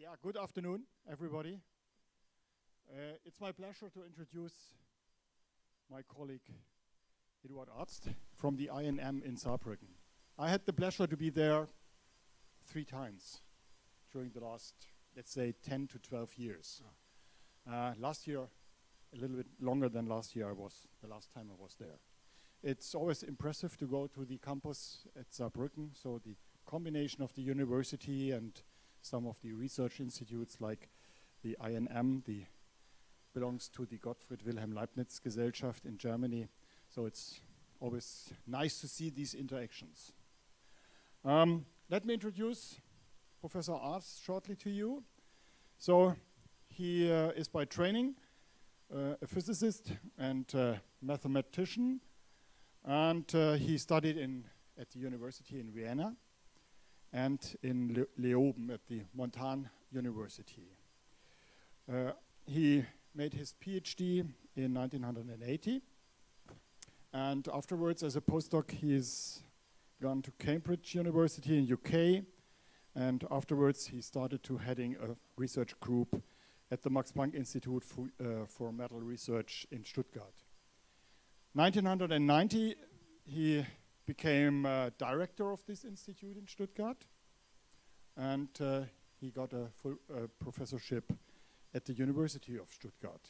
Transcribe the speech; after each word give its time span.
Yeah, 0.00 0.14
good 0.22 0.38
afternoon, 0.38 0.84
everybody. 1.12 1.60
Uh, 2.90 3.18
it's 3.26 3.38
my 3.38 3.52
pleasure 3.52 3.90
to 3.92 4.02
introduce 4.02 4.54
my 5.90 6.00
colleague 6.00 6.48
Eduard 7.44 7.68
Arzt 7.76 8.08
from 8.34 8.56
the 8.56 8.70
INM 8.72 9.22
in 9.22 9.36
Saarbrücken. 9.36 9.92
I 10.38 10.48
had 10.48 10.64
the 10.64 10.72
pleasure 10.72 11.06
to 11.06 11.16
be 11.18 11.28
there 11.28 11.68
three 12.66 12.86
times 12.86 13.42
during 14.10 14.30
the 14.30 14.40
last, 14.40 14.72
let's 15.14 15.32
say, 15.32 15.52
10 15.62 15.88
to 15.88 15.98
12 15.98 16.30
years. 16.38 16.82
Uh, 17.70 17.92
last 17.98 18.26
year, 18.26 18.48
a 19.12 19.16
little 19.18 19.36
bit 19.36 19.48
longer 19.60 19.90
than 19.90 20.06
last 20.06 20.34
year, 20.34 20.48
I 20.48 20.52
was 20.52 20.88
the 21.02 21.08
last 21.08 21.30
time 21.34 21.50
I 21.52 21.62
was 21.62 21.76
there. 21.78 21.98
It's 22.62 22.94
always 22.94 23.22
impressive 23.22 23.76
to 23.76 23.84
go 23.84 24.06
to 24.06 24.24
the 24.24 24.38
campus 24.38 25.00
at 25.14 25.30
Saarbrücken, 25.30 25.90
so 25.92 26.18
the 26.24 26.36
combination 26.64 27.22
of 27.22 27.34
the 27.34 27.42
university 27.42 28.30
and 28.30 28.62
some 29.02 29.26
of 29.26 29.40
the 29.42 29.52
research 29.52 30.00
institutes 30.00 30.60
like 30.60 30.88
the 31.42 31.56
INM, 31.62 32.24
the 32.24 32.44
belongs 33.32 33.68
to 33.68 33.86
the 33.86 33.96
Gottfried 33.96 34.42
Wilhelm 34.42 34.72
Leibniz 34.72 35.20
Gesellschaft 35.20 35.86
in 35.86 35.96
Germany. 35.96 36.48
So 36.88 37.06
it's 37.06 37.40
always 37.78 38.32
nice 38.46 38.80
to 38.80 38.88
see 38.88 39.10
these 39.10 39.34
interactions. 39.34 40.12
Um, 41.24 41.64
let 41.88 42.04
me 42.04 42.14
introduce 42.14 42.80
Professor 43.40 43.72
Arzt 43.72 44.22
shortly 44.24 44.56
to 44.56 44.70
you. 44.70 45.02
So 45.78 46.16
he 46.68 47.10
uh, 47.10 47.28
is 47.30 47.48
by 47.48 47.64
training 47.64 48.14
uh, 48.94 49.14
a 49.22 49.26
physicist 49.26 49.92
and 50.18 50.52
uh, 50.54 50.74
mathematician, 51.00 52.00
and 52.84 53.32
uh, 53.34 53.52
he 53.54 53.78
studied 53.78 54.16
in 54.16 54.44
at 54.78 54.90
the 54.90 54.98
university 54.98 55.60
in 55.60 55.70
Vienna 55.70 56.16
and 57.12 57.56
in 57.62 57.94
Le 57.94 58.06
Leoben 58.22 58.70
at 58.72 58.86
the 58.88 59.02
Montan 59.16 59.68
University. 59.92 60.68
Uh, 61.92 62.12
he 62.46 62.84
made 63.14 63.34
his 63.34 63.54
PhD 63.64 64.24
in 64.56 64.74
1980, 64.74 65.80
and 67.12 67.48
afterwards, 67.52 68.02
as 68.02 68.16
a 68.16 68.20
postdoc, 68.20 68.70
he's 68.70 69.42
gone 70.00 70.22
to 70.22 70.30
Cambridge 70.38 70.94
University 70.94 71.58
in 71.58 71.72
UK, 71.72 72.24
and 72.94 73.26
afterwards 73.30 73.88
he 73.88 74.00
started 74.00 74.42
to 74.44 74.58
heading 74.58 74.96
a 74.96 75.16
research 75.36 75.78
group 75.80 76.22
at 76.70 76.82
the 76.82 76.90
Max 76.90 77.10
Planck 77.10 77.34
Institute 77.34 77.84
for, 77.84 78.08
uh, 78.20 78.46
for 78.46 78.72
Metal 78.72 79.00
Research 79.00 79.66
in 79.72 79.84
Stuttgart. 79.84 80.44
1990, 81.54 82.76
he 83.24 83.66
became 84.14 84.66
uh, 84.66 84.90
director 84.98 85.52
of 85.52 85.64
this 85.66 85.84
institute 85.84 86.36
in 86.36 86.44
Stuttgart, 86.48 87.06
and 88.16 88.48
uh, 88.60 88.80
he 89.20 89.30
got 89.30 89.52
a 89.52 89.68
full 89.80 89.98
uh, 90.12 90.26
professorship 90.40 91.12
at 91.72 91.84
the 91.84 91.92
University 91.92 92.56
of 92.58 92.68
Stuttgart. 92.72 93.26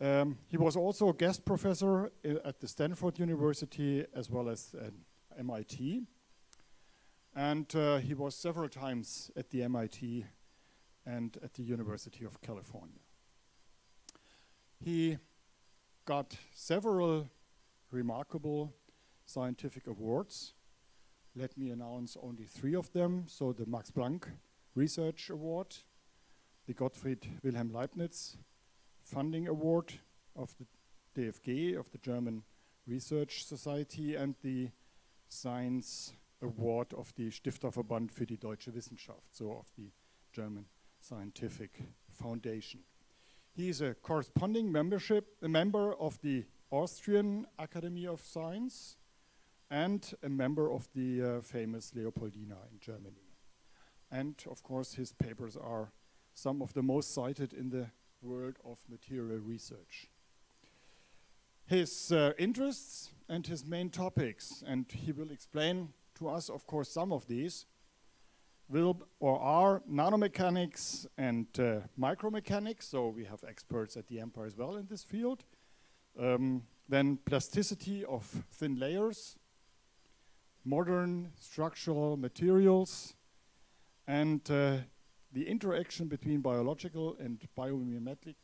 Um, 0.00 0.38
he 0.46 0.56
was 0.56 0.74
also 0.74 1.10
a 1.10 1.12
guest 1.12 1.44
professor 1.44 2.10
at 2.44 2.60
the 2.60 2.68
Stanford 2.68 3.18
University 3.18 4.06
as 4.14 4.30
well 4.30 4.48
as 4.48 4.74
at 4.86 4.94
MIT. 5.38 6.02
And 7.36 7.66
uh, 7.76 7.98
he 7.98 8.14
was 8.14 8.34
several 8.34 8.70
times 8.70 9.30
at 9.36 9.50
the 9.50 9.62
MIT 9.64 10.24
and 11.04 11.36
at 11.44 11.52
the 11.54 11.62
University 11.62 12.24
of 12.24 12.40
California. 12.40 13.02
He 14.82 15.18
got 16.06 16.36
several 16.54 17.28
remarkable 17.90 18.72
scientific 19.28 19.86
awards. 19.86 20.54
Let 21.36 21.56
me 21.58 21.70
announce 21.70 22.16
only 22.20 22.44
three 22.44 22.74
of 22.74 22.90
them. 22.92 23.24
So 23.26 23.52
the 23.52 23.66
Max 23.66 23.90
Planck 23.90 24.24
Research 24.74 25.28
Award, 25.28 25.76
the 26.66 26.72
Gottfried 26.72 27.26
Wilhelm 27.42 27.70
Leibniz 27.72 28.38
Funding 29.04 29.46
Award 29.46 29.92
of 30.34 30.54
the 30.58 30.66
DFG, 31.14 31.78
of 31.78 31.90
the 31.90 31.98
German 31.98 32.42
Research 32.86 33.44
Society, 33.44 34.14
and 34.14 34.34
the 34.42 34.70
Science 35.28 36.14
Award 36.42 36.94
of 36.94 37.12
the 37.16 37.30
Stifterverband 37.30 38.12
für 38.12 38.26
die 38.26 38.38
Deutsche 38.38 38.72
Wissenschaft, 38.74 39.34
so 39.34 39.52
of 39.52 39.66
the 39.76 39.90
German 40.32 40.66
Scientific 41.00 41.82
Foundation. 42.12 42.80
He 43.54 43.68
is 43.68 43.80
a 43.80 43.94
corresponding 43.94 44.70
membership, 44.70 45.36
a 45.42 45.48
member 45.48 45.94
of 45.94 46.18
the 46.22 46.44
Austrian 46.70 47.46
Academy 47.58 48.06
of 48.06 48.20
Science 48.20 48.97
and 49.70 50.14
a 50.22 50.28
member 50.28 50.70
of 50.70 50.88
the 50.94 51.22
uh, 51.22 51.40
famous 51.40 51.92
Leopoldina 51.94 52.56
in 52.70 52.78
Germany. 52.80 53.28
And 54.10 54.34
of 54.50 54.62
course, 54.62 54.94
his 54.94 55.12
papers 55.12 55.56
are 55.56 55.92
some 56.34 56.62
of 56.62 56.72
the 56.72 56.82
most 56.82 57.12
cited 57.12 57.52
in 57.52 57.70
the 57.70 57.90
world 58.22 58.56
of 58.64 58.78
material 58.88 59.38
research. 59.38 60.08
His 61.66 62.12
uh, 62.12 62.32
interests 62.38 63.10
and 63.28 63.46
his 63.46 63.66
main 63.66 63.90
topics, 63.90 64.64
and 64.66 64.86
he 64.90 65.12
will 65.12 65.30
explain 65.30 65.92
to 66.14 66.28
us, 66.28 66.48
of 66.48 66.66
course, 66.66 66.90
some 66.90 67.12
of 67.12 67.26
these, 67.26 67.66
will 68.68 69.02
or 69.20 69.38
are 69.40 69.82
nanomechanics 69.90 71.06
and 71.16 71.46
uh, 71.58 71.80
micromechanics. 71.98 72.84
So 72.84 73.08
we 73.08 73.24
have 73.24 73.44
experts 73.46 73.96
at 73.96 74.06
the 74.08 74.16
EMPA 74.16 74.46
as 74.46 74.56
well 74.56 74.76
in 74.76 74.86
this 74.86 75.02
field. 75.02 75.44
Um, 76.18 76.62
then 76.88 77.18
plasticity 77.24 78.04
of 78.04 78.24
thin 78.50 78.78
layers, 78.78 79.36
modern 80.68 81.32
structural 81.40 82.16
materials, 82.16 83.14
and 84.06 84.40
uh, 84.50 84.76
the 85.32 85.46
interaction 85.46 86.08
between 86.08 86.40
biological 86.40 87.16
and 87.18 87.48
biomimetic 87.56 88.34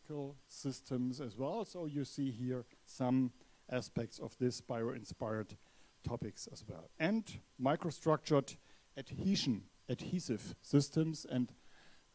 systems 0.48 1.20
as 1.20 1.36
well. 1.36 1.64
So 1.64 1.86
you 1.86 2.04
see 2.04 2.30
here 2.30 2.64
some 2.86 3.32
aspects 3.70 4.18
of 4.18 4.36
this 4.38 4.60
bio-inspired 4.60 5.56
topics 6.02 6.48
as 6.52 6.64
well. 6.68 6.90
And 6.98 7.24
microstructured 7.60 8.56
adhesion, 8.96 9.64
adhesive 9.88 10.54
systems, 10.62 11.26
and 11.30 11.52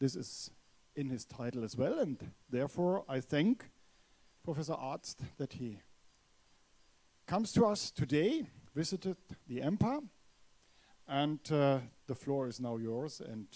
this 0.00 0.16
is 0.16 0.50
in 0.96 1.10
his 1.10 1.24
title 1.24 1.64
as 1.64 1.76
well. 1.76 1.98
And 1.98 2.32
therefore, 2.48 3.04
I 3.08 3.20
thank 3.20 3.70
Professor 4.44 4.74
Arzt 4.74 5.20
that 5.38 5.54
he 5.54 5.78
comes 7.26 7.52
to 7.52 7.66
us 7.66 7.90
today, 7.90 8.46
visited 8.74 9.16
the 9.48 9.60
EMPA, 9.60 10.02
and 11.08 11.40
uh, 11.50 11.78
the 12.06 12.14
floor 12.14 12.46
is 12.46 12.60
now 12.60 12.76
yours. 12.76 13.20
And 13.20 13.46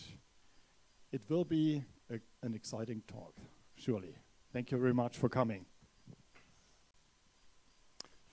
it 1.12 1.22
will 1.28 1.44
be 1.44 1.84
a, 2.10 2.18
an 2.42 2.54
exciting 2.54 3.02
talk, 3.06 3.34
surely. 3.76 4.16
Thank 4.52 4.70
you 4.70 4.78
very 4.78 4.94
much 4.94 5.16
for 5.16 5.28
coming. 5.28 5.66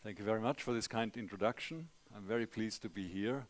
Thank 0.04 0.18
you 0.18 0.26
very 0.26 0.42
much 0.42 0.64
for 0.64 0.74
this 0.74 0.88
kind 0.88 1.16
introduction. 1.16 1.90
I'm 2.16 2.24
very 2.24 2.48
pleased 2.48 2.82
to 2.82 2.90
be 2.90 3.08
here. 3.08 3.46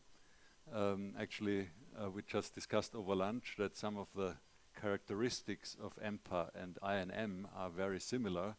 Um, 0.74 1.14
actually, 1.18 1.68
uh, 1.98 2.10
we 2.10 2.22
just 2.22 2.54
discussed 2.54 2.94
over 2.94 3.14
lunch 3.14 3.54
that 3.58 3.76
some 3.76 3.96
of 3.96 4.08
the 4.14 4.36
characteristics 4.78 5.76
of 5.82 5.98
EMPA 6.02 6.50
and 6.54 6.78
INM 6.82 7.46
are 7.56 7.70
very 7.70 8.00
similar. 8.00 8.56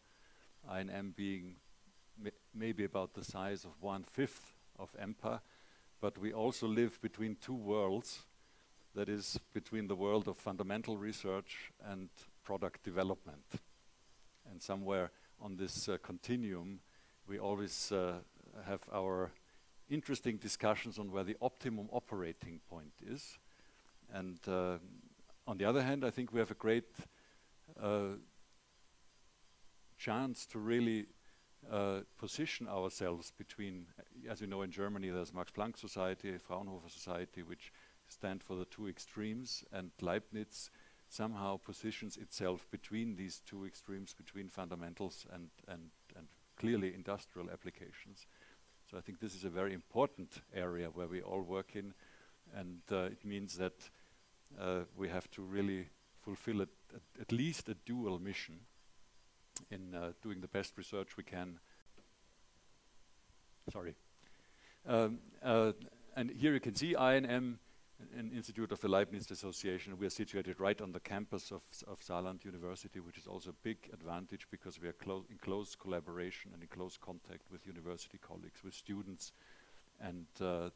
INM 0.68 1.14
being 1.14 1.56
maybe 2.54 2.84
about 2.84 3.14
the 3.14 3.24
size 3.24 3.64
of 3.64 3.72
one 3.80 4.02
fifth 4.04 4.53
of 4.78 4.94
EMPA, 5.00 5.40
but 6.00 6.18
we 6.18 6.32
also 6.32 6.66
live 6.66 7.00
between 7.00 7.36
two 7.36 7.54
worlds 7.54 8.22
that 8.94 9.08
is 9.08 9.40
between 9.52 9.88
the 9.88 9.96
world 9.96 10.28
of 10.28 10.36
fundamental 10.36 10.96
research 10.96 11.72
and 11.84 12.08
product 12.44 12.82
development. 12.84 13.44
And 14.50 14.62
somewhere 14.62 15.10
on 15.40 15.56
this 15.56 15.88
uh, 15.88 15.96
continuum, 16.02 16.80
we 17.26 17.38
always 17.38 17.90
uh, 17.90 18.14
have 18.66 18.82
our 18.92 19.32
interesting 19.90 20.36
discussions 20.36 20.98
on 20.98 21.10
where 21.10 21.24
the 21.24 21.36
optimum 21.40 21.88
operating 21.92 22.60
point 22.68 22.92
is. 23.04 23.38
And 24.12 24.38
uh, 24.46 24.78
on 25.46 25.58
the 25.58 25.64
other 25.64 25.82
hand, 25.82 26.04
I 26.04 26.10
think 26.10 26.32
we 26.32 26.38
have 26.38 26.50
a 26.50 26.54
great 26.54 26.88
uh, 27.80 28.16
chance 29.98 30.46
to 30.46 30.58
really 30.58 31.06
uh, 31.70 32.00
position 32.18 32.68
ourselves 32.68 33.32
between, 33.36 33.86
as 34.28 34.40
you 34.40 34.46
know, 34.46 34.62
in 34.62 34.70
Germany, 34.70 35.10
there's 35.10 35.32
Max 35.32 35.50
Planck 35.50 35.76
Society, 35.76 36.36
Fraunhofer 36.38 36.88
Society, 36.88 37.42
which 37.42 37.72
stand 38.08 38.42
for 38.42 38.56
the 38.56 38.64
two 38.66 38.88
extremes, 38.88 39.64
and 39.72 39.90
Leibniz 40.00 40.70
somehow 41.08 41.56
positions 41.56 42.16
itself 42.16 42.66
between 42.70 43.16
these 43.16 43.40
two 43.46 43.64
extremes, 43.64 44.14
between 44.14 44.48
fundamentals 44.48 45.26
and, 45.32 45.50
and, 45.68 45.90
and 46.16 46.26
clearly 46.56 46.94
industrial 46.94 47.50
applications. 47.50 48.26
So 48.90 48.98
I 48.98 49.00
think 49.00 49.20
this 49.20 49.34
is 49.34 49.44
a 49.44 49.50
very 49.50 49.72
important 49.72 50.42
area 50.54 50.88
where 50.88 51.06
we 51.06 51.22
all 51.22 51.42
work 51.42 51.74
in, 51.74 51.94
and 52.54 52.80
uh, 52.90 53.04
it 53.04 53.24
means 53.24 53.56
that 53.56 53.90
uh, 54.60 54.80
we 54.96 55.08
have 55.08 55.30
to 55.32 55.42
really 55.42 55.88
fulfill 56.22 56.62
at 56.62 57.32
least 57.32 57.68
a 57.68 57.74
dual 57.74 58.18
mission 58.18 58.60
in 59.70 59.94
uh, 59.94 60.12
doing 60.22 60.40
the 60.40 60.48
best 60.48 60.76
research 60.76 61.16
we 61.16 61.24
can. 61.24 61.58
Sorry. 63.72 63.94
Um, 64.86 65.18
uh, 65.42 65.72
and 66.16 66.30
here 66.30 66.52
you 66.52 66.60
can 66.60 66.74
see 66.74 66.94
INM 66.94 67.56
an 68.16 68.30
institute 68.34 68.72
of 68.72 68.80
the 68.80 68.88
Leibniz 68.88 69.30
Association. 69.30 69.96
We 69.98 70.06
are 70.06 70.10
situated 70.10 70.60
right 70.60 70.80
on 70.80 70.92
the 70.92 71.00
campus 71.00 71.50
of, 71.50 71.62
of 71.86 72.00
Saarland 72.00 72.44
University, 72.44 73.00
which 73.00 73.18
is 73.18 73.26
also 73.26 73.50
a 73.50 73.54
big 73.62 73.78
advantage 73.92 74.46
because 74.50 74.80
we 74.80 74.88
are 74.88 74.92
clo 74.92 75.24
in 75.30 75.38
close 75.38 75.74
collaboration 75.74 76.50
and 76.52 76.62
in 76.62 76.68
close 76.68 76.96
contact 76.96 77.50
with 77.50 77.66
university 77.66 78.18
colleagues, 78.18 78.62
with 78.64 78.74
students, 78.74 79.32
and 80.00 80.26
uh, 80.40 80.70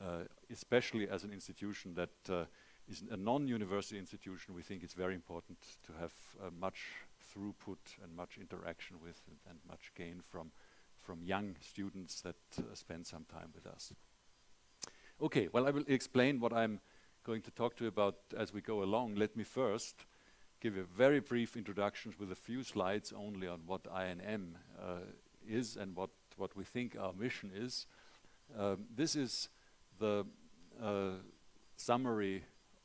uh, 0.00 0.24
especially 0.50 1.08
as 1.08 1.24
an 1.24 1.32
institution 1.32 1.94
that 1.94 2.32
uh, 2.32 2.44
is 2.88 3.02
a 3.10 3.16
non-university 3.16 3.98
institution, 3.98 4.54
we 4.54 4.62
think 4.62 4.82
it's 4.82 4.94
very 4.94 5.14
important 5.14 5.58
to 5.86 5.92
have 6.00 6.12
uh, 6.42 6.50
much 6.58 6.86
throughput 7.32 7.78
and 8.02 8.14
much 8.14 8.38
interaction 8.38 8.96
with 9.02 9.20
and, 9.28 9.36
and 9.48 9.58
much 9.68 9.92
gain 9.94 10.20
from, 10.30 10.50
from 10.98 11.22
young 11.22 11.56
students 11.60 12.20
that 12.22 12.36
uh, 12.58 12.74
spend 12.74 13.06
some 13.06 13.24
time 13.24 13.50
with 13.54 13.66
us. 13.66 13.92
Okay, 15.22 15.48
well, 15.52 15.66
I 15.66 15.70
will 15.70 15.84
explain 15.86 16.40
what 16.40 16.52
I'm 16.52 16.80
going 17.24 17.42
to 17.42 17.50
talk 17.50 17.76
to 17.76 17.84
you 17.84 17.88
about 17.88 18.16
as 18.36 18.52
we 18.54 18.60
go 18.60 18.82
along. 18.82 19.16
Let 19.16 19.36
me 19.36 19.44
first 19.44 20.06
give 20.60 20.76
a 20.76 20.82
very 20.82 21.20
brief 21.20 21.56
introduction 21.56 22.14
with 22.18 22.32
a 22.32 22.36
few 22.36 22.62
slides 22.62 23.12
only 23.16 23.48
on 23.48 23.60
what 23.66 23.84
INM 23.84 24.54
uh, 24.80 25.00
is 25.48 25.76
and 25.76 25.96
what, 25.96 26.10
what 26.36 26.56
we 26.56 26.64
think 26.64 26.96
our 26.98 27.12
mission 27.12 27.50
is. 27.54 27.86
Um, 28.58 28.84
this 28.94 29.16
is 29.16 29.48
the 29.98 30.26
uh, 30.82 31.12
summary 31.76 32.44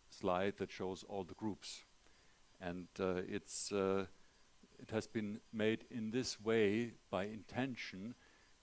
slide 0.09 0.53
that 0.57 0.71
shows 0.71 1.03
all 1.07 1.23
the 1.23 1.33
groups. 1.33 1.83
And 2.61 2.87
uh, 2.99 3.21
it's, 3.27 3.71
uh, 3.71 4.05
it 4.81 4.91
has 4.91 5.07
been 5.07 5.39
made 5.53 5.85
in 5.89 6.11
this 6.11 6.39
way 6.41 6.93
by 7.09 7.25
intention. 7.25 8.15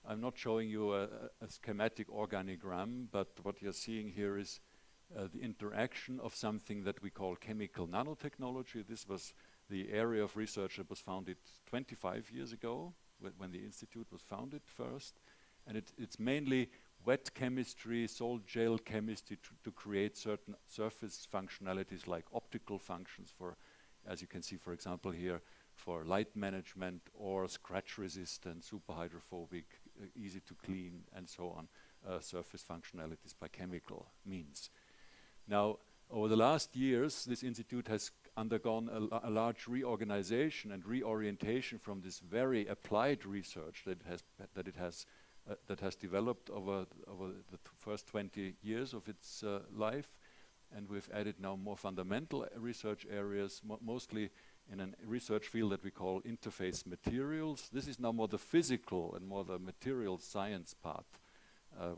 I'm 0.06 0.20
not 0.20 0.36
showing 0.36 0.68
you 0.68 0.94
a, 0.94 1.04
a 1.40 1.48
schematic 1.48 2.08
organigram, 2.08 3.06
but 3.10 3.28
what 3.42 3.62
you're 3.62 3.72
seeing 3.72 4.10
here 4.10 4.38
is 4.38 4.60
uh, 5.16 5.28
the 5.32 5.40
interaction 5.40 6.20
of 6.20 6.34
something 6.34 6.84
that 6.84 7.02
we 7.02 7.10
call 7.10 7.36
chemical 7.36 7.86
nanotechnology. 7.86 8.86
This 8.86 9.08
was 9.08 9.34
the 9.68 9.90
area 9.92 10.24
of 10.24 10.36
research 10.36 10.76
that 10.76 10.90
was 10.90 11.00
founded 11.00 11.36
25 11.66 12.30
years 12.30 12.52
ago, 12.52 12.94
wh 13.22 13.28
when 13.38 13.52
the 13.52 13.58
institute 13.58 14.06
was 14.10 14.22
founded 14.22 14.62
first. 14.64 15.20
And 15.66 15.76
it, 15.76 15.92
it's 15.96 16.18
mainly 16.18 16.70
wet 17.04 17.32
chemistry, 17.34 18.06
sol-gel 18.06 18.78
chemistry 18.78 19.36
to, 19.36 19.50
to, 19.64 19.70
create 19.70 20.16
certain 20.16 20.54
surface 20.66 21.26
functionalities 21.32 22.06
like 22.06 22.24
optical 22.34 22.78
functions 22.78 23.32
for, 23.36 23.56
as 24.06 24.20
you 24.20 24.26
can 24.26 24.42
see, 24.42 24.56
for 24.56 24.72
example, 24.72 25.10
here, 25.10 25.40
for 25.84 26.04
light 26.04 26.36
management 26.36 27.02
or 27.14 27.48
scratch 27.48 27.98
resistant, 27.98 28.64
super 28.64 28.92
hydrophobic, 28.92 29.64
uh, 30.00 30.06
easy 30.14 30.40
to 30.40 30.54
clean, 30.54 31.02
and 31.16 31.28
so 31.28 31.48
on, 31.56 31.68
uh, 32.08 32.20
surface 32.20 32.62
functionalities 32.62 33.34
by 33.38 33.48
chemical 33.48 34.06
means. 34.24 34.70
Now, 35.48 35.78
over 36.10 36.28
the 36.28 36.36
last 36.36 36.76
years, 36.76 37.24
this 37.24 37.42
institute 37.42 37.88
has 37.88 38.12
undergone 38.36 38.88
a, 38.92 39.28
a, 39.28 39.30
large 39.30 39.66
reorganization 39.66 40.70
and 40.72 40.84
reorientation 40.86 41.78
from 41.78 42.00
this 42.00 42.20
very 42.20 42.66
applied 42.66 43.24
research 43.26 43.82
that 43.86 44.02
has, 44.08 44.22
that 44.54 44.68
it 44.68 44.76
has 44.76 45.06
uh, 45.50 45.54
that 45.66 45.80
has 45.80 45.96
developed 45.96 46.50
over, 46.50 46.86
over 47.08 47.32
the 47.50 47.58
first 47.76 48.06
20 48.06 48.54
years 48.62 48.94
of 48.94 49.08
its 49.08 49.42
uh, 49.42 49.58
life. 49.74 50.06
And 50.74 50.88
we've 50.88 51.10
added 51.12 51.34
now 51.40 51.56
more 51.56 51.76
fundamental 51.76 52.46
research 52.56 53.04
areas, 53.10 53.60
mo 53.64 53.78
mostly 53.82 54.30
in 54.72 54.80
a 54.80 54.88
research 55.04 55.48
field 55.48 55.72
that 55.72 55.84
we 55.84 55.90
call 55.90 56.22
interface 56.22 56.86
materials. 56.86 57.68
This 57.72 57.86
is 57.86 58.00
now 58.00 58.12
more 58.12 58.28
the 58.28 58.38
physical 58.38 59.14
and 59.14 59.26
more 59.26 59.44
the 59.44 59.58
material 59.58 60.18
science 60.18 60.74
part, 60.74 61.04
uh, 61.78 61.92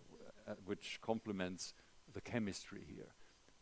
uh 0.48 0.54
which 0.64 0.98
complements 1.00 1.74
the 2.12 2.20
chemistry 2.20 2.82
here. 2.86 3.12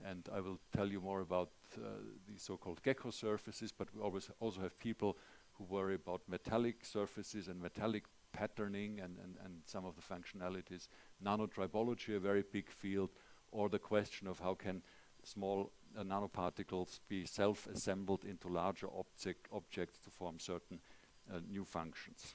And 0.05 0.29
I 0.35 0.41
will 0.41 0.59
tell 0.75 0.88
you 0.88 1.00
more 1.00 1.20
about 1.20 1.50
uh, 1.76 1.87
the 2.26 2.38
so-called 2.38 2.82
gecko 2.82 3.11
surfaces, 3.11 3.70
but 3.70 3.88
we 3.94 4.00
always 4.00 4.31
also 4.41 4.61
have 4.62 4.79
people 4.79 5.17
who 5.55 5.64
worry 5.64 5.94
about 5.94 6.23
metallic 6.26 6.85
surfaces 6.85 7.49
and 7.49 7.61
metallic 7.61 8.05
patterning 8.32 8.99
and, 9.00 9.19
and, 9.23 9.37
and 9.44 9.61
some 9.67 9.85
of 9.85 9.94
the 9.94 10.03
functionalities. 10.03 10.88
Nanotribology, 11.25 12.17
a 12.17 12.19
very 12.19 12.43
big 12.50 12.70
field, 12.70 13.11
or 13.53 13.69
the 13.69 13.79
question 13.79 14.26
of 14.26 14.41
how 14.41 14.55
can 14.55 14.82
small 15.23 15.70
uh, 15.98 16.02
nanoparticles 16.02 17.00
be 17.08 17.24
self-assembled 17.24 18.24
into 18.24 18.48
larger 18.48 18.88
object 18.96 19.46
objects 19.52 19.98
to 19.98 20.10
form 20.10 20.38
certain 20.38 20.80
uh, 21.32 21.38
new 21.48 21.64
functions. 21.64 22.34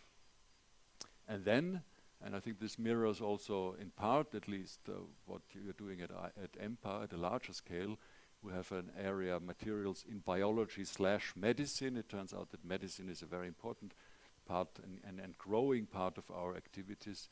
And 1.27 1.43
then, 1.43 1.81
and 2.23 2.35
I 2.35 2.39
think 2.39 2.59
this 2.59 2.79
mirrors 2.79 3.21
also 3.21 3.75
in 3.79 3.91
part 3.91 4.33
at 4.33 4.47
least 4.47 4.79
uh, 4.89 4.93
what 5.25 5.41
you're 5.53 5.73
doing 5.73 6.01
at, 6.01 6.11
at 6.11 6.53
EMPA 6.53 7.03
at 7.03 7.13
a 7.13 7.17
larger 7.17 7.53
scale, 7.53 7.97
we 8.41 8.53
have 8.53 8.71
an 8.71 8.91
area 8.99 9.39
materials 9.39 10.05
in 10.09 10.19
biology 10.19 10.83
slash 10.83 11.33
medicine. 11.35 11.97
It 11.97 12.09
turns 12.09 12.33
out 12.33 12.51
that 12.51 12.63
medicine 12.63 13.09
is 13.09 13.21
a 13.21 13.25
very 13.25 13.47
important 13.47 13.93
part 14.47 14.69
and, 14.83 14.99
and, 15.05 15.19
and, 15.19 15.37
growing 15.37 15.85
part 15.85 16.17
of 16.17 16.29
our 16.31 16.55
activities. 16.55 17.29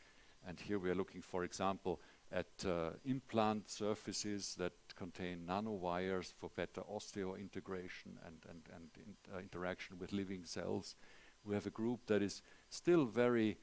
And 0.47 0.59
here 0.59 0.77
we 0.79 0.89
are 0.89 0.95
looking, 0.95 1.21
for 1.21 1.43
example, 1.43 2.01
at 2.31 2.65
uh, 2.65 2.91
implant 3.05 3.69
surfaces 3.69 4.55
that 4.55 4.73
contain 4.95 5.45
nanowires 5.47 6.33
for 6.33 6.49
better 6.55 6.81
osseointegration 6.81 8.17
and, 8.25 8.37
and, 8.49 8.61
and 8.73 8.89
in, 8.97 9.15
uh, 9.33 9.39
interaction 9.39 9.97
with 9.99 10.13
living 10.13 10.45
cells. 10.45 10.95
We 11.43 11.55
have 11.55 11.67
a 11.67 11.71
group 11.71 12.07
that 12.07 12.21
is 12.21 12.41
still 12.69 13.05
very 13.05 13.57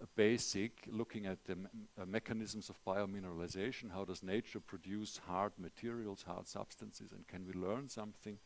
uh, 0.00 0.06
basic, 0.14 0.86
looking 0.86 1.26
at 1.26 1.44
the 1.44 1.56
uh, 2.00 2.06
mechanisms 2.06 2.68
of 2.68 2.84
biomineralization. 2.84 3.92
How 3.92 4.04
does 4.04 4.22
nature 4.22 4.60
produce 4.60 5.20
hard 5.26 5.52
materials, 5.58 6.22
hard 6.22 6.48
substances, 6.48 7.12
and 7.12 7.26
can 7.26 7.46
we 7.46 7.52
learn 7.52 7.88
something 7.88 8.38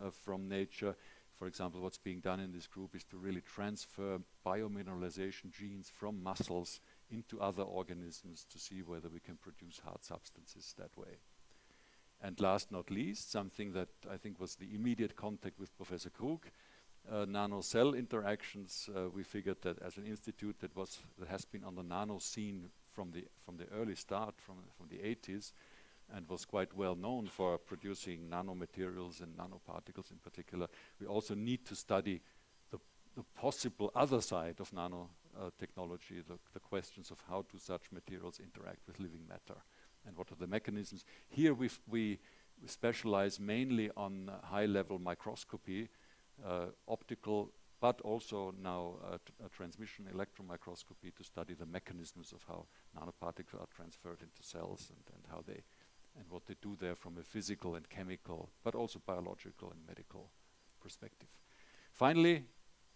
uh, 0.00 0.10
from 0.10 0.48
nature? 0.48 0.94
for 1.38 1.46
example, 1.46 1.80
what's 1.80 1.98
being 1.98 2.18
done 2.18 2.40
in 2.40 2.50
this 2.50 2.66
group 2.66 2.96
is 2.96 3.04
to 3.04 3.16
really 3.16 3.40
transfer 3.40 4.18
biomineralization 4.44 5.52
genes 5.52 5.88
from 5.88 6.20
mussels 6.20 6.80
into 7.10 7.40
other 7.40 7.62
organisms 7.62 8.44
to 8.50 8.58
see 8.58 8.82
whether 8.82 9.08
we 9.08 9.20
can 9.20 9.36
produce 9.36 9.80
hard 9.84 10.02
substances 10.02 10.74
that 10.76 10.90
way. 10.96 11.18
And 12.20 12.40
last 12.40 12.72
not 12.72 12.90
least, 12.90 13.30
something 13.30 13.72
that 13.72 13.88
I 14.10 14.16
think 14.16 14.40
was 14.40 14.56
the 14.56 14.74
immediate 14.74 15.14
contact 15.14 15.58
with 15.58 15.76
Professor 15.76 16.10
Krug, 16.10 16.46
uh, 17.10 17.24
nano-cell 17.26 17.94
interactions. 17.94 18.90
Uh, 18.94 19.08
we 19.08 19.22
figured 19.22 19.62
that 19.62 19.80
as 19.82 19.98
an 19.98 20.04
institute 20.06 20.56
that 20.60 20.74
was 20.76 20.98
that 21.18 21.28
has 21.28 21.44
been 21.44 21.64
on 21.64 21.76
the 21.76 21.82
nano 21.82 22.18
scene 22.18 22.70
from 22.90 23.12
the 23.12 23.24
from 23.44 23.56
the 23.56 23.66
early 23.72 23.94
start, 23.94 24.34
from 24.38 24.56
from 24.76 24.88
the 24.88 24.96
80s, 24.96 25.52
and 26.12 26.28
was 26.28 26.44
quite 26.44 26.74
well 26.74 26.96
known 26.96 27.28
for 27.28 27.56
producing 27.56 28.28
nanomaterials 28.28 29.22
and 29.22 29.36
nanoparticles 29.36 30.10
in 30.10 30.18
particular. 30.18 30.66
We 31.00 31.06
also 31.06 31.34
need 31.34 31.64
to 31.66 31.76
study 31.76 32.20
the, 32.72 32.78
the 33.14 33.24
possible 33.40 33.92
other 33.94 34.20
side 34.20 34.60
of 34.60 34.72
nanotechnology, 34.72 36.20
uh, 36.20 36.28
the, 36.28 36.38
the 36.52 36.60
questions 36.60 37.12
of 37.12 37.22
how 37.28 37.44
do 37.50 37.58
such 37.58 37.92
materials 37.92 38.40
interact 38.40 38.80
with 38.88 38.98
living 38.98 39.22
matter 39.28 39.60
and 40.06 40.16
what 40.16 40.30
are 40.32 40.36
the 40.36 40.46
mechanisms. 40.46 41.04
Here 41.28 41.54
we 41.54 41.70
we 41.88 42.18
specialize 42.66 43.38
mainly 43.38 43.90
on 43.96 44.28
uh, 44.28 44.46
high-level 44.46 44.98
microscopy, 44.98 45.88
uh, 46.44 46.66
optical, 46.88 47.52
but 47.80 48.00
also 48.00 48.52
now 48.62 48.96
uh, 49.12 49.18
transmission 49.56 50.08
electron 50.12 50.48
microscopy 50.48 51.12
to 51.12 51.22
study 51.22 51.54
the 51.54 51.66
mechanisms 51.66 52.32
of 52.32 52.42
how 52.48 52.66
nanoparticles 52.96 53.60
are 53.60 53.68
transferred 53.74 54.20
into 54.22 54.42
cells 54.42 54.90
and, 54.90 55.14
and 55.14 55.24
how 55.30 55.42
they 55.46 55.62
and 56.18 56.28
what 56.30 56.46
they 56.46 56.56
do 56.60 56.76
there 56.80 56.96
from 56.96 57.16
a 57.18 57.22
physical 57.22 57.76
and 57.76 57.88
chemical, 57.88 58.50
but 58.64 58.74
also 58.74 59.00
biological 59.06 59.70
and 59.70 59.80
medical 59.86 60.30
perspective. 60.80 61.28
Finally, 61.92 62.42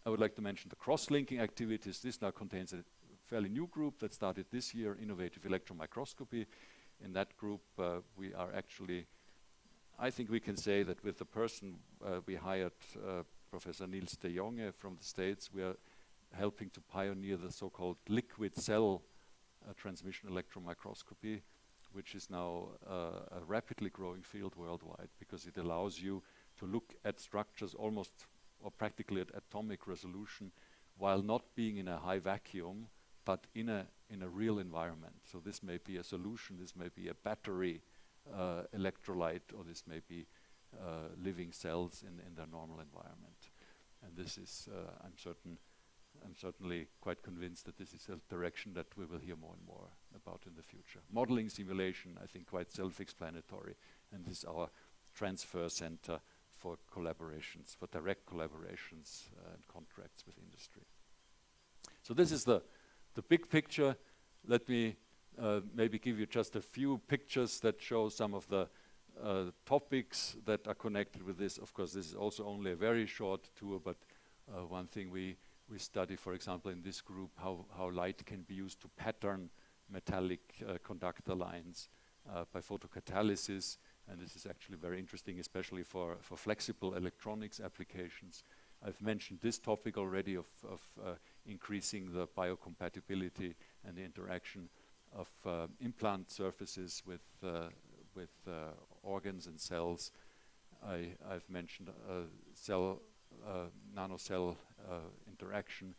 I 0.05 0.11
would 0.11 0.19
like 0.19 0.35
to 0.35 0.43
mention 0.43 0.71
the 0.71 0.77
cross-linking 0.77 1.39
activities. 1.39 2.01
This 2.01 2.21
now 2.21 2.33
contains 2.33 2.73
a 2.73 2.83
fairly 3.23 3.49
new 3.49 3.69
group 3.69 4.01
that 4.01 4.13
started 4.13 4.47
this 4.51 4.75
year, 4.75 4.99
Innovative 5.01 5.47
Electron 5.47 5.79
Microscopy. 5.79 6.47
In 7.05 7.13
that 7.15 7.37
group, 7.37 7.63
uh, 7.79 7.99
we 8.17 8.33
are 8.35 8.51
actually, 8.55 9.07
I 9.99 10.11
think 10.11 10.31
we 10.31 10.41
can 10.41 10.57
say 10.57 10.83
that 10.85 11.03
with 11.03 11.19
the 11.19 11.25
person 11.25 11.75
uh, 12.05 12.21
we 12.27 12.37
hired, 12.37 12.73
uh, 12.97 13.23
Professor 13.51 13.87
Niels 13.87 14.17
de 14.17 14.29
Jonge 14.29 14.73
from 14.73 14.97
the 14.97 15.05
States, 15.05 15.51
we 15.53 15.63
are 15.63 15.77
helping 16.33 16.71
to 16.71 16.81
pioneer 16.81 17.37
the 17.37 17.53
so-called 17.53 17.97
liquid 18.09 18.57
cell 18.57 19.03
transmission 19.77 20.29
electron 20.29 20.65
microscopy 20.65 21.43
which 21.93 22.15
is 22.15 22.31
now 22.31 22.69
a 22.89 23.45
rapidly 23.47 23.91
growing 23.91 24.23
field 24.23 24.55
worldwide 24.57 25.11
because 25.19 25.47
it 25.47 25.57
allows 25.59 26.01
you 26.01 26.23
to 26.59 26.67
look 26.67 26.95
at 27.05 27.21
structures 27.21 27.75
almost 27.75 28.27
or 28.61 28.71
practically 28.71 29.21
at 29.21 29.31
atomic 29.35 29.87
resolution 29.87 30.51
while 30.97 31.23
not 31.23 31.43
being 31.55 31.77
in 31.77 31.89
a 31.89 31.99
high 31.99 32.19
vacuum 32.19 32.87
but 33.25 33.47
in 33.55 33.69
a 33.69 33.87
in 34.12 34.23
a 34.23 34.28
real 34.28 34.59
environment. 34.59 35.14
So 35.31 35.38
this 35.38 35.62
may 35.62 35.78
be 35.78 35.97
a 35.97 36.04
solution, 36.04 36.59
this 36.61 36.76
may 36.76 36.88
be 36.95 37.09
a 37.09 37.14
battery 37.14 37.81
uh, 38.33 38.62
electrolyte, 38.76 39.52
or 39.57 39.64
this 39.64 39.85
may 39.87 40.00
be 40.07 40.26
uh, 40.75 41.09
living 41.23 41.52
cells 41.52 42.02
in, 42.02 42.21
in 42.26 42.35
their 42.35 42.47
normal 42.47 42.81
environment. 42.81 43.50
And 44.04 44.16
this 44.16 44.38
is, 44.38 44.69
uh, 44.71 44.90
I'm 45.04 45.16
certain, 45.16 45.59
I'm 46.25 46.35
certainly 46.37 46.88
quite 47.00 47.23
convinced 47.23 47.64
that 47.66 47.78
this 47.78 47.92
is 47.92 48.09
a 48.09 48.19
direction 48.33 48.75
that 48.75 48.87
we 48.97 49.07
will 49.07 49.19
hear 49.19 49.37
more 49.37 49.54
and 49.57 49.66
more 49.66 49.88
about 50.14 50.42
in 50.47 50.54
the 50.57 50.62
future. 50.62 51.00
Modeling 51.11 51.49
simulation, 51.49 52.19
I 52.23 52.26
think 52.26 52.47
quite 52.47 52.71
self-explanatory, 52.71 53.75
and 54.12 54.25
this 54.25 54.38
is 54.38 54.45
our 54.45 54.69
transfer 55.14 55.69
center 55.69 56.21
for 56.54 56.78
collaborations, 56.95 57.76
for 57.76 57.87
direct 57.87 58.26
collaborations, 58.26 59.28
and 59.52 59.66
contracts 59.69 60.25
with 60.26 60.37
industry. 60.38 60.83
So 62.02 62.14
this 62.14 62.33
is 62.33 62.45
the 62.45 62.62
big 63.21 63.50
picture. 63.50 63.95
Let 64.47 64.66
me 64.66 64.97
uh, 65.38 65.61
maybe 65.75 65.99
give 65.99 66.19
you 66.19 66.25
just 66.25 66.57
a 66.57 66.62
few 66.62 66.99
pictures 67.09 67.61
that 67.61 67.81
show 67.81 68.09
some 68.09 68.33
of 68.33 68.49
the 68.49 68.69
uh, 69.23 69.50
topics 69.66 70.37
that 70.47 70.66
are 70.66 70.75
connected 70.75 71.23
with 71.23 71.37
this. 71.37 71.59
Of 71.59 71.75
course, 71.75 71.92
this 71.92 72.07
is 72.07 72.14
also 72.14 72.47
only 72.47 72.73
a 72.73 72.76
very 72.76 73.07
short 73.07 73.50
tour, 73.54 73.78
but 73.78 73.97
uh, 74.49 74.64
one 74.64 74.87
thing 74.87 75.11
we 75.11 75.37
we 75.69 75.78
study, 75.78 76.16
for 76.16 76.35
example, 76.35 76.71
in 76.71 76.83
this 76.83 77.00
group, 77.00 77.31
how 77.37 77.66
how 77.76 77.90
light 77.90 78.25
can 78.25 78.42
be 78.42 78.54
used 78.54 78.81
to 78.81 78.88
pattern 78.88 79.50
metallic 79.90 80.40
conductor 80.83 81.35
lines 81.35 81.88
by 82.52 82.61
photocatalysis. 82.61 83.78
And 84.09 84.21
this 84.21 84.37
is 84.37 84.47
actually 84.47 84.76
very 84.76 84.99
interesting, 84.99 85.38
especially 85.38 85.83
for 85.83 86.16
flexible 86.37 86.95
electronics 86.95 87.61
applications. 87.61 88.45
I've 88.85 89.00
mentioned 89.00 89.40
this 89.40 89.59
topic 89.59 89.97
already 89.97 90.37
of 90.37 90.49
increasing 91.47 92.13
the 92.13 92.27
biocompatibility 92.27 93.55
and 93.85 93.97
the 93.97 94.03
interaction 94.03 94.69
of 95.15 95.29
uh, 95.45 95.67
implant 95.81 96.31
surfaces 96.31 97.03
with 97.07 97.21
uh, 97.45 97.69
with 98.15 98.31
uh, 98.47 98.73
organs 99.03 99.47
and 99.47 99.61
cells. 99.61 100.13
I've 100.85 101.49
mentioned 101.49 101.91
nano-cell 103.95 104.57
interaction, 105.29 105.95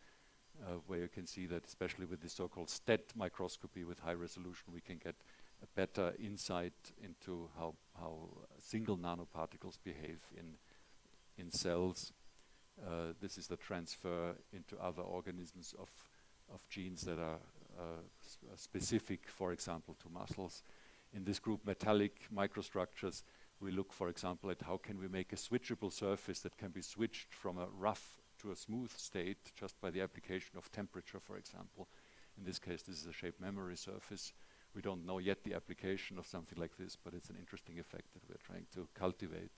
where 0.88 1.00
you 1.00 1.08
can 1.08 1.26
see 1.26 1.46
that 1.48 1.66
especially 1.66 2.06
with 2.06 2.22
the 2.22 2.30
so-called 2.30 2.70
STED 2.70 3.02
microscopy 3.16 3.86
with 3.86 4.00
high 4.00 4.14
resolution, 4.14 4.74
we 4.74 4.82
can 4.82 4.98
get 4.98 5.16
a 5.64 5.68
better 5.76 6.14
insight 6.20 6.74
into 7.02 7.50
how, 7.58 7.76
how 7.98 8.28
single 8.60 8.98
nanoparticles 8.98 9.78
behave 9.84 10.20
in, 10.38 10.58
in 11.38 11.50
cells. 11.50 12.12
Uh, 12.82 13.14
this 13.22 13.38
is 13.38 13.48
the 13.48 13.58
transfer 13.58 14.36
into 14.52 14.78
other 14.78 15.04
organisms 15.04 15.74
of 15.80 15.90
genes 16.70 17.02
that 17.02 17.20
are 17.20 17.40
uh, 17.80 18.02
specific, 18.56 19.28
for 19.28 19.52
example, 19.52 19.96
to 20.02 20.10
mussels. 20.10 20.64
In 21.14 21.24
this 21.24 21.40
group, 21.40 21.66
metallic 21.66 22.28
microstructures, 22.34 23.24
we 23.60 23.72
look, 23.72 23.94
for 23.94 24.10
example, 24.10 24.52
at 24.52 24.62
how 24.62 24.78
can 24.78 25.00
we 25.00 25.08
make 25.08 25.32
a 25.34 25.38
switchable 25.38 25.92
surface 25.92 26.40
that 26.42 26.58
can 26.58 26.72
be 26.72 26.82
switched 26.82 27.34
from 27.34 27.58
a 27.58 27.68
rough 27.78 28.18
to 28.42 28.52
a 28.52 28.56
smooth 28.56 28.92
state 28.92 29.52
just 29.56 29.80
by 29.80 29.90
the 29.90 30.02
application 30.02 30.58
of 30.58 30.72
temperature, 30.72 31.20
for 31.20 31.38
example. 31.38 31.88
In 32.38 32.44
this 32.44 32.60
case, 32.60 32.82
this 32.82 33.00
is 33.00 33.08
a 33.08 33.14
shape 33.14 33.40
memory 33.40 33.78
surface. 33.78 34.34
We 34.76 34.82
don't 34.82 35.06
know 35.06 35.20
yet 35.20 35.44
the 35.44 35.54
application 35.54 36.18
of 36.18 36.28
something 36.28 36.60
like 36.60 36.76
this, 36.78 36.98
but 37.02 37.14
it's 37.14 37.30
an 37.30 37.38
interesting 37.40 37.80
effect 37.80 38.14
that 38.14 38.24
we're 38.28 38.44
trying 38.44 38.66
to 38.74 38.88
cultivate. 38.96 39.52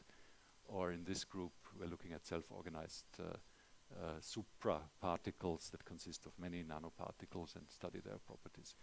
Or 0.68 0.92
in 0.92 1.06
this 1.06 1.24
group, 1.24 1.54
we're 1.80 1.90
looking 1.90 2.14
at 2.14 2.26
self-organized 2.26 3.06
uh, 3.20 3.24
uh, 3.94 4.20
supraparticles 4.20 5.72
that 5.72 5.86
consist 5.86 6.26
of 6.26 6.32
many 6.40 6.64
nanoparticles 6.64 7.56
and 7.56 7.70
study 7.70 8.00
their 8.00 8.18
properties. 8.26 8.76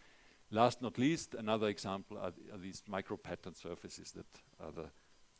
Last 0.50 0.82
not 0.82 0.98
least, 0.98 1.34
another 1.34 1.68
example 1.68 2.18
are 2.18 2.32
these 2.58 2.82
micro-pattern 2.86 3.54
surfaces 3.54 4.12
that 4.12 4.26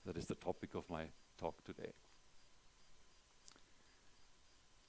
that 0.04 0.16
is 0.16 0.26
the 0.26 0.35
topic 0.35 0.75
of 0.75 0.88
my 0.90 1.04
talk 1.38 1.62
today. 1.64 1.92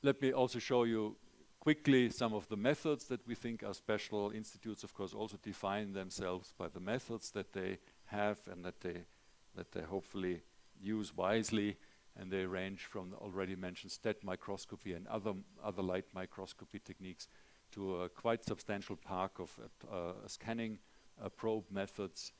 Let 0.01 0.21
me 0.21 0.33
also 0.33 0.59
show 0.59 0.83
you 0.83 1.17
quickly 1.59 2.09
some 2.09 2.33
of 2.33 2.47
the 2.49 2.57
methods 2.57 3.05
that 3.05 3.25
we 3.27 3.35
think 3.35 3.63
are 3.63 3.73
special. 3.73 4.31
Institutes, 4.31 4.83
of 4.83 4.93
course, 4.93 5.13
also 5.13 5.37
define 5.41 5.93
themselves 5.93 6.53
by 6.57 6.67
the 6.67 6.79
methods 6.79 7.31
that 7.31 7.53
they 7.53 7.77
have 8.05 8.39
and 8.51 8.65
that 8.65 8.81
they 8.81 9.81
hopefully 9.81 10.41
use 10.81 11.15
wisely. 11.15 11.77
And 12.15 12.31
they 12.31 12.45
range 12.45 12.85
from 12.85 13.09
the 13.09 13.17
already 13.17 13.55
mentioned 13.55 13.91
STED 13.91 14.17
microscopy 14.23 14.93
and 14.93 15.07
other 15.07 15.33
other 15.63 15.81
light 15.81 16.05
microscopy 16.13 16.79
techniques 16.79 17.27
to 17.73 18.03
a 18.03 18.09
quite 18.09 18.45
substantial 18.45 18.95
park 18.95 19.39
of 19.39 19.51
uh, 19.59 19.95
uh, 19.95 20.13
scanning 20.27 20.77
uh, 21.23 21.29
probe 21.29 21.65
methods. 21.71 22.31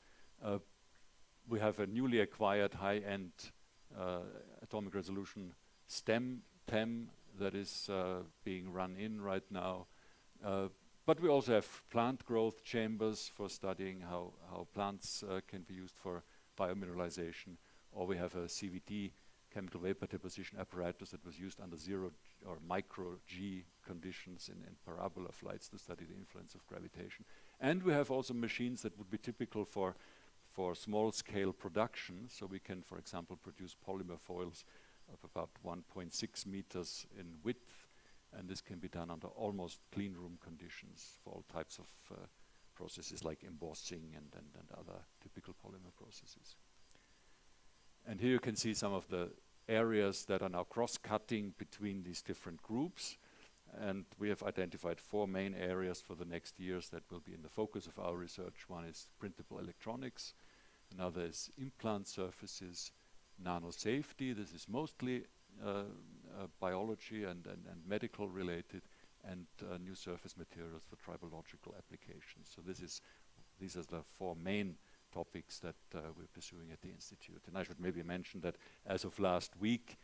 We 1.46 1.60
have 1.60 1.78
a 1.78 1.86
newly 1.86 2.20
acquired 2.20 2.72
high-end 2.72 3.32
atomic 4.62 4.94
resolution 4.94 5.52
STEM 5.86 6.42
TEM 6.66 7.10
that 7.38 7.54
is 7.54 7.90
being 8.44 8.72
run 8.72 8.96
in 8.96 9.20
right 9.20 9.44
now. 9.50 9.86
But 11.06 11.20
we 11.20 11.28
also 11.28 11.52
have 11.52 11.82
plant 11.90 12.24
growth 12.24 12.64
chambers 12.64 13.30
for 13.34 13.50
studying 13.50 14.00
how 14.00 14.66
plants 14.72 15.22
can 15.48 15.62
be 15.62 15.74
used 15.74 15.96
for 15.96 16.22
biomineralization. 16.58 17.56
Or 17.92 18.06
we 18.06 18.16
have 18.16 18.34
a 18.34 18.46
CVD, 18.46 19.12
chemical 19.54 19.80
vapor 19.80 20.06
deposition 20.06 20.58
apparatus 20.58 21.10
that 21.10 21.24
was 21.24 21.38
used 21.38 21.60
under 21.60 21.76
zero 21.76 22.10
or 22.44 22.58
micro 22.66 23.16
G 23.26 23.64
conditions 23.86 24.50
in 24.52 24.76
parabola 24.84 25.30
flights 25.30 25.68
to 25.68 25.78
study 25.78 26.04
the 26.04 26.16
influence 26.16 26.54
of 26.54 26.66
gravitation. 26.66 27.24
And 27.60 27.82
we 27.82 27.92
have 27.92 28.10
also 28.10 28.34
machines 28.34 28.82
that 28.82 28.98
would 28.98 29.10
be 29.10 29.18
typical 29.18 29.64
for 29.64 29.94
for 30.54 30.74
small 30.74 31.10
scale 31.10 31.52
production. 31.52 32.28
So 32.28 32.46
we 32.46 32.60
can, 32.60 32.82
for 32.82 32.98
example, 32.98 33.36
produce 33.36 33.74
polymer 33.86 34.18
foils 34.18 34.64
of 35.12 35.18
about 35.24 35.50
1.6 35.66 36.46
meters 36.46 37.06
in 37.18 37.26
width, 37.42 37.86
and 38.32 38.48
this 38.48 38.60
can 38.60 38.78
be 38.78 38.88
done 38.88 39.10
under 39.10 39.28
almost 39.28 39.80
clean 39.92 40.14
room 40.14 40.38
conditions 40.42 41.18
for 41.22 41.34
all 41.34 41.44
types 41.52 41.78
of 41.78 41.86
uh, 42.12 42.26
processes 42.74 43.24
like 43.24 43.44
embossing 43.44 44.14
and 44.16 44.28
and 44.34 44.68
other 44.78 44.98
typical 45.22 45.54
polymer 45.64 45.94
processes. 45.96 46.56
And 48.06 48.20
here 48.20 48.30
you 48.30 48.40
can 48.40 48.56
see 48.56 48.74
some 48.74 48.92
of 48.92 49.08
the 49.08 49.30
areas 49.68 50.24
that 50.26 50.42
are 50.42 50.48
now 50.48 50.64
cross-cutting 50.64 51.54
between 51.58 52.02
these 52.02 52.22
different 52.22 52.62
groups. 52.62 53.16
And 53.80 54.04
we 54.18 54.28
have 54.28 54.42
identified 54.42 55.00
four 55.00 55.26
main 55.26 55.54
areas 55.54 56.00
for 56.00 56.14
the 56.14 56.24
next 56.24 56.60
years 56.60 56.90
that 56.90 57.10
will 57.10 57.20
be 57.20 57.34
in 57.34 57.42
the 57.42 57.48
focus 57.48 57.86
of 57.86 57.98
our 57.98 58.14
research. 58.14 58.68
One 58.68 58.84
is 58.84 59.08
printable 59.18 59.58
electronics, 59.58 60.34
another 60.92 61.22
is 61.22 61.50
implant 61.58 62.06
surfaces, 62.06 62.92
nano 63.42 63.70
safety. 63.70 64.32
This 64.32 64.52
is 64.52 64.68
mostly 64.68 65.24
uh, 65.64 65.68
uh, 65.68 66.46
biology 66.60 67.24
and 67.24 67.46
and 67.46 67.80
medical 67.86 68.28
related, 68.28 68.82
and 69.28 69.46
uh, 69.62 69.78
new 69.78 69.94
surface 69.94 70.36
materials 70.36 70.82
for 70.88 70.96
tribological 70.96 71.76
applications. 71.76 72.50
So 72.54 72.62
this 72.64 72.80
is 72.80 73.00
these 73.58 73.76
are 73.76 73.82
the 73.82 74.02
four 74.18 74.36
main 74.36 74.76
topics 75.14 75.60
that 75.60 75.76
uh, 75.94 76.00
we're 76.16 76.34
pursuing 76.34 76.72
at 76.72 76.82
the 76.82 76.88
institute. 76.88 77.42
And 77.46 77.56
I 77.56 77.62
should 77.62 77.80
maybe 77.80 78.02
mention 78.02 78.40
that 78.40 78.56
as 78.84 79.04
of 79.04 79.18
last 79.18 79.52
week, 79.60 79.96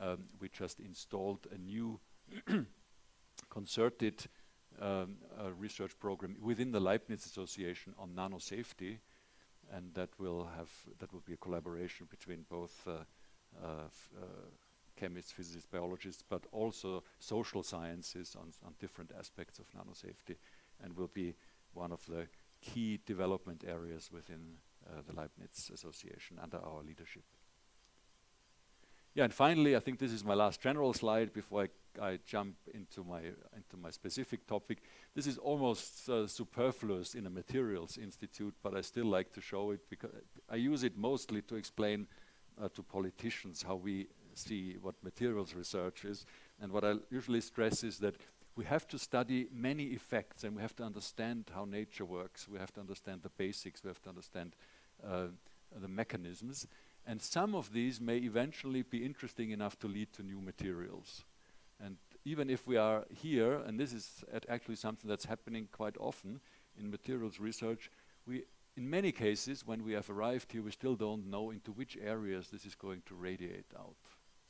um, 0.00 0.24
we 0.40 0.48
just 0.48 0.80
installed 0.80 1.46
a 1.54 1.58
new 1.58 2.00
concerted 3.50 4.26
um, 4.80 5.16
uh, 5.40 5.52
research 5.52 5.98
program 5.98 6.36
within 6.42 6.72
the 6.72 6.80
Leibniz 6.80 7.24
Association 7.24 7.94
on 7.98 8.14
nano 8.14 8.38
safety, 8.38 8.98
and 9.72 9.94
that 9.94 10.10
will 10.18 10.48
have 10.56 10.70
that 10.98 11.12
will 11.12 11.22
be 11.26 11.34
a 11.34 11.38
collaboration 11.38 12.06
between 12.10 12.44
both 12.50 12.86
uh, 12.86 13.04
chemists, 14.96 15.32
physicists, 15.32 15.68
biologists, 15.70 16.24
but 16.28 16.44
also 16.52 17.02
social 17.18 17.62
sciences 17.62 18.36
on 18.36 18.74
different 18.80 19.12
aspects 19.18 19.58
of 19.58 19.66
nano 19.74 19.92
safety, 19.92 20.36
and 20.82 20.96
will 20.96 21.10
be 21.14 21.34
one 21.72 21.92
of 21.92 22.04
the 22.06 22.26
key 22.66 23.00
development 23.06 23.64
areas 23.66 24.10
within 24.12 24.58
uh, 24.86 25.02
the 25.06 25.12
Leibniz 25.12 25.70
Association 25.72 26.38
under 26.42 26.58
our 26.58 26.82
leadership. 26.82 27.24
Yeah, 29.14 29.24
and 29.24 29.32
finally, 29.32 29.74
I 29.76 29.80
think 29.80 29.98
this 29.98 30.12
is 30.12 30.24
my 30.24 30.34
last 30.34 30.60
general 30.60 30.92
slide 30.92 31.32
before 31.32 31.68
I 32.02 32.18
jump 32.26 32.56
into 32.74 33.02
my 33.02 33.20
into 33.56 33.76
my 33.80 33.90
specific 33.90 34.46
topic. 34.46 34.82
This 35.14 35.26
is 35.26 35.38
almost 35.38 36.08
uh, 36.10 36.26
superfluous 36.26 37.14
in 37.14 37.26
a 37.26 37.30
materials 37.30 37.96
institute, 37.96 38.54
but 38.62 38.76
I 38.76 38.82
still 38.82 39.06
like 39.06 39.32
to 39.32 39.40
show 39.40 39.70
it 39.70 39.80
because 39.88 40.10
I 40.50 40.56
use 40.56 40.84
it 40.84 40.98
mostly 40.98 41.42
to 41.42 41.56
explain 41.56 42.06
uh, 42.60 42.68
to 42.74 42.82
politicians 42.82 43.62
how 43.62 43.76
we 43.76 44.08
see 44.34 44.76
what 44.82 44.94
materials 45.02 45.54
research 45.54 46.04
is. 46.04 46.26
And 46.60 46.70
what 46.70 46.84
I 46.84 46.94
usually 47.10 47.40
stress 47.40 47.84
is 47.84 47.98
that 47.98 48.16
we 48.56 48.64
have 48.64 48.88
to 48.88 48.98
study 48.98 49.48
many 49.52 49.84
effects, 49.84 50.42
and 50.42 50.56
we 50.56 50.62
have 50.62 50.74
to 50.76 50.82
understand 50.82 51.50
how 51.54 51.66
nature 51.66 52.06
works. 52.06 52.48
We 52.48 52.58
have 52.58 52.72
to 52.74 52.80
understand 52.80 53.22
the 53.22 53.28
basics. 53.28 53.84
We 53.84 53.88
have 53.88 54.02
to 54.02 54.08
understand 54.08 54.56
uh, 55.06 55.26
the 55.78 55.88
mechanisms. 55.88 56.66
And 57.06 57.20
some 57.20 57.54
of 57.54 57.72
these 57.72 58.00
may 58.00 58.16
eventually 58.16 58.82
be 58.82 59.04
interesting 59.04 59.50
enough 59.50 59.78
to 59.80 59.86
lead 59.86 60.12
to 60.14 60.22
new 60.22 60.40
materials. 60.40 61.24
And 61.78 61.98
even 62.24 62.48
if 62.48 62.66
we 62.66 62.78
are 62.78 63.04
here, 63.10 63.60
and 63.66 63.78
this 63.78 63.92
is 63.92 64.24
actually 64.48 64.76
something 64.76 65.08
that's 65.08 65.26
happening 65.26 65.68
quite 65.70 65.96
often 66.00 66.40
in 66.78 66.90
materials 66.90 67.38
research, 67.38 67.90
we 68.26 68.44
in 68.76 68.90
many 68.90 69.10
cases, 69.10 69.66
when 69.66 69.84
we 69.84 69.94
have 69.94 70.10
arrived 70.10 70.52
here, 70.52 70.62
we 70.62 70.70
still 70.70 70.96
don't 70.96 71.30
know 71.30 71.50
into 71.50 71.72
which 71.72 71.96
areas 71.96 72.48
this 72.48 72.66
is 72.66 72.74
going 72.74 73.02
to 73.06 73.14
radiate 73.14 73.72
out. 73.78 73.96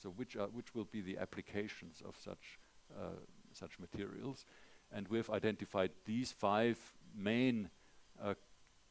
So 0.03 0.11
which 0.11 0.37
are, 0.37 0.49
which 0.49 0.75
will 0.75 0.85
be 0.85 1.01
the 1.01 1.19
applications 1.19 2.03
of 2.05 2.17
such 2.23 2.59
uh, 2.93 3.21
materials. 3.79 4.45
And 4.93 5.09
we've 5.09 5.31
identified 5.31 5.91
these 6.05 6.33
five 6.33 6.79
main 7.15 7.71
uh, 8.23 8.35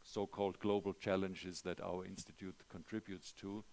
so-called 0.04 0.60
global 0.60 0.94
challenges 0.94 1.62
that 1.62 1.82
our 1.82 2.06
institute 2.06 2.56
contributes 2.70 3.32
to. 3.34 3.64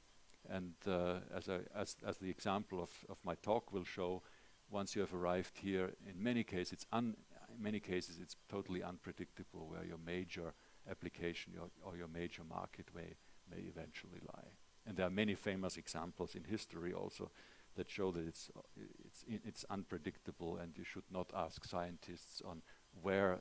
And 0.48 0.74
uh, 0.86 1.16
as, 1.34 1.48
I, 1.48 1.60
as, 1.76 1.96
as, 2.06 2.16
the 2.18 2.30
example 2.30 2.82
of, 2.82 2.90
of 3.08 3.18
my 3.24 3.34
talk 3.36 3.72
will 3.72 3.84
show, 3.84 4.22
once 4.70 4.96
you 4.96 5.02
have 5.02 5.14
arrived 5.14 5.58
here, 5.58 5.92
in 6.08 6.22
many 6.22 6.42
cases, 6.42 6.72
it's 6.72 6.86
in 6.92 7.14
many 7.60 7.80
cases, 7.80 8.18
it's 8.20 8.36
totally 8.48 8.82
unpredictable 8.82 9.66
where 9.68 9.84
your 9.84 9.98
major 10.04 10.54
application 10.90 11.52
your, 11.52 11.68
or 11.84 11.96
your 11.96 12.08
major 12.08 12.42
market 12.48 12.88
may, 12.94 13.14
may 13.50 13.62
eventually 13.68 14.20
lie. 14.34 14.48
And 14.86 14.96
there 14.96 15.06
are 15.06 15.10
many 15.10 15.34
famous 15.34 15.76
examples 15.76 16.34
in 16.34 16.44
history 16.44 16.92
also 16.92 17.30
that 17.76 17.90
show 17.90 18.12
that 18.12 18.26
it's, 18.26 18.50
it's, 18.76 19.24
it's 19.44 19.64
unpredictable 19.70 20.56
and 20.56 20.76
you 20.76 20.84
should 20.84 21.10
not 21.10 21.30
ask 21.34 21.64
scientists 21.64 22.42
on 22.44 22.62
where 23.00 23.40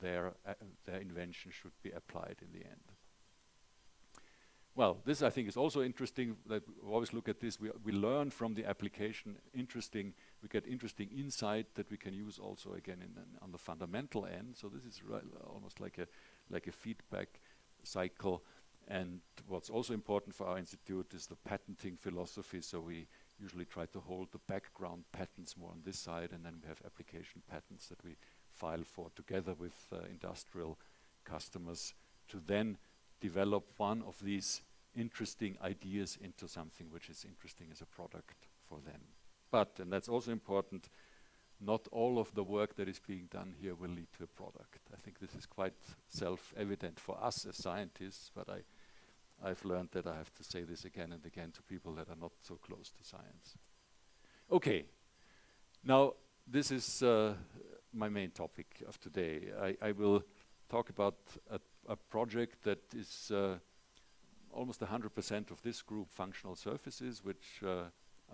their, 0.00 0.34
uh, 0.46 0.54
their 0.84 1.00
invention 1.00 1.50
should 1.50 1.72
be 1.82 1.90
applied 1.90 2.36
in 2.42 2.58
the 2.58 2.64
end. 2.64 2.92
Well, 4.74 4.98
this 5.04 5.22
I 5.22 5.28
think 5.28 5.48
is 5.48 5.56
also 5.56 5.82
interesting 5.82 6.36
that 6.46 6.62
we 6.82 6.90
always 6.90 7.12
look 7.12 7.28
at 7.28 7.40
this. 7.40 7.60
We, 7.60 7.70
we 7.84 7.92
learn 7.92 8.30
from 8.30 8.54
the 8.54 8.64
application 8.64 9.36
interesting, 9.52 10.14
we 10.42 10.48
get 10.48 10.66
interesting 10.66 11.10
insight 11.14 11.74
that 11.74 11.90
we 11.90 11.98
can 11.98 12.14
use 12.14 12.38
also 12.38 12.72
again 12.72 12.98
in, 13.00 13.22
in 13.22 13.38
on 13.42 13.52
the 13.52 13.58
fundamental 13.58 14.24
end. 14.24 14.56
So 14.56 14.68
this 14.68 14.84
is 14.84 15.02
almost 15.46 15.78
like 15.80 15.98
a, 15.98 16.06
like 16.50 16.68
a 16.68 16.72
feedback 16.72 17.40
cycle. 17.82 18.42
And 18.88 19.20
what's 19.46 19.68
also 19.68 19.92
important 19.92 20.34
for 20.34 20.46
our 20.46 20.56
institute 20.56 21.12
is 21.14 21.26
the 21.26 21.36
patenting 21.36 21.98
philosophy. 22.00 22.62
So 22.62 22.80
we 22.80 23.06
usually 23.40 23.64
try 23.64 23.86
to 23.86 24.00
hold 24.00 24.30
the 24.30 24.38
background 24.46 25.04
patents 25.12 25.56
more 25.56 25.70
on 25.70 25.82
this 25.84 25.98
side, 25.98 26.30
and 26.32 26.44
then 26.44 26.60
we 26.62 26.68
have 26.68 26.82
application 26.84 27.42
patents 27.50 27.88
that 27.88 28.02
we 28.04 28.16
file 28.50 28.84
for 28.84 29.10
together 29.14 29.54
with 29.58 29.86
uh, 29.92 29.98
industrial 30.10 30.78
customers 31.24 31.94
to 32.28 32.40
then 32.46 32.76
develop 33.20 33.64
one 33.76 34.02
of 34.02 34.16
these 34.22 34.62
interesting 34.94 35.56
ideas 35.62 36.18
into 36.20 36.46
something 36.46 36.88
which 36.90 37.08
is 37.08 37.24
interesting 37.24 37.68
as 37.72 37.80
a 37.80 37.86
product 37.86 38.48
for 38.68 38.78
them. 38.80 39.00
But, 39.50 39.78
and 39.78 39.92
that's 39.92 40.08
also 40.08 40.32
important, 40.32 40.88
not 41.60 41.86
all 41.92 42.18
of 42.18 42.34
the 42.34 42.42
work 42.42 42.74
that 42.76 42.88
is 42.88 42.98
being 42.98 43.28
done 43.30 43.54
here 43.60 43.74
will 43.74 43.90
lead 43.90 44.08
to 44.18 44.24
a 44.24 44.26
product. 44.26 44.80
I 44.92 45.00
think 45.00 45.18
this 45.18 45.34
is 45.34 45.46
quite 45.46 45.74
self-evident 46.08 46.98
for 46.98 47.16
us 47.22 47.46
as 47.46 47.56
scientists, 47.56 48.30
but 48.34 48.48
I, 48.48 48.62
I've 49.44 49.64
learned 49.64 49.90
that 49.92 50.06
I 50.06 50.16
have 50.16 50.32
to 50.34 50.44
say 50.44 50.62
this 50.62 50.84
again 50.84 51.12
and 51.12 51.24
again 51.26 51.50
to 51.52 51.62
people 51.62 51.94
that 51.94 52.08
are 52.08 52.20
not 52.20 52.32
so 52.42 52.54
close 52.54 52.90
to 52.90 53.04
science. 53.04 53.56
Okay, 54.50 54.84
now 55.84 56.14
this 56.46 56.70
is 56.70 57.02
uh, 57.02 57.34
my 57.92 58.08
main 58.08 58.30
topic 58.30 58.82
of 58.86 59.00
today. 59.00 59.50
I, 59.60 59.76
I 59.80 59.92
will 59.92 60.22
talk 60.68 60.90
about 60.90 61.16
a, 61.50 61.58
a 61.88 61.96
project 61.96 62.62
that 62.64 62.82
is 62.94 63.30
uh, 63.30 63.58
almost 64.52 64.80
100% 64.80 65.50
of 65.50 65.62
this 65.62 65.82
group 65.82 66.08
functional 66.10 66.56
surfaces, 66.56 67.24
which 67.24 67.62
uh, 67.66 67.84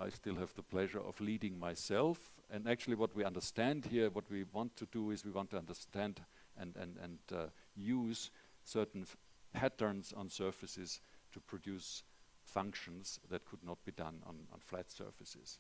I 0.01 0.11
still 0.11 0.37
have 0.37 0.55
the 0.55 0.63
pleasure 0.63 1.01
of 1.01 1.21
leading 1.21 1.59
myself. 1.59 2.19
And 2.51 2.69
actually 2.69 2.97
what 2.97 3.15
we 3.15 3.25
understand 3.25 3.87
here, 3.87 4.11
what 4.11 4.31
we 4.31 4.45
want 4.53 4.77
to 4.77 4.87
do 4.93 5.11
is 5.11 5.25
we 5.25 5.31
want 5.31 5.51
to 5.51 5.59
understand 5.59 6.21
and, 6.59 6.75
and, 6.77 6.97
and 7.03 7.19
uh, 7.33 7.47
use 7.77 8.31
certain 8.65 9.07
patterns 9.53 10.13
on 10.17 10.29
surfaces 10.29 11.01
to 11.33 11.41
produce 11.41 12.03
functions 12.45 13.21
that 13.31 13.45
could 13.45 13.63
not 13.65 13.85
be 13.85 13.93
done 13.93 14.23
on, 14.27 14.37
on 14.53 14.61
flat 14.61 14.91
surfaces. 14.91 15.59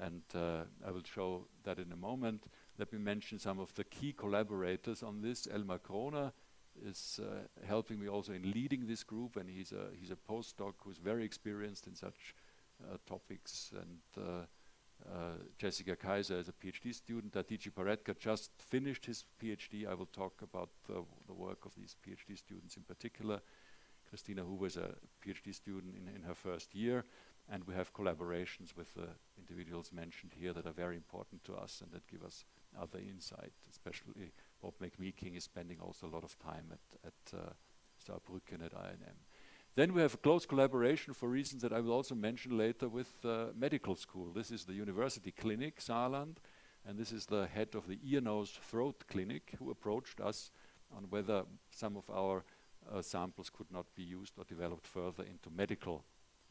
And 0.00 0.22
uh, 0.34 0.64
I 0.86 0.90
will 0.90 1.04
show 1.04 1.46
that 1.64 1.78
in 1.78 1.92
a 1.92 1.96
moment. 1.96 2.44
Let 2.78 2.92
me 2.92 2.98
mention 2.98 3.38
some 3.38 3.60
of 3.60 3.72
the 3.74 3.84
key 3.84 4.12
collaborators 4.12 5.02
on 5.02 5.22
this. 5.22 5.46
Elmar 5.46 5.78
Kroner 5.78 6.32
is 6.84 7.20
uh, 7.22 7.46
helping 7.66 8.00
me 8.00 8.08
also 8.08 8.32
in 8.32 8.50
leading 8.50 8.86
this 8.86 9.04
group, 9.04 9.36
and 9.36 9.48
he's 9.48 9.72
a, 9.72 9.90
he's 9.98 10.10
a 10.10 10.32
postdoc 10.32 10.74
who's 10.78 10.98
very 10.98 11.24
experienced 11.24 11.86
in 11.86 11.94
such 11.94 12.34
uh, 12.82 12.96
topics. 13.06 13.70
And 13.80 14.26
uh, 14.26 14.46
Jessica 15.58 15.96
Kaiser 15.96 16.38
is 16.38 16.48
a 16.48 16.52
PhD 16.52 16.94
student. 16.94 17.36
Aditi 17.36 17.70
Paretkar 17.70 18.18
just 18.18 18.50
finished 18.58 19.06
his 19.06 19.24
PhD. 19.42 19.86
I 19.86 19.94
will 19.94 20.06
talk 20.06 20.42
about 20.42 20.70
the 20.86 21.32
work 21.32 21.64
of 21.64 21.74
these 21.74 21.96
PhD 22.06 22.36
students 22.36 22.76
in 22.76 22.82
particular. 22.82 23.40
Christina 24.08 24.44
Huber 24.44 24.66
is 24.66 24.76
a 24.76 24.94
PhD 25.24 25.54
student 25.54 25.94
in, 25.96 26.14
in 26.14 26.22
her 26.22 26.34
first 26.34 26.74
year. 26.74 27.04
And 27.50 27.64
we 27.64 27.74
have 27.74 27.92
collaborations 27.92 28.74
with 28.76 28.94
the 28.94 29.08
individuals 29.36 29.92
mentioned 29.92 30.32
here 30.34 30.52
that 30.54 30.66
are 30.66 30.72
very 30.72 30.96
important 30.96 31.44
to 31.44 31.54
us 31.54 31.82
and 31.82 31.92
that 31.92 32.06
give 32.06 32.22
us 32.22 32.44
other 32.80 32.98
insight, 32.98 33.52
especially 33.70 34.32
Bob 34.62 34.74
McMeeking 34.80 35.36
is 35.36 35.44
spending 35.44 35.78
also 35.80 36.06
a 36.06 36.14
lot 36.14 36.24
of 36.24 36.38
time 36.38 36.72
at, 36.72 36.80
at 37.04 37.38
uh, 37.38 37.52
Saarbrücken 38.00 38.64
at 38.64 38.72
INM. 38.72 39.18
Then 39.76 39.92
we 39.92 40.02
have 40.02 40.14
a 40.14 40.18
close 40.18 40.46
collaboration 40.46 41.14
for 41.14 41.28
reasons 41.28 41.62
that 41.62 41.72
I 41.72 41.80
will 41.80 41.92
also 41.92 42.14
mention 42.14 42.56
later 42.56 42.88
with 42.88 43.12
uh, 43.24 43.46
medical 43.56 43.96
school. 43.96 44.32
This 44.32 44.52
is 44.52 44.64
the 44.64 44.72
University 44.72 45.32
Clinic, 45.32 45.80
Saarland, 45.80 46.36
and 46.86 46.96
this 46.96 47.10
is 47.10 47.26
the 47.26 47.46
head 47.46 47.74
of 47.74 47.88
the 47.88 47.98
ear, 48.04 48.20
nose, 48.20 48.56
throat 48.62 49.02
clinic 49.10 49.56
who 49.58 49.72
approached 49.72 50.20
us 50.20 50.52
on 50.96 51.06
whether 51.10 51.42
some 51.72 51.96
of 51.96 52.08
our 52.08 52.44
uh, 52.92 53.02
samples 53.02 53.50
could 53.50 53.66
not 53.72 53.86
be 53.96 54.04
used 54.04 54.34
or 54.38 54.44
developed 54.44 54.86
further 54.86 55.24
into 55.24 55.50
medical 55.50 56.04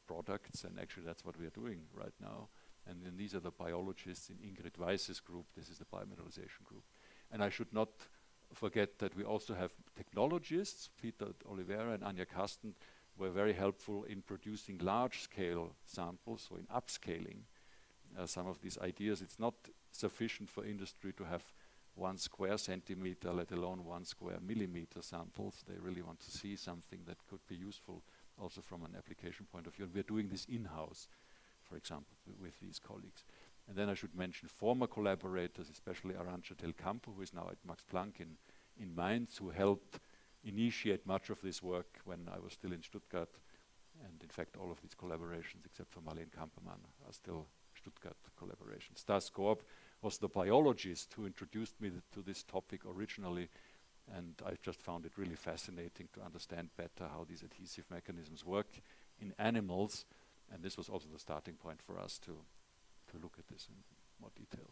products, 0.05 0.65
and 0.65 0.77
actually 0.77 1.05
that's 1.05 1.23
what 1.23 1.39
we 1.39 1.45
are 1.45 1.51
doing 1.51 1.79
right 1.93 2.15
now. 2.19 2.49
And 2.85 3.01
then 3.05 3.15
these 3.15 3.33
are 3.33 3.39
the 3.39 3.51
biologists 3.51 4.29
in 4.29 4.35
Ingrid 4.35 4.77
Weiss's 4.77 5.21
group. 5.21 5.45
This 5.55 5.69
is 5.69 5.77
the 5.77 5.85
biomineralization 5.85 6.65
group. 6.65 6.83
And 7.31 7.41
I 7.41 7.47
should 7.47 7.71
not 7.71 7.87
forget 8.53 8.99
that 8.99 9.15
we 9.15 9.23
also 9.23 9.53
have 9.53 9.71
technologists. 9.95 10.89
Peter 11.01 11.27
Oliveira 11.49 11.93
and 11.93 12.03
Anja 12.03 12.27
Kasten 12.27 12.73
were 13.17 13.29
very 13.29 13.53
helpful 13.53 14.03
in 14.05 14.21
producing 14.21 14.79
large-scale 14.79 15.75
samples, 15.85 16.47
so 16.49 16.55
in 16.55 16.65
upscaling 16.65 17.43
uh, 18.17 18.25
some 18.25 18.47
of 18.47 18.61
these 18.61 18.77
ideas. 18.79 19.21
It's 19.21 19.39
not 19.39 19.53
sufficient 19.91 20.49
for 20.49 20.65
industry 20.65 21.13
to 21.13 21.23
have 21.23 21.43
one 21.95 22.17
square 22.17 22.57
centimeter, 22.57 23.31
let 23.31 23.51
alone 23.51 23.85
one 23.85 24.05
square 24.05 24.39
millimeter 24.41 25.01
samples. 25.01 25.63
They 25.67 25.77
really 25.79 26.01
want 26.01 26.19
to 26.21 26.31
see 26.31 26.55
something 26.55 27.01
that 27.05 27.17
could 27.29 27.45
be 27.47 27.55
useful 27.55 28.01
also 28.41 28.61
from 28.61 28.83
an 28.83 28.95
application 28.97 29.45
point 29.51 29.67
of 29.67 29.75
view. 29.75 29.85
And 29.85 29.93
we're 29.93 30.03
doing 30.03 30.29
this 30.29 30.45
in-house, 30.45 31.07
for 31.61 31.77
example, 31.77 32.17
with 32.41 32.59
these 32.59 32.79
colleagues. 32.79 33.23
And 33.67 33.77
then 33.77 33.89
I 33.89 33.93
should 33.93 34.15
mention 34.15 34.49
former 34.49 34.87
collaborators, 34.87 35.69
especially 35.69 36.15
Arantxa 36.15 36.57
del 36.57 36.73
Campo, 36.73 37.11
who 37.15 37.21
is 37.21 37.33
now 37.33 37.47
at 37.51 37.57
Max 37.65 37.83
Planck 37.91 38.19
in, 38.19 38.37
in 38.81 38.93
Mainz, 38.95 39.37
who 39.37 39.51
helped 39.51 39.99
initiate 40.43 41.05
much 41.05 41.29
of 41.29 41.41
this 41.41 41.61
work 41.63 41.99
when 42.05 42.27
I 42.33 42.39
was 42.39 42.53
still 42.53 42.73
in 42.73 42.81
Stuttgart. 42.81 43.29
And 44.03 44.21
in 44.21 44.29
fact, 44.29 44.57
all 44.57 44.71
of 44.71 44.81
these 44.81 44.95
collaborations, 44.95 45.65
except 45.65 45.91
for 45.91 46.01
Marleen 46.01 46.29
Kamperman, 46.29 46.81
are 47.07 47.13
still 47.13 47.47
Stuttgart 47.75 48.17
collaborations. 48.39 48.99
Stas 48.99 49.29
Gorb 49.29 49.59
was 50.01 50.17
the 50.17 50.27
biologist 50.27 51.13
who 51.13 51.25
introduced 51.25 51.79
me 51.79 51.89
th 51.89 52.01
to 52.11 52.21
this 52.21 52.43
topic 52.43 52.81
originally 52.85 53.49
and 54.11 54.33
I 54.45 54.53
just 54.61 54.81
found 54.81 55.05
it 55.05 55.13
really 55.17 55.35
fascinating 55.35 56.09
to 56.13 56.21
understand 56.21 56.69
better 56.75 57.09
how 57.09 57.25
these 57.27 57.43
adhesive 57.43 57.85
mechanisms 57.89 58.45
work 58.45 58.67
in 59.21 59.33
animals. 59.39 60.05
And 60.51 60.61
this 60.61 60.77
was 60.77 60.89
also 60.89 61.07
the 61.11 61.19
starting 61.19 61.55
point 61.55 61.81
for 61.81 61.97
us 61.97 62.19
to, 62.19 62.31
to 63.11 63.17
look 63.21 63.35
at 63.39 63.47
this 63.47 63.67
in 63.69 63.75
more 64.19 64.31
detail. 64.35 64.69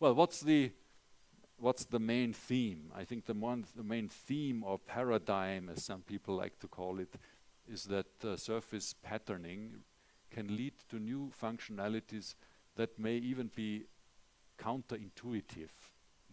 Well, 0.00 0.14
what's 0.14 0.40
the, 0.40 0.70
what's 1.58 1.84
the 1.84 1.98
main 1.98 2.32
theme? 2.32 2.90
I 2.94 3.04
think 3.04 3.26
the, 3.26 3.34
the 3.76 3.82
main 3.82 4.08
theme 4.08 4.64
or 4.64 4.78
paradigm, 4.78 5.68
as 5.68 5.84
some 5.84 6.02
people 6.02 6.36
like 6.36 6.58
to 6.60 6.68
call 6.68 6.98
it, 6.98 7.14
is 7.70 7.84
that 7.84 8.24
uh, 8.24 8.36
surface 8.36 8.94
patterning 9.02 9.82
can 10.30 10.56
lead 10.56 10.74
to 10.90 10.98
new 10.98 11.30
functionalities 11.40 12.34
that 12.76 12.98
may 12.98 13.16
even 13.16 13.50
be 13.54 13.84
counterintuitive 14.58 15.70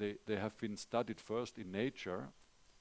they, 0.02 0.16
they 0.26 0.36
have 0.38 0.58
been 0.58 0.76
studied 0.78 1.20
first 1.20 1.60
in 1.60 1.72
nature, 1.72 2.30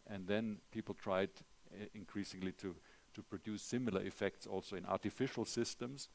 and 0.07 0.27
then 0.27 0.57
people 0.73 0.95
tried 0.95 1.29
uh, 1.71 1.85
increasingly 1.95 2.53
to, 2.53 2.75
to 3.15 3.23
produce 3.23 3.63
similar 3.63 4.01
effects 4.01 4.47
also 4.47 4.77
in 4.77 4.87
artificial 4.87 5.45
systems. 5.45 6.09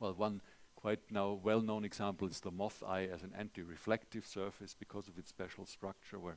Well, 0.00 0.14
one 0.14 0.40
quite 0.84 1.10
now 1.10 1.40
well-known 1.42 1.82
example 1.82 2.28
is 2.28 2.40
the 2.40 2.50
moth 2.50 2.82
eye 2.86 3.08
as 3.10 3.22
an 3.22 3.32
anti-reflective 3.38 4.26
surface 4.26 4.76
because 4.78 5.08
of 5.08 5.16
its 5.16 5.30
special 5.30 5.64
structure 5.64 6.18
where 6.18 6.36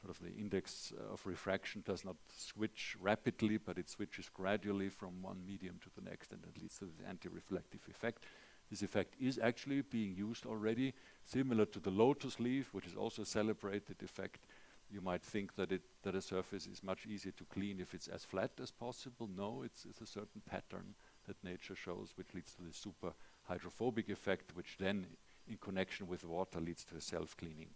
sort 0.00 0.16
of 0.16 0.22
the 0.22 0.32
index 0.40 0.92
uh, 0.96 1.12
of 1.12 1.26
refraction 1.26 1.82
does 1.84 2.04
not 2.04 2.14
switch 2.32 2.94
rapidly, 3.00 3.56
but 3.56 3.78
it 3.78 3.90
switches 3.90 4.28
gradually 4.28 4.88
from 4.88 5.20
one 5.20 5.44
medium 5.44 5.80
to 5.82 5.90
the 5.96 6.08
next, 6.08 6.30
and 6.30 6.40
that 6.42 6.62
leads 6.62 6.78
to 6.78 6.84
this 6.84 7.04
anti-reflective 7.08 7.80
effect. 7.90 8.22
This 8.70 8.82
effect 8.82 9.16
is 9.18 9.40
actually 9.42 9.82
being 9.82 10.14
used 10.14 10.46
already, 10.46 10.94
similar 11.24 11.64
to 11.66 11.80
the 11.80 11.90
lotus 11.90 12.38
leaf, 12.38 12.72
which 12.72 12.86
is 12.86 12.94
also 12.94 13.22
a 13.22 13.26
celebrated 13.26 14.00
effect. 14.04 14.46
You 14.92 15.00
might 15.00 15.24
think 15.24 15.56
that, 15.56 15.72
it, 15.72 15.82
that 16.04 16.14
a 16.14 16.22
surface 16.22 16.68
is 16.68 16.84
much 16.84 17.04
easier 17.06 17.32
to 17.32 17.44
clean 17.46 17.80
if 17.80 17.94
it's 17.94 18.06
as 18.06 18.24
flat 18.24 18.52
as 18.62 18.70
possible. 18.70 19.28
No, 19.36 19.62
it's, 19.64 19.84
it's 19.90 20.02
a 20.02 20.06
certain 20.06 20.42
pattern 20.48 20.94
that 21.26 21.42
nature 21.42 21.74
shows, 21.74 22.12
which 22.14 22.32
leads 22.32 22.54
to 22.54 22.62
the 22.62 22.72
super 22.72 23.14
hydrophobic 23.48 24.08
effect, 24.08 24.54
which 24.54 24.76
then 24.78 25.06
in 25.48 25.56
connection 25.56 26.06
with 26.06 26.24
water 26.24 26.60
leads 26.60 26.84
to 26.84 26.96
a 26.96 27.00
self-cleaning 27.00 27.70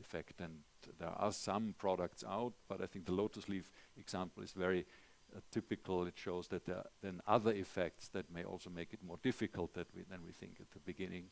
effect. 0.00 0.40
And 0.40 0.58
there 0.98 1.08
are 1.08 1.32
some 1.32 1.74
products 1.78 2.24
out, 2.28 2.52
but 2.68 2.82
I 2.82 2.86
think 2.86 3.06
the 3.06 3.12
lotus 3.12 3.48
leaf 3.48 3.70
example 3.98 4.42
is 4.42 4.52
very 4.52 4.86
uh, 5.34 5.40
typical. 5.50 6.06
It 6.06 6.18
shows 6.18 6.48
that 6.48 6.66
there 6.66 6.76
are 6.76 6.86
then 7.02 7.20
other 7.26 7.52
effects 7.52 8.08
that 8.08 8.30
may 8.32 8.44
also 8.44 8.70
make 8.70 8.92
it 8.92 9.00
more 9.02 9.18
difficult 9.22 9.74
that 9.74 9.88
we, 9.94 10.02
than 10.02 10.24
we 10.24 10.32
think 10.32 10.56
at 10.60 10.70
the 10.70 10.80
beginning. 10.80 11.24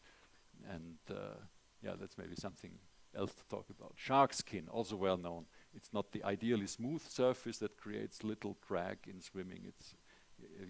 And 0.70 0.96
uh, 1.10 1.36
yeah, 1.82 1.92
that's 1.98 2.18
maybe 2.18 2.36
something 2.36 2.72
else 3.16 3.32
to 3.34 3.44
talk 3.48 3.66
about. 3.70 3.92
Shark 3.96 4.32
skin, 4.32 4.68
also 4.70 4.96
well 4.96 5.16
known. 5.16 5.46
It's 5.74 5.92
not 5.92 6.12
the 6.12 6.24
ideally 6.24 6.66
smooth 6.66 7.02
surface 7.02 7.58
that 7.58 7.76
creates 7.76 8.24
little 8.24 8.56
drag 8.66 8.98
in 9.06 9.20
swimming. 9.20 9.64
It's 9.66 9.94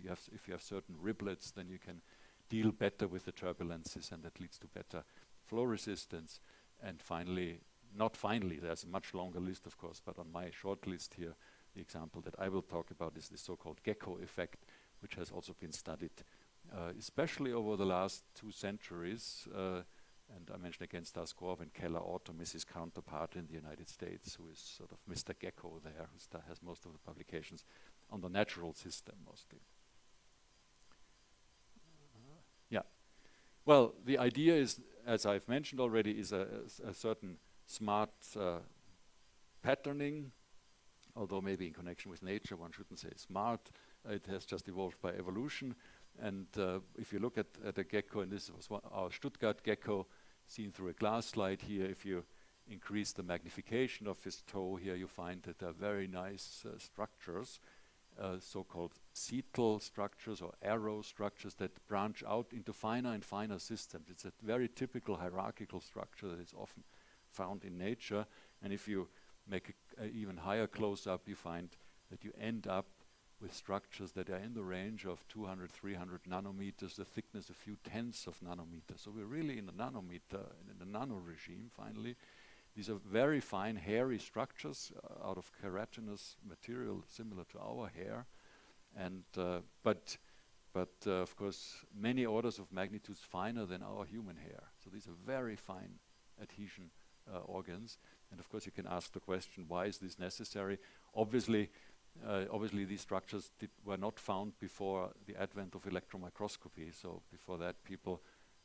you 0.03 0.09
have 0.09 0.21
if 0.33 0.47
you 0.47 0.53
have 0.53 0.63
certain 0.63 0.97
riblets, 1.03 1.53
then 1.55 1.69
you 1.69 1.79
can 1.79 2.03
deal 2.49 2.73
better 2.73 3.07
with 3.07 3.25
the 3.25 3.33
turbulences, 3.33 4.13
and 4.13 4.23
that 4.23 4.41
leads 4.41 4.59
to 4.59 4.67
better 4.67 5.05
flow 5.45 5.65
resistance. 5.65 6.41
And 6.83 7.01
finally, 7.01 7.61
not 7.97 8.17
finally, 8.17 8.59
there's 8.59 8.85
a 8.85 8.89
much 8.89 9.15
longer 9.15 9.41
list, 9.41 9.67
of 9.67 9.79
course, 9.79 10.01
but 10.05 10.19
on 10.19 10.33
my 10.33 10.51
short 10.51 10.87
list 10.87 11.15
here, 11.15 11.35
the 11.75 11.81
example 11.81 12.21
that 12.23 12.35
I 12.39 12.49
will 12.49 12.63
talk 12.63 12.91
about 12.91 13.17
is 13.17 13.29
the 13.29 13.39
so-called 13.39 13.83
gecko 13.83 14.19
effect, 14.23 14.65
which 15.01 15.15
has 15.17 15.31
also 15.31 15.55
been 15.59 15.73
studied, 15.73 16.13
uh, 16.73 16.93
especially 16.99 17.53
over 17.53 17.77
the 17.77 17.87
last 17.87 18.25
two 18.35 18.51
centuries. 18.51 19.47
Uh, 19.55 19.83
and 20.35 20.51
I 20.53 20.57
mentioned 20.57 20.89
again 20.89 21.05
Stas 21.05 21.35
and 21.61 21.75
Kellar 21.75 22.01
Autumn 22.01 22.41
is 22.41 22.53
his 22.53 22.65
counterpart 22.65 23.37
in 23.37 23.47
the 23.47 23.53
United 23.53 23.89
States, 23.89 24.35
who 24.35 24.49
is 24.49 24.59
sort 24.59 24.91
of 24.93 24.99
Mr. 25.13 25.39
Gecko 25.39 25.81
there, 25.83 26.09
who 26.13 26.39
has 26.49 26.63
most 26.63 26.87
of 26.87 26.93
the 26.93 26.99
publications 26.99 27.65
on 28.11 28.21
the 28.21 28.29
natural 28.29 28.73
system 28.73 29.17
mostly. 29.27 29.61
Uh, 32.17 32.41
yeah. 32.71 32.83
Well, 33.67 33.95
the 34.05 34.19
idea 34.19 34.55
is, 34.55 34.81
as 35.07 35.25
I've 35.25 35.49
mentioned 35.49 35.81
already, 35.81 36.13
is 36.13 36.33
a, 36.33 36.47
a, 36.85 36.91
a 36.91 36.95
certain 36.95 37.39
smart 37.67 38.11
uh, 38.39 38.59
patterning, 39.63 40.33
although 41.17 41.41
maybe 41.41 41.67
in 41.67 41.73
connection 41.73 42.11
with 42.11 42.23
nature 42.23 42.57
one 42.57 42.73
shouldn't 42.73 42.99
say 42.99 43.09
smart. 43.17 43.71
it 44.09 44.27
has 44.27 44.45
just 44.45 44.69
evolved 44.69 45.01
by 45.01 45.11
evolution. 45.11 45.75
And 46.21 46.47
uh, 46.59 46.81
if 46.99 47.11
you 47.11 47.21
look 47.21 47.39
at, 47.39 47.47
at 47.67 47.79
a 47.79 47.85
gecko, 47.85 48.21
and 48.21 48.31
this 48.31 48.51
was 48.51 48.69
our 48.93 49.11
Stuttgart 49.11 49.63
gecko 49.65 50.07
seen 50.47 50.71
through 50.71 50.89
a 50.89 50.93
glass 50.93 51.27
slide 51.27 51.63
here, 51.63 51.87
if 51.87 52.05
you 52.05 52.23
increase 52.71 53.13
the 53.13 53.23
magnification 53.23 54.07
of 54.07 54.23
his 54.23 54.43
toe 54.43 54.77
here, 54.77 54.95
you 54.95 55.07
find 55.07 55.43
that 55.45 55.59
there 55.59 55.71
are 55.71 55.73
very 55.73 56.07
nice 56.07 56.67
uh, 56.67 56.79
structures, 56.79 57.61
uh, 58.21 58.37
so-called 58.39 58.93
setal 59.15 59.81
structures 59.81 60.41
or 60.41 60.53
arrow 60.63 61.03
structures 61.03 61.55
that 61.55 61.87
branch 61.89 62.23
out 62.29 62.47
into 62.53 62.73
finer 62.73 63.13
and 63.13 63.25
finer 63.25 63.59
systems. 63.59 64.09
It's 64.11 64.25
a 64.25 64.33
very 64.43 64.69
typical 64.69 65.17
hierarchical 65.17 65.81
structure 65.81 66.29
that 66.29 66.41
is 66.41 66.55
often 66.57 66.85
found 67.31 67.65
in 67.65 67.79
nature. 67.79 68.27
And 68.63 68.73
if 68.73 68.89
you 68.89 69.09
make 69.49 69.75
an 69.99 70.11
even 70.15 70.37
higher 70.37 70.67
close-up, 70.67 71.23
you 71.27 71.35
find 71.35 71.71
that 72.11 72.25
you 72.25 72.33
end 72.41 72.67
up 72.67 72.87
with 73.41 73.55
structures 73.55 74.13
that 74.13 74.31
are 74.31 74.39
in 74.39 74.55
the 74.55 74.63
range 74.63 75.05
of 75.05 75.27
200, 75.29 75.71
300 75.71 76.25
nanometers, 76.25 76.97
the 76.97 77.05
thickness 77.05 77.51
a 77.51 77.53
few 77.53 77.77
tenths 77.85 78.27
of 78.27 78.41
nanometers. 78.41 78.99
So 78.99 79.13
we're 79.15 79.27
really 79.27 79.59
in 79.59 79.67
the 79.67 79.73
nanometer, 79.73 80.47
in 80.71 80.79
the 80.79 80.87
nano 80.87 81.17
regime 81.17 81.71
finally. 81.77 82.17
These 82.75 82.91
are 82.91 82.99
very 83.11 83.41
fine, 83.41 83.77
hairy 83.77 84.19
structures 84.19 84.91
uh, 84.97 85.29
out 85.29 85.39
of 85.39 85.51
keratinous 85.63 86.37
material 86.49 87.05
similar 87.07 87.45
to 87.53 87.59
our 87.61 87.89
hair. 87.89 88.27
And 88.97 89.23
uh, 89.37 89.61
but 89.83 90.17
but 90.73 90.93
uh, 91.07 91.23
of 91.23 91.37
course 91.37 91.85
many 91.97 92.27
orders 92.27 92.59
of 92.59 92.73
magnitudes 92.73 93.21
finer 93.21 93.65
than 93.65 93.83
our 93.83 94.05
human 94.05 94.37
hair. 94.37 94.63
So 94.83 94.91
these 94.91 95.07
are 95.07 95.15
very 95.25 95.57
fine 95.57 96.01
adhesion 96.43 96.91
uh, 97.33 97.39
organs. 97.39 97.99
And 98.31 98.41
of 98.41 98.49
course, 98.49 98.67
you 98.67 98.73
can 98.73 98.87
ask 98.89 99.13
the 99.13 99.21
question, 99.21 99.65
why 99.69 99.87
is 99.87 99.99
this 99.99 100.19
necessary? 100.19 100.79
Obviously, 101.15 101.71
uh, 102.27 102.45
obviously 102.51 102.85
these 102.85 103.01
structures 103.01 103.51
were 103.85 103.97
not 103.97 104.19
found 104.19 104.59
before 104.59 105.11
the 105.27 105.41
advent 105.41 105.77
of 105.77 105.87
electron 105.87 106.23
microscopy. 106.23 106.91
So 106.91 107.23
before 107.31 107.59
that, 107.59 107.85
people 107.85 108.21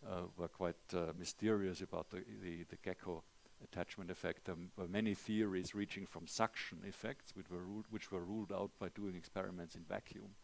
uh, 0.08 0.24
were 0.36 0.48
quite 0.48 0.76
mysterious 1.18 1.82
about 1.82 2.10
the, 2.10 2.24
the, 2.42 2.64
the, 2.70 2.78
gecko 2.84 3.24
attachment 3.64 4.10
effect. 4.10 4.46
There 4.46 4.56
were 4.78 4.88
many 4.88 5.14
theories 5.14 5.76
reaching 5.76 6.06
from 6.06 6.28
suction 6.28 6.80
effects, 6.86 7.36
which 7.36 7.50
were 7.50 7.64
ruled, 7.64 7.86
which 7.90 8.12
were 8.12 8.24
ruled 8.24 8.52
out 8.52 8.72
by 8.80 8.90
doing 8.90 9.16
experiments 9.16 9.76
in 9.76 9.84
vacuum, 9.84 10.36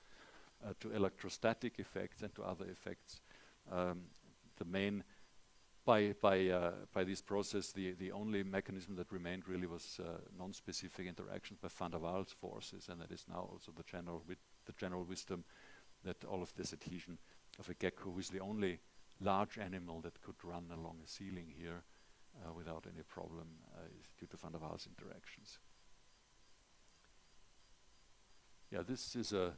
uh, 0.65 0.73
to 0.80 0.91
electrostatic 0.91 1.80
effects 1.80 2.21
and 2.21 2.34
to 2.36 2.43
other 2.43 2.65
effects. 2.65 3.21
Um, 3.71 4.04
the 4.58 4.65
main 4.65 5.04
by 5.86 6.15
by 6.19 6.47
uh, 6.49 6.71
by 6.93 7.04
this 7.04 7.21
process, 7.21 7.71
the 7.71 7.91
the 7.93 8.12
only 8.12 8.43
mechanism 8.43 8.95
that 8.95 9.12
remained 9.12 9.47
really 9.47 9.67
was 9.67 9.99
uh, 9.99 10.17
non-specific 10.38 11.08
interactions 11.08 11.60
by 11.60 11.69
van 11.69 11.91
der 11.91 11.99
Waals 11.99 12.34
forces, 12.34 12.89
and 12.89 12.99
that 13.01 13.12
is 13.12 13.25
now 13.30 13.49
also 13.51 13.71
the 13.71 13.84
general 13.84 14.23
with 14.28 14.39
the 14.65 14.73
general 14.73 15.04
wisdom 15.04 15.43
that 16.04 16.23
all 16.25 16.41
of 16.41 16.54
this 16.56 16.73
adhesion 16.73 17.17
of 17.60 17.69
a 17.69 17.73
gecko, 17.73 18.12
who 18.12 18.19
is 18.19 18.30
the 18.30 18.39
only 18.39 18.80
large 19.21 19.58
animal 19.58 20.01
that 20.01 20.21
could 20.21 20.36
run 20.43 20.65
along 20.71 20.97
a 21.04 21.08
ceiling 21.08 21.54
here 21.58 21.84
without 22.56 22.86
any 22.93 23.04
problem, 23.04 23.48
uh, 23.76 23.88
due 24.19 24.28
to 24.28 24.38
van 24.38 24.52
der 24.52 24.60
Waals 24.60 24.88
interactions. 24.88 25.60
Yeah, 28.71 28.84
this 28.84 29.15
is 29.15 29.34
a 29.34 29.54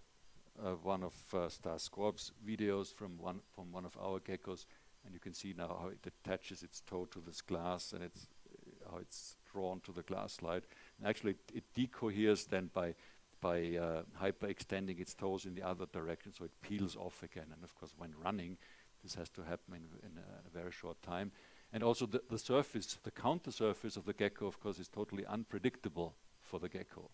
one 0.83 1.03
of 1.03 1.13
uh, 1.33 1.49
Stas 1.49 1.87
Gorb's 1.87 2.31
videos 2.43 2.93
from 2.93 3.17
one 3.19 3.41
from 3.53 3.71
one 3.71 3.85
of 3.85 3.95
our 3.97 4.19
geckos 4.19 4.65
and 5.05 5.13
you 5.13 5.19
can 5.19 5.33
see 5.33 5.53
now 5.57 5.67
how 5.67 5.89
it 5.89 6.05
attaches 6.05 6.63
its 6.63 6.81
toe 6.81 7.05
to 7.05 7.21
this 7.25 7.41
glass 7.41 7.93
and 7.93 8.03
it's 8.03 8.27
uh, 8.49 8.91
how 8.91 8.97
it's 8.97 9.37
drawn 9.51 9.79
to 9.81 9.91
the 9.91 10.03
glass 10.03 10.33
slide. 10.33 10.63
And 10.99 11.07
actually, 11.07 11.31
it, 11.31 11.51
it 11.53 11.63
decoheres 11.73 12.45
then 12.45 12.69
by 12.73 12.93
by 13.39 13.77
uh, 13.77 14.01
hyperextending 14.19 14.99
its 14.99 15.13
toes 15.13 15.45
in 15.45 15.53
the 15.53 15.61
other 15.61 15.85
direction, 15.93 16.33
so 16.33 16.45
it 16.45 16.51
peels 16.61 16.95
off 16.95 17.21
again. 17.21 17.45
And 17.53 17.63
of 17.63 17.75
course, 17.75 17.93
when 17.95 18.13
running, 18.23 18.57
this 19.03 19.13
has 19.13 19.29
to 19.29 19.43
happen 19.43 19.75
in, 19.75 20.09
in 20.09 20.17
a, 20.17 20.47
a, 20.47 20.49
very 20.51 20.71
short 20.71 20.99
time. 21.03 21.31
And 21.73 21.84
also, 21.84 22.06
the, 22.06 22.21
the 22.30 22.38
surface, 22.39 22.97
the 23.03 23.12
counter 23.12 23.51
surface 23.51 23.97
of 23.97 24.06
the 24.06 24.13
gecko, 24.13 24.47
of 24.47 24.60
course, 24.60 24.80
is 24.80 24.88
totally 24.88 25.25
unpredictable 25.25 26.15
for 26.41 26.60
the 26.60 26.69
gecko. 26.69 27.10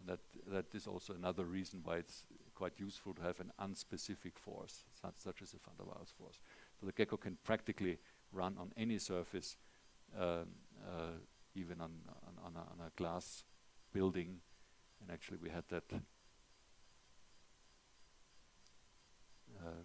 And 0.00 0.08
that 0.08 0.20
that 0.46 0.74
is 0.74 0.86
also 0.86 1.12
another 1.12 1.44
reason 1.44 1.80
why 1.84 1.96
it's 1.96 2.24
quite 2.54 2.78
useful 2.78 3.14
to 3.14 3.22
have 3.22 3.40
an 3.40 3.52
unspecific 3.60 4.38
force, 4.38 4.84
such, 5.00 5.14
such 5.16 5.42
as 5.42 5.54
a 5.54 5.58
van 5.64 5.74
der 5.76 5.84
Waals 5.84 6.12
force. 6.12 6.40
So 6.78 6.86
the 6.86 6.92
gecko 6.92 7.16
can 7.16 7.36
practically 7.44 7.98
run 8.32 8.56
on 8.58 8.72
any 8.76 8.98
surface, 8.98 9.56
um, 10.18 10.46
uh, 10.86 11.18
even 11.54 11.80
on, 11.80 11.92
on, 12.26 12.34
on, 12.44 12.56
a, 12.56 12.58
on, 12.58 12.86
a, 12.86 12.90
glass 12.96 13.44
building. 13.92 14.40
And 15.00 15.10
actually, 15.10 15.38
we 15.42 15.50
had 15.50 15.64
that 15.68 15.84
uh, 19.58 19.82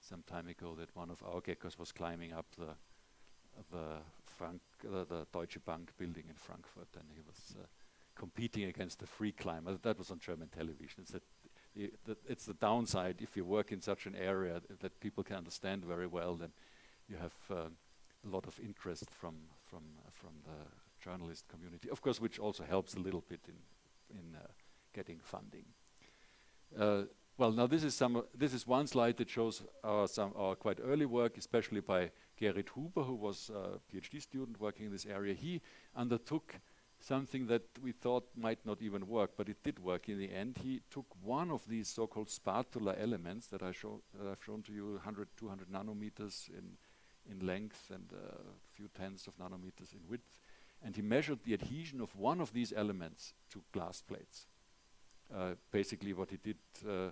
some 0.00 0.22
time 0.26 0.48
ago 0.48 0.74
that 0.78 0.94
one 0.94 1.10
of 1.10 1.22
our 1.22 1.40
geckos 1.40 1.78
was 1.78 1.92
climbing 1.92 2.32
up 2.32 2.46
the 2.58 2.74
the, 3.70 3.98
Frank, 4.24 4.60
uh, 4.84 5.04
the 5.04 5.26
Deutsche 5.32 5.58
Bank 5.64 5.90
building 5.98 6.24
in 6.28 6.36
Frankfurt, 6.36 6.88
and 6.94 7.04
he 7.14 7.20
was 7.20 7.56
uh, 7.58 7.66
competing 8.14 8.64
against 8.64 8.98
the 8.98 9.06
free 9.06 9.32
climber. 9.32 9.76
That 9.82 9.98
was 9.98 10.10
on 10.10 10.18
German 10.18 10.48
television. 10.48 11.02
It's 11.02 11.12
that 11.12 11.22
it's 11.74 12.46
the 12.46 12.54
downside 12.54 13.16
if 13.20 13.36
you 13.36 13.44
work 13.44 13.72
in 13.72 13.80
such 13.80 14.06
an 14.06 14.16
area 14.16 14.60
th 14.60 14.80
that 14.80 15.00
people 15.00 15.24
can 15.24 15.36
understand 15.36 15.84
very 15.84 16.06
well. 16.06 16.34
Then 16.36 16.52
you 17.08 17.16
have 17.16 17.36
uh, 17.50 17.70
a 18.26 18.28
lot 18.28 18.46
of 18.46 18.58
interest 18.58 19.10
from 19.10 19.34
from 19.68 19.84
uh, 19.98 20.10
from 20.10 20.34
the 20.44 20.58
journalist 21.04 21.44
community, 21.48 21.88
of 21.90 22.00
course, 22.00 22.20
which 22.20 22.38
also 22.38 22.64
helps 22.64 22.94
a 22.94 23.00
little 23.00 23.24
bit 23.28 23.40
in 23.48 23.58
in 24.18 24.36
uh, 24.36 24.46
getting 24.92 25.20
funding. 25.22 25.66
Uh, 27.40 27.44
well, 27.44 27.52
now 27.52 27.66
this 27.66 27.84
is 27.84 27.94
some. 27.94 28.22
this 28.34 28.52
is 28.52 28.66
one 28.66 28.86
slide 28.86 29.16
that 29.16 29.30
shows 29.30 29.62
our 29.82 30.06
some 30.06 30.32
our 30.36 30.54
quite 30.54 30.78
early 30.82 31.06
work, 31.06 31.38
especially 31.38 31.80
by 31.80 32.10
Gerrit 32.38 32.68
Huber, 32.74 33.02
who 33.02 33.14
was 33.14 33.50
a 33.50 33.78
PhD 33.90 34.20
student 34.20 34.60
working 34.60 34.86
in 34.86 34.92
this 34.92 35.06
area. 35.06 35.34
He 35.34 35.62
undertook 35.96 36.60
something 37.00 37.46
that 37.46 37.62
we 37.82 37.92
thought 37.92 38.28
might 38.36 38.66
not 38.66 38.82
even 38.82 39.06
work, 39.06 39.30
but 39.38 39.48
it 39.48 39.62
did 39.64 39.78
work 39.78 40.08
in 40.08 40.18
the 40.18 40.30
end. 40.30 40.58
He 40.62 40.82
took 40.90 41.06
one 41.22 41.50
of 41.50 41.66
these 41.66 41.88
so-called 41.88 42.28
spatula 42.28 42.94
elements 43.00 43.46
that, 43.46 43.62
I 43.62 43.72
show, 43.72 44.02
that 44.18 44.30
I've 44.30 44.44
shown 44.44 44.62
to 44.64 44.72
you, 44.72 44.92
100, 44.92 45.28
200 45.38 45.68
nanometers 45.72 46.50
in, 46.50 46.76
in 47.30 47.46
length 47.46 47.90
and 47.90 48.12
a 48.12 48.36
few 48.74 48.88
tenths 48.88 49.26
of 49.26 49.38
nanometers 49.38 49.94
in 49.94 50.00
width, 50.10 50.40
and 50.84 50.94
he 50.94 51.00
measured 51.00 51.38
the 51.44 51.54
adhesion 51.54 52.02
of 52.02 52.14
one 52.14 52.42
of 52.42 52.52
these 52.52 52.74
elements 52.76 53.32
to 53.52 53.62
glass 53.72 54.02
plates. 54.02 54.46
Uh, 55.34 55.54
basically 55.70 56.12
what 56.12 56.28
he 56.28 56.36
did 56.42 56.56
uh, 56.88 57.10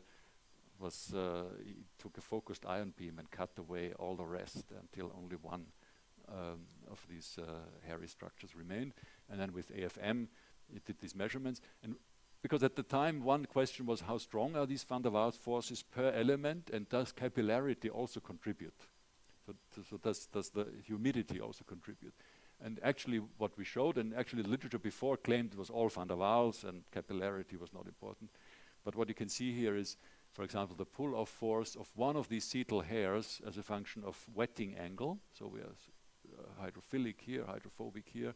was 0.78 1.12
uh, 1.14 1.44
he 1.64 1.84
took 1.98 2.16
a 2.18 2.20
focused 2.20 2.66
ion 2.66 2.92
beam 2.96 3.18
and 3.18 3.30
cut 3.30 3.50
away 3.58 3.92
all 3.98 4.14
the 4.16 4.24
rest 4.24 4.64
until 4.80 5.12
only 5.16 5.36
one 5.36 5.66
um, 6.28 6.60
of 6.90 7.04
these 7.08 7.38
uh, 7.40 7.60
hairy 7.86 8.08
structures 8.08 8.54
remained. 8.54 8.92
And 9.30 9.40
then 9.40 9.52
with 9.52 9.74
AFM, 9.74 10.28
it 10.74 10.84
did 10.84 11.00
these 11.00 11.14
measurements. 11.14 11.60
And 11.82 11.96
because 12.42 12.62
at 12.62 12.76
the 12.76 12.82
time, 12.82 13.22
one 13.22 13.46
question 13.46 13.86
was 13.86 14.02
how 14.02 14.18
strong 14.18 14.54
are 14.56 14.66
these 14.66 14.84
van 14.84 15.02
der 15.02 15.10
Waals 15.10 15.36
forces 15.36 15.82
per 15.82 16.12
element, 16.14 16.70
and 16.72 16.88
does 16.88 17.12
capillarity 17.12 17.90
also 17.90 18.20
contribute? 18.20 18.86
So, 19.46 19.54
so 19.90 19.96
does, 19.96 20.26
does 20.26 20.50
the 20.50 20.66
humidity 20.84 21.40
also 21.40 21.64
contribute? 21.64 22.14
And 22.60 22.80
actually 22.82 23.20
what 23.38 23.56
we 23.56 23.64
showed, 23.64 23.98
and 23.98 24.14
actually 24.14 24.42
the 24.42 24.48
literature 24.48 24.78
before 24.78 25.16
claimed 25.16 25.52
it 25.52 25.58
was 25.58 25.70
all 25.70 25.88
van 25.88 26.08
der 26.08 26.14
Waals 26.14 26.64
and 26.64 26.82
capillarity 26.92 27.58
was 27.58 27.72
not 27.72 27.86
important. 27.86 28.30
But 28.84 28.94
what 28.94 29.08
you 29.08 29.14
can 29.14 29.28
see 29.28 29.52
here 29.52 29.76
is, 29.76 29.96
for 30.32 30.44
example, 30.44 30.76
the 30.76 30.84
pull-off 30.84 31.28
force 31.28 31.74
of 31.74 31.90
one 31.96 32.16
of 32.16 32.28
these 32.28 32.46
setal 32.46 32.84
hairs 32.84 33.40
as 33.46 33.58
a 33.58 33.62
function 33.62 34.04
of 34.04 34.16
wetting 34.34 34.76
angle. 34.76 35.18
So 35.32 35.46
we 35.46 35.60
are 35.60 35.74
uh, 36.38 36.64
hydrophilic 36.64 37.20
here, 37.20 37.44
hydrophobic 37.44 38.08
here. 38.12 38.34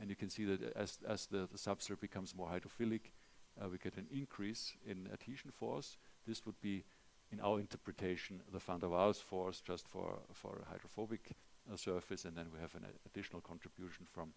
And 0.00 0.10
you 0.10 0.16
can 0.16 0.30
see 0.30 0.44
that 0.44 0.72
as, 0.74 0.98
as 1.06 1.26
the, 1.26 1.48
the 1.52 1.58
substrate 1.58 2.00
becomes 2.00 2.34
more 2.34 2.48
hydrophilic, 2.48 3.12
uh, 3.60 3.68
we 3.68 3.78
get 3.78 3.96
an 3.96 4.06
increase 4.10 4.74
in 4.86 5.08
adhesion 5.12 5.50
force. 5.50 5.96
This 6.26 6.44
would 6.46 6.60
be, 6.60 6.84
in 7.30 7.40
our 7.40 7.60
interpretation, 7.60 8.40
the 8.52 8.58
van 8.58 8.80
der 8.80 8.88
Waals 8.88 9.22
force 9.22 9.60
just 9.60 9.86
for, 9.86 10.18
for 10.32 10.60
a 10.62 10.70
hydrophobic 10.70 11.36
uh, 11.72 11.76
surface. 11.76 12.24
And 12.24 12.36
then 12.36 12.46
we 12.52 12.60
have 12.60 12.74
an 12.74 12.86
additional 13.06 13.40
contribution 13.40 14.06
from 14.10 14.32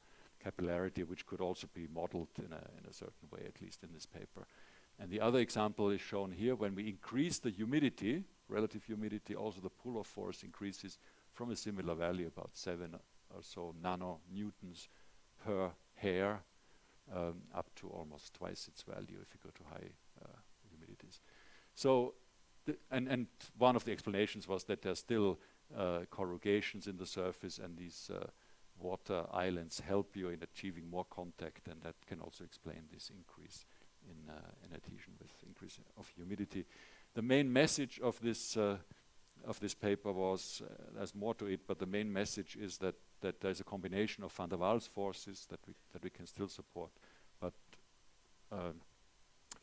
capillarity, 0.46 1.08
which 1.08 1.26
could 1.26 1.42
also 1.42 1.68
be 1.74 1.88
modeled 1.94 2.30
in 2.38 2.52
a, 2.52 2.62
in 2.78 2.90
a 2.90 2.94
certain 2.94 3.30
way, 3.32 3.42
at 3.48 3.62
least 3.62 3.84
in 3.84 3.90
this 3.94 4.06
paper. 4.06 4.46
And 5.00 5.12
the 5.12 5.22
other 5.22 5.40
example 5.40 5.90
is 5.92 6.02
shown 6.02 6.32
here. 6.32 6.56
When 6.56 6.74
we 6.74 6.88
increase 6.88 7.40
the 7.40 7.52
humidity, 7.52 8.24
relative 8.50 8.84
humidity, 8.84 9.36
also 9.36 9.62
the 9.62 9.70
pull-off 9.70 10.08
force 10.08 10.44
increases 10.44 10.98
from 11.34 11.52
a 11.52 11.56
similar 11.56 11.94
value, 11.94 12.28
about 12.28 12.52
7 12.54 12.96
or 13.36 13.44
so 13.44 13.76
nanonewtons 13.84 14.88
per 15.44 15.70
hair, 15.96 16.42
um, 17.14 17.36
up 17.54 17.74
to 17.76 17.88
almost 17.90 18.34
twice 18.34 18.68
its 18.68 18.82
value 18.82 19.18
if 19.22 19.34
you 19.34 19.40
go 19.44 19.50
to 19.50 19.64
high 19.70 19.90
uh, 20.24 20.40
humidities. 20.68 21.20
So, 21.76 22.16
and, 22.92 23.08
and 23.08 23.28
one 23.58 23.76
of 23.76 23.86
the 23.86 23.92
explanations 23.92 24.48
was 24.48 24.64
that 24.66 24.82
there's 24.82 25.00
still 25.00 25.40
uh, 25.78 26.00
corrugations 26.10 26.88
in 26.88 26.98
the 26.98 27.06
surface 27.06 27.60
and 27.60 27.78
these 27.78 28.10
uh, 28.14 28.28
water 28.80 29.26
islands 29.32 29.80
help 29.80 30.16
you 30.16 30.30
in 30.30 30.42
achieving 30.44 30.90
more 30.90 31.06
contact 31.06 31.68
and 31.68 31.82
that 31.82 31.96
can 32.08 32.20
also 32.20 32.44
explain 32.44 32.84
this 32.92 33.10
increase 33.16 33.66
in, 34.10 34.30
uh, 34.30 34.40
in 34.66 34.74
adhesion 34.74 35.14
with 35.20 35.32
increase 35.46 35.80
of 35.98 36.12
humidity. 36.16 36.66
The 37.14 37.22
main 37.22 37.52
message 37.52 38.00
of 38.02 38.20
this 38.22 38.58
uh, 38.58 38.78
of 39.46 39.60
this 39.60 39.76
paper 39.76 40.12
was 40.12 40.62
uh, 40.66 40.74
there's 40.96 41.16
more 41.16 41.36
to 41.36 41.46
it, 41.46 41.62
but 41.68 41.80
the 41.80 41.86
main 41.86 42.12
message 42.12 42.58
is 42.60 42.78
that 42.78 42.96
that 43.22 43.42
there's 43.42 43.60
a 43.60 43.64
combination 43.64 44.24
of 44.24 44.32
van 44.32 44.50
der 44.50 44.58
Waals 44.58 44.88
forces 44.88 45.46
that 45.50 45.60
we 45.68 45.74
that 45.94 46.04
we 46.04 46.10
can 46.10 46.28
still 46.28 46.48
support, 46.48 46.92
but 47.40 47.54
um, 48.52 48.82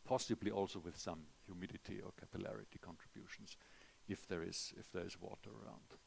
possibly 0.05 0.51
also 0.51 0.79
with 0.79 0.97
some 0.97 1.21
humidity 1.47 2.01
or 2.01 2.13
capillarity 2.13 2.81
contributions, 2.81 3.57
if 4.09 4.27
there 4.29 4.43
is 4.43 4.73
if 4.79 4.91
there 4.93 5.07
is 5.07 5.21
water 5.21 5.51
around. 5.51 5.99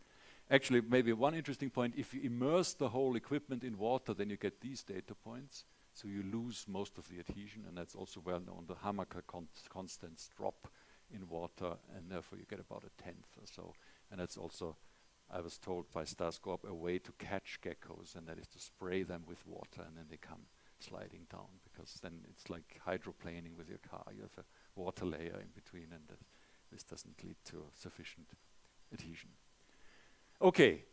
Actually, 0.50 0.82
maybe 0.82 1.14
one 1.14 1.36
interesting 1.36 1.70
point: 1.70 1.94
if 1.98 2.14
you 2.14 2.22
immerse 2.22 2.74
the 2.74 2.90
whole 2.90 3.16
equipment 3.16 3.64
in 3.64 3.78
water, 3.78 4.14
then 4.14 4.30
you 4.30 4.38
get 4.38 4.62
these 4.62 4.84
data 4.84 5.14
points. 5.16 5.66
So 5.98 6.08
you 6.08 6.22
lose 6.32 6.66
most 6.68 7.00
of 7.00 7.10
the 7.10 7.18
adhesion, 7.18 7.64
and 7.68 7.76
that's 7.76 7.96
also 7.96 8.22
well 8.24 8.40
known. 8.40 8.66
The 8.68 8.76
Hamaker 8.76 9.24
con 9.26 9.48
constants 9.68 10.30
drop 10.38 10.68
in 11.12 11.28
water, 11.28 11.74
and 11.96 12.12
therefore 12.12 12.38
you 12.38 12.46
get 12.48 12.60
about 12.60 12.84
a 12.84 13.02
tenth 13.02 13.36
or 13.36 13.48
so. 13.52 13.74
And 14.12 14.20
that's 14.20 14.38
also, 14.38 14.78
I 15.32 15.42
was 15.42 15.58
told 15.58 15.92
by 15.92 16.04
Stas 16.04 16.38
Gorb, 16.38 16.70
a 16.70 16.74
way 16.74 17.00
to 17.00 17.12
catch 17.14 17.60
geckos, 17.64 18.16
and 18.16 18.28
that 18.28 18.38
is 18.38 18.46
to 18.50 18.60
spray 18.60 19.02
them 19.02 19.24
with 19.26 19.48
water, 19.48 19.82
and 19.88 19.98
then 19.98 20.06
they 20.08 20.18
come 20.18 20.46
sliding 20.80 21.26
down, 21.32 21.62
because 21.64 22.00
then 22.04 22.20
it's 22.30 22.48
like 22.48 22.80
hydroplaning 22.86 23.58
with 23.58 23.68
your 23.68 23.80
car. 23.90 24.06
You 24.16 24.22
have 24.22 24.38
a 24.38 24.80
water 24.80 25.06
layer 25.06 25.40
in 25.42 25.50
between, 25.56 25.88
and 25.92 26.04
this 26.72 26.84
doesn't 26.84 27.24
lead 27.24 27.38
to 27.46 27.72
sufficient 27.74 28.28
adhesion. 28.94 29.32
Okay, 30.44 30.84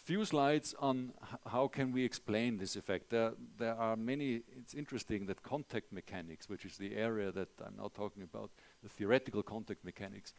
few 0.00 0.24
slides 0.24 0.74
on 0.78 1.12
how 1.46 1.68
can 1.68 1.92
we 1.92 2.04
explain 2.04 2.58
this 2.58 2.76
effect. 2.76 3.10
There, 3.10 3.32
there 3.58 3.74
are 3.74 3.96
many, 3.96 4.42
it's 4.56 4.74
interesting 4.74 5.26
that 5.26 5.42
contact 5.42 5.92
mechanics, 5.92 6.48
which 6.48 6.64
is 6.64 6.76
the 6.76 6.96
area 6.96 7.30
that 7.32 7.48
I'm 7.64 7.76
now 7.76 7.90
talking 7.94 8.22
about, 8.22 8.50
the 8.82 8.88
theoretical 8.88 9.42
contact 9.42 9.84
mechanics, 9.84 10.32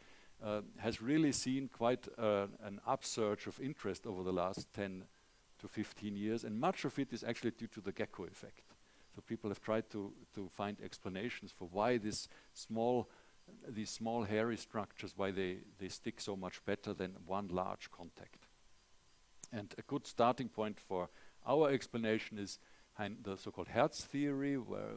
uh, 0.44 0.62
has 0.78 1.00
really 1.00 1.32
seen 1.32 1.68
quite 1.68 2.08
uh, 2.18 2.46
an 2.64 2.80
upsurge 2.86 3.46
of 3.46 3.60
interest 3.60 4.06
over 4.06 4.22
the 4.22 4.32
last 4.32 4.66
10 4.74 5.04
to 5.60 5.68
15 5.68 6.16
years, 6.16 6.44
and 6.44 6.58
much 6.58 6.84
of 6.84 6.98
it 6.98 7.12
is 7.12 7.22
actually 7.22 7.52
due 7.52 7.68
to 7.68 7.80
the 7.80 7.92
gecko 7.92 8.24
effect. 8.24 8.72
So 9.14 9.22
people 9.26 9.50
have 9.50 9.60
tried 9.60 9.88
to, 9.90 10.12
to 10.34 10.48
find 10.48 10.76
explanations 10.82 11.52
for 11.52 11.68
why 11.70 11.98
this 11.98 12.28
small, 12.54 13.08
these 13.68 13.90
small 13.90 14.24
hairy 14.24 14.56
structures, 14.56 15.12
why 15.16 15.30
they, 15.30 15.58
they 15.78 15.88
stick 15.88 16.20
so 16.20 16.34
much 16.34 16.64
better 16.64 16.92
than 16.92 17.12
one 17.26 17.48
large 17.48 17.90
contact. 17.90 18.46
And 19.52 19.74
a 19.76 19.82
good 19.82 20.06
starting 20.06 20.48
point 20.48 20.80
for 20.80 21.10
our 21.46 21.70
explanation 21.70 22.38
is 22.38 22.58
the 23.22 23.36
so-called 23.36 23.68
Hertz 23.68 24.04
theory, 24.04 24.56
where 24.56 24.94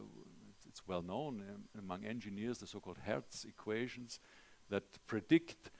it's 0.68 0.88
well 0.88 1.02
known 1.02 1.44
um, 1.50 1.64
among 1.78 2.06
engineers, 2.06 2.60
the 2.60 2.68
so-called 2.68 3.00
Hertz 3.06 3.46
equations 3.46 4.20
that 4.70 4.84
predict 5.08 5.72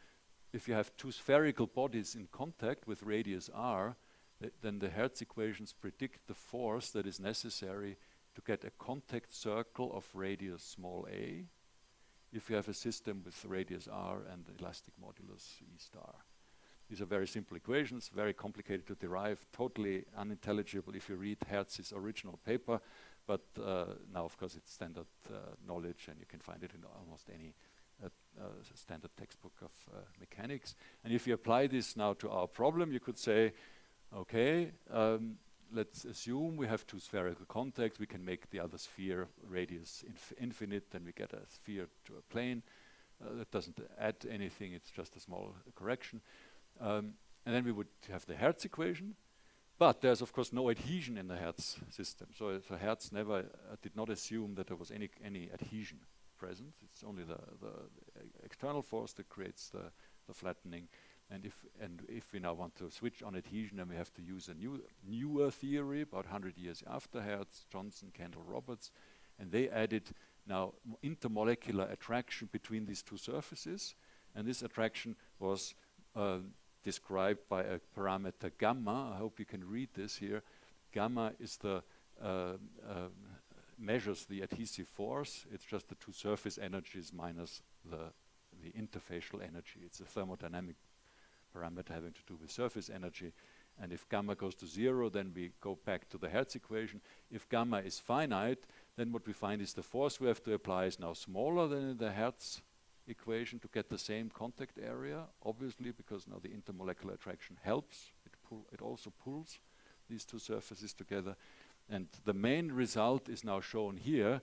if 0.54 0.68
you 0.68 0.74
have 0.74 0.96
two 0.96 1.12
spherical 1.12 1.68
bodies 1.68 2.16
in 2.16 2.28
contact 2.32 2.88
with 2.88 3.04
radius 3.04 3.50
r, 3.54 3.98
th 4.42 4.54
then 4.62 4.80
the 4.80 4.90
Hertz 4.90 5.22
equations 5.22 5.74
predict 5.74 6.28
the 6.28 6.34
force 6.34 6.92
that 6.92 7.06
is 7.06 7.20
necessary 7.20 7.98
to 8.36 8.42
get 8.42 8.64
a 8.64 8.72
contact 8.72 9.34
circle 9.34 9.92
of 9.94 10.06
radius 10.14 10.64
small 10.64 11.08
a 11.12 11.46
if 12.32 12.50
you 12.50 12.56
have 12.56 12.70
a 12.70 12.74
system 12.74 13.22
with 13.26 13.46
radius 13.46 13.88
r 13.88 14.18
and 14.32 14.46
elastic 14.60 14.94
modulus 14.98 15.62
E 15.62 15.78
star. 15.78 16.16
These 16.90 17.02
are 17.02 17.06
very 17.06 17.28
simple 17.28 17.58
equations, 17.58 18.10
very 18.14 18.34
complicated 18.34 18.86
to 18.88 18.96
derive, 18.96 19.46
totally 19.52 20.06
unintelligible 20.16 20.96
if 20.96 21.10
you 21.10 21.16
read 21.16 21.38
Hertz's 21.50 21.92
original 21.96 22.40
paper. 22.46 22.80
But 23.26 23.42
uh, 23.60 23.86
now, 24.14 24.26
of 24.26 24.38
course, 24.38 24.56
it's 24.56 24.72
standard 24.72 25.08
uh, 25.30 25.38
knowledge, 25.68 26.08
and 26.10 26.20
you 26.20 26.28
can 26.28 26.40
find 26.40 26.64
it 26.64 26.72
in 26.76 26.84
almost 27.00 27.30
any 27.34 27.56
uh, 28.04 28.10
uh 28.40 28.48
standard 28.76 29.12
textbook 29.18 29.54
of 29.62 29.72
uh, 29.92 30.02
mechanics. 30.20 30.76
And 31.04 31.14
if 31.14 31.26
you 31.26 31.34
apply 31.34 31.68
this 31.68 31.98
now 31.98 32.14
to 32.14 32.30
our 32.30 32.48
problem, 32.48 32.92
you 32.92 33.00
could 33.00 33.18
say, 33.18 33.54
okay, 34.16 34.72
um, 34.92 35.38
let's 35.74 36.06
assume 36.06 36.56
we 36.56 36.68
have 36.68 36.86
two 36.86 37.00
spherical 37.00 37.46
contacts. 37.46 38.00
We 38.00 38.06
can 38.06 38.24
make 38.24 38.50
the 38.52 38.60
other 38.60 38.78
sphere 38.78 39.28
radius 39.48 40.04
inf 40.06 40.34
infinite, 40.40 40.92
then 40.92 41.04
we 41.06 41.14
get 41.14 41.34
a 41.34 41.42
sphere 41.48 41.88
to 42.06 42.14
a 42.18 42.34
plane. 42.34 42.62
Uh, 43.24 43.38
that 43.38 43.50
doesn't 43.50 43.80
add 43.98 44.16
anything, 44.30 44.74
it's 44.74 44.92
just 44.92 45.16
a 45.16 45.20
small 45.20 45.56
correction. 45.74 46.22
Um, 46.80 47.14
and 47.46 47.56
then 47.56 47.64
we 47.64 47.72
would 47.72 47.88
have 48.12 48.26
the 48.26 48.36
Hertz 48.36 48.66
equation. 48.66 49.16
But 49.78 50.02
there's, 50.02 50.22
of 50.22 50.32
course, 50.32 50.54
no 50.54 50.70
adhesion 50.70 51.18
in 51.18 51.28
the 51.28 51.36
Hertz 51.36 51.78
system. 51.90 52.30
So, 52.38 52.60
so 52.68 52.76
Hertz 52.78 53.12
never 53.12 53.40
uh, 53.40 53.76
did 53.82 53.96
not 53.96 54.10
assume 54.10 54.56
that 54.56 54.68
there 54.68 54.78
was 54.78 54.90
any, 54.90 55.10
any 55.24 55.50
adhesion 55.54 56.00
present. 56.38 56.76
It's 56.84 57.04
only 57.04 57.24
the, 57.24 57.40
the, 57.62 58.24
external 58.44 58.82
force 58.82 59.14
that 59.14 59.28
creates 59.28 59.70
the, 59.70 59.92
the 60.28 60.34
flattening. 60.34 60.88
And 61.30 61.46
if, 61.46 61.66
and 61.82 62.04
if 62.08 62.32
we 62.32 62.40
now 62.40 62.54
want 62.54 62.76
to 62.76 62.90
switch 62.90 63.22
on 63.22 63.36
adhesion, 63.36 63.78
then 63.78 63.90
we 63.90 63.96
have 63.96 64.14
to 64.14 64.22
use 64.22 64.48
a 64.48 64.54
new, 64.54 64.82
newer 65.06 65.52
theory, 65.52 66.02
about 66.02 66.26
100 66.26 66.58
years 66.58 66.84
after 66.88 67.22
Hertz, 67.22 67.66
Johnson, 67.70 68.12
Kendall, 68.14 68.44
Roberts. 68.48 68.92
And 69.40 69.52
they 69.52 69.68
added 69.70 70.04
now 70.48 70.74
intermolecular 71.04 71.92
attraction 71.92 72.48
between 72.52 72.86
these 72.86 73.02
two 73.02 73.18
surfaces. 73.18 73.96
And 74.36 74.48
this 74.48 74.62
attraction 74.62 75.16
was 75.40 75.74
uh, 76.16 76.38
described 76.86 77.42
by 77.50 77.64
a 77.64 77.80
parameter 77.98 78.52
gamma. 78.58 79.12
I 79.16 79.18
hope 79.18 79.40
you 79.40 79.46
can 79.46 79.68
read 79.68 79.90
this 79.94 80.16
here. 80.16 80.44
Gamma 80.94 81.34
is 81.40 81.58
the 81.58 81.84
uh, 82.24 82.28
uh, 82.28 83.10
measures 83.78 84.26
the 84.26 84.42
adhesive 84.42 84.88
force. 84.88 85.46
It's 85.52 85.66
just 85.66 85.90
the 85.90 85.96
two 85.96 86.14
surface 86.14 86.58
energies 86.58 87.12
minus 87.12 87.62
the 87.84 88.14
the 88.64 88.72
interfacial 88.72 89.42
energy. 89.44 89.82
It's 89.86 90.00
a 90.00 90.06
thermodynamic 90.06 90.76
parameter 91.54 91.90
having 91.90 92.14
to 92.14 92.22
do 92.28 92.38
with 92.42 92.52
surface 92.52 92.90
energy. 92.90 93.34
And 93.82 93.92
if 93.92 94.08
gamma 94.08 94.36
goes 94.36 94.56
to 94.56 94.68
zero, 94.68 95.10
then 95.10 95.34
we 95.36 95.52
go 95.60 95.78
back 95.86 96.08
to 96.10 96.18
the 96.18 96.30
Hertz 96.30 96.56
equation. 96.56 97.02
If 97.30 97.50
gamma 97.50 97.80
is 97.80 98.00
finite, 98.00 98.64
then 98.96 99.12
what 99.12 99.28
we 99.28 99.34
find 99.34 99.62
is 99.62 99.74
the 99.74 99.84
force 99.84 100.22
we 100.22 100.28
have 100.28 100.42
to 100.44 100.54
apply 100.54 100.86
is 100.86 101.00
now 101.00 101.14
smaller 101.14 101.68
than 101.68 101.90
in 101.90 101.98
the 101.98 102.12
Hertz 102.12 102.62
equation 103.08 103.60
to 103.60 103.68
get 103.68 103.90
the 103.90 103.98
same 103.98 104.30
contact 104.30 104.78
area, 104.80 105.24
obviously, 105.44 105.92
because 105.92 106.28
now 106.28 106.40
the 106.42 106.50
intermolecular 106.50 107.14
attraction 107.14 107.58
helps. 107.62 108.12
It, 108.26 108.34
pull, 108.48 108.66
it 108.72 108.82
also 108.82 109.12
pulls 109.24 109.60
these 110.10 110.26
two 110.26 110.40
surfaces 110.40 110.94
together. 110.94 111.36
And 111.90 112.08
the 112.26 112.34
main 112.34 112.72
result 112.72 113.30
is 113.30 113.44
now 113.44 113.62
shown 113.62 113.98
here. 113.98 114.42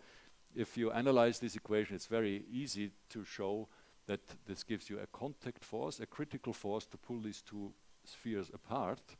If 0.54 0.76
you 0.76 0.92
analyze 0.92 1.38
this 1.38 1.56
equation, 1.56 1.96
it's 1.96 2.06
very 2.06 2.44
easy 2.50 2.90
to 3.10 3.24
show 3.24 3.68
that 4.06 4.20
this 4.46 4.62
gives 4.62 4.90
you 4.90 4.98
a 4.98 5.06
contact 5.06 5.64
force, 5.64 6.00
a 6.00 6.06
critical 6.06 6.52
force 6.52 6.86
to 6.86 6.96
pull 6.96 7.20
these 7.20 7.42
two 7.42 7.72
spheres 8.04 8.50
apart. 8.52 9.16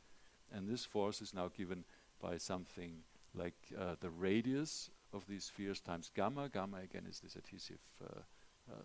And 0.53 0.67
this 0.67 0.85
force 0.85 1.21
is 1.21 1.33
now 1.33 1.49
given 1.55 1.83
by 2.21 2.37
something 2.37 3.03
like 3.33 3.55
uh, 3.77 3.95
the 3.99 4.09
radius 4.09 4.89
of 5.11 5.25
these 5.27 5.45
spheres 5.45 5.79
times 5.79 6.11
gamma. 6.13 6.49
Gamma, 6.49 6.77
again, 6.77 7.05
is 7.09 7.19
this 7.19 7.35
adhesive 7.35 7.79
uh, 8.03 8.21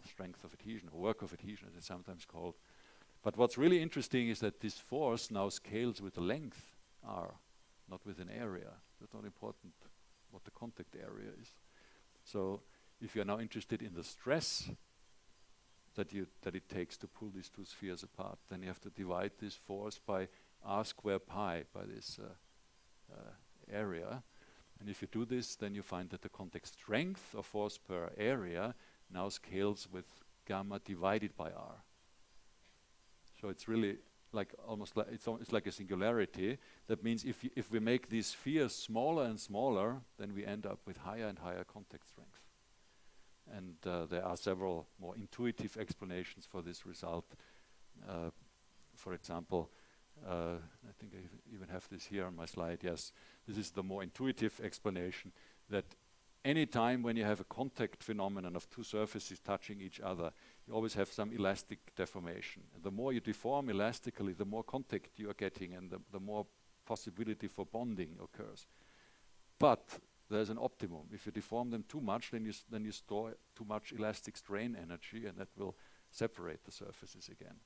strength 0.07 0.45
of 0.45 0.53
adhesion, 0.53 0.89
or 0.93 1.01
work 1.01 1.23
of 1.23 1.33
adhesion, 1.33 1.69
as 1.69 1.77
it's 1.77 1.87
sometimes 1.87 2.25
called. 2.25 2.55
But 3.23 3.37
what's 3.37 3.59
really 3.59 3.83
interesting 3.83 4.29
is 4.29 4.41
that 4.41 4.61
this 4.61 4.79
force 4.79 5.31
now 5.31 5.49
scales 5.49 6.01
with 6.01 6.15
the 6.15 6.21
length 6.21 6.77
r, 7.05 7.35
not 7.91 8.05
with 8.05 8.21
an 8.21 8.31
area. 8.31 8.71
That's 9.01 9.15
not 9.15 9.25
important 9.25 9.73
what 10.31 10.45
the 10.45 10.51
contact 10.51 10.95
area 10.95 11.31
is. 11.41 11.55
So 12.25 12.61
if 13.01 13.15
you're 13.15 13.25
now 13.25 13.41
interested 13.41 13.83
in 13.83 13.95
the 13.95 14.05
stress 14.05 14.71
that 15.95 16.13
you 16.13 16.27
that 16.43 16.55
it 16.55 16.69
takes 16.69 16.97
to 16.99 17.09
pull 17.09 17.31
these 17.31 17.49
two 17.49 17.65
spheres 17.65 18.03
apart, 18.03 18.39
then 18.49 18.63
you 18.63 18.69
have 18.69 18.81
to 18.81 18.91
divide 18.91 19.33
this 19.41 19.55
force 19.55 19.99
by 19.99 20.29
r 20.65 20.85
square 20.85 21.19
pi 21.19 21.65
by 21.73 21.85
this 21.85 22.19
uh, 22.23 23.15
uh, 23.15 23.31
area. 23.73 24.23
And 24.81 24.89
if 24.89 25.03
you 25.03 25.09
do 25.11 25.25
this, 25.25 25.57
then 25.57 25.75
you 25.75 25.83
find 25.83 26.09
that 26.11 26.23
the 26.23 26.29
contact 26.29 26.69
strength 26.69 27.35
of 27.35 27.47
force 27.47 27.79
per 27.79 28.13
area 28.17 28.75
now 29.13 29.29
scales 29.29 29.89
with 29.91 30.07
gamma 30.47 30.81
divided 30.85 31.37
by 31.37 31.51
r. 31.51 31.83
So 33.41 33.49
it's 33.49 33.69
really 33.69 33.99
like 34.33 34.55
almost 34.67 34.97
like 34.97 35.07
it's, 35.13 35.27
it's 35.41 35.53
like 35.53 35.67
a 35.67 35.73
singularity. 35.73 36.59
That 36.87 37.03
means 37.03 37.25
if 37.25 37.45
if 37.57 37.71
we 37.71 37.81
make 37.81 38.09
these 38.09 38.27
spheres 38.27 38.75
smaller 38.75 39.25
and 39.25 39.41
smaller, 39.41 40.03
then 40.19 40.35
we 40.35 40.45
end 40.45 40.67
up 40.67 40.81
with 40.87 40.99
higher 40.99 41.27
and 41.27 41.39
higher 41.39 41.65
contact 41.65 42.09
strength. 42.09 42.41
And 43.57 43.77
uh, 43.87 44.05
there 44.07 44.25
are 44.25 44.37
several 44.37 44.89
more 45.01 45.17
intuitive 45.17 45.77
explanations 45.79 46.47
for 46.47 46.63
this 46.63 46.85
result. 46.85 47.25
Uh, 48.07 48.31
for 48.95 49.15
example, 49.15 49.71
uh, 50.27 50.59
I 50.89 50.93
think 50.99 51.13
I 51.15 51.55
even 51.55 51.69
have 51.69 51.89
this 51.89 52.05
here 52.05 52.27
on 52.27 52.37
my 52.37 52.47
slide. 52.47 52.81
Yes, 52.83 53.13
this 53.47 53.57
is 53.57 53.71
the 53.71 53.83
more 53.83 54.03
intuitive 54.03 54.61
explanation 54.63 55.33
that 55.71 55.85
any 56.45 56.67
time 56.67 57.03
when 57.03 57.17
you 57.17 57.25
have 57.25 57.41
a 57.41 57.45
contact 57.45 58.03
phenomenon 58.03 58.57
of 58.57 58.69
two 58.71 58.83
surfaces 58.83 59.41
touching 59.41 59.81
each 59.81 60.01
other, 60.01 60.33
you 60.67 60.75
always 60.75 60.95
have 60.95 61.13
some 61.13 61.33
elastic 61.33 61.95
deformation. 61.97 62.63
And 62.75 62.83
the 62.83 62.91
more 62.91 63.13
you 63.13 63.21
deform 63.21 63.71
elastically, 63.71 64.33
the 64.33 64.45
more 64.45 64.63
contact 64.63 65.19
you 65.19 65.31
are 65.31 65.35
getting 65.35 65.75
and 65.75 65.91
the, 65.91 66.01
the 66.13 66.21
more 66.21 66.47
possibility 66.87 67.49
for 67.49 67.67
bonding 67.67 68.17
occurs. 68.23 68.67
But 69.59 69.99
there's 70.31 70.51
an 70.51 70.59
optimum. 70.61 71.09
If 71.13 71.27
you 71.27 71.33
deform 71.33 71.71
them 71.71 71.85
too 71.89 72.01
much, 72.01 72.31
then 72.31 72.45
you, 72.45 72.53
then 72.71 72.85
you 72.85 72.93
store 72.93 73.37
too 73.57 73.65
much 73.65 73.93
elastic 73.93 74.37
strain 74.37 74.77
energy 74.81 75.27
and 75.27 75.37
that 75.39 75.49
will 75.57 75.77
separate 76.11 76.65
the 76.65 76.73
surfaces 76.73 77.29
again. 77.29 77.57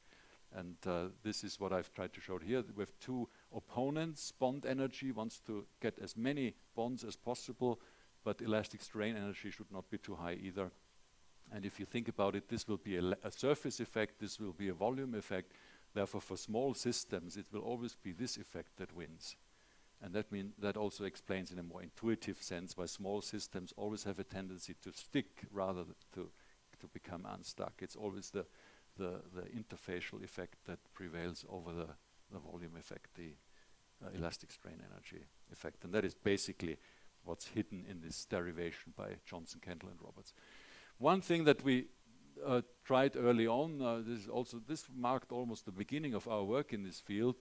And 0.55 0.77
uh, 0.87 1.05
this 1.23 1.45
is 1.45 1.59
what 1.59 1.73
I've 1.73 1.93
tried 1.93 2.13
to 2.13 2.21
show 2.21 2.39
here. 2.39 2.63
We 2.77 2.83
have 2.83 2.93
two 3.01 3.29
opponents. 3.55 4.33
Bond 4.33 4.67
energy 4.67 5.11
wants 5.11 5.41
to 5.47 5.65
get 5.81 5.99
as 5.99 6.17
many 6.17 6.55
bonds 6.75 7.05
as 7.05 7.17
possible, 7.17 7.81
but 8.25 8.41
elastic 8.41 8.83
strain 8.83 9.17
energy 9.17 9.51
should 9.51 9.71
not 9.71 9.91
be 9.91 9.99
too 9.99 10.15
high 10.15 10.35
either. 10.35 10.71
And 11.53 11.67
if 11.67 11.79
you 11.79 11.87
think 11.87 12.09
about 12.09 12.35
it, 12.35 12.49
this 12.49 12.67
will 12.67 12.79
be 12.79 12.97
a, 12.97 13.03
a 13.23 13.31
surface 13.31 13.81
effect, 13.81 14.21
this 14.21 14.41
will 14.41 14.53
be 14.53 14.69
a 14.69 14.75
volume 14.75 15.15
effect. 15.15 15.53
Therefore, 15.95 16.21
for 16.23 16.37
small 16.37 16.73
systems, 16.75 17.37
it 17.37 17.47
will 17.53 17.61
always 17.61 17.95
be 17.95 18.13
this 18.13 18.39
effect 18.39 18.77
that 18.79 18.95
wins. 18.97 19.37
And 20.01 20.15
that 20.15 20.33
means 20.33 20.55
that 20.59 20.77
also 20.77 21.05
explains 21.05 21.53
in 21.53 21.59
a 21.59 21.63
more 21.63 21.83
intuitive 21.83 22.43
sense 22.43 22.77
why 22.77 22.87
small 22.87 23.21
systems 23.21 23.73
always 23.77 24.05
have 24.05 24.19
a 24.19 24.25
tendency 24.25 24.75
to 24.83 24.93
stick 24.93 25.45
rather 25.53 25.85
to 26.15 26.31
to 26.81 26.89
become 26.89 27.25
unstuck. 27.27 27.75
It's 27.81 27.95
always 27.95 28.31
the 28.31 28.45
the, 28.99 29.21
the 29.35 29.43
interfacial 29.43 30.23
effect 30.23 30.57
that 30.67 30.79
prevails 30.93 31.45
over 31.49 31.73
the, 31.73 31.89
the 32.31 32.39
volume 32.39 32.77
effect, 32.79 33.15
the 33.15 33.33
uh, 34.05 34.11
elastic 34.15 34.53
strain 34.53 34.83
energy 34.91 35.25
effect. 35.51 35.85
And 35.85 35.95
that 35.95 36.05
is 36.05 36.15
basically 36.15 36.77
what's 37.25 37.47
hidden 37.49 37.85
in 37.89 38.01
this 38.01 38.25
derivation 38.25 38.93
by 38.97 39.17
Johnson, 39.25 39.61
Kendall, 39.65 39.91
and 39.91 39.99
Roberts. 40.03 40.33
One 40.99 41.21
thing 41.21 41.45
that 41.45 41.63
we 41.63 41.87
uh, 42.45 42.63
tried 42.85 43.17
early 43.17 43.47
on, 43.47 43.81
uh, 43.81 43.99
this 43.99 44.21
is 44.21 44.29
also 44.29 44.61
this 44.67 44.87
marked 44.95 45.33
almost 45.33 45.65
the 45.65 45.73
beginning 45.73 46.15
of 46.15 46.29
our 46.29 46.45
work 46.45 46.73
in 46.73 46.83
this 46.83 47.01
field, 47.01 47.37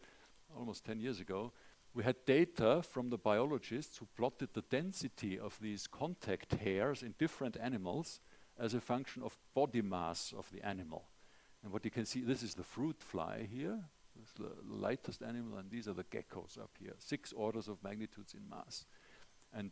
almost 0.56 0.86
10 0.86 1.00
years 1.00 1.20
ago. 1.20 1.52
We 1.94 2.04
had 2.04 2.26
data 2.26 2.82
from 2.84 3.10
the 3.10 3.18
biologists 3.18 3.98
who 3.98 4.08
plotted 4.16 4.54
the 4.54 4.64
density 4.70 5.38
of 5.38 5.60
these 5.60 5.88
contact 5.88 6.54
hairs 6.54 7.04
in 7.04 7.16
different 7.18 7.58
animals 7.62 8.22
as 8.58 8.74
a 8.74 8.82
function 8.82 9.24
of 9.24 9.38
body 9.54 9.82
mass 9.82 10.34
of 10.38 10.50
the 10.52 10.66
animal. 10.66 11.06
And 11.64 11.72
what 11.72 11.84
you 11.84 11.92
can 11.92 12.06
see, 12.06 12.22
this 12.22 12.44
is 12.44 12.54
the 12.54 12.64
fruit 12.64 12.98
fly 13.00 13.48
here, 13.52 13.80
this 14.16 14.32
the 14.34 14.52
lightest 14.68 15.22
animal, 15.22 15.58
and 15.58 15.70
these 15.70 15.88
are 15.88 15.94
the 15.94 16.04
geckos 16.06 16.58
up 16.58 16.72
here, 16.80 16.94
six 16.98 17.34
orders 17.34 17.68
of 17.68 17.84
magnitudes 17.84 18.34
in 18.34 18.48
mass. 18.50 18.86
And 19.54 19.72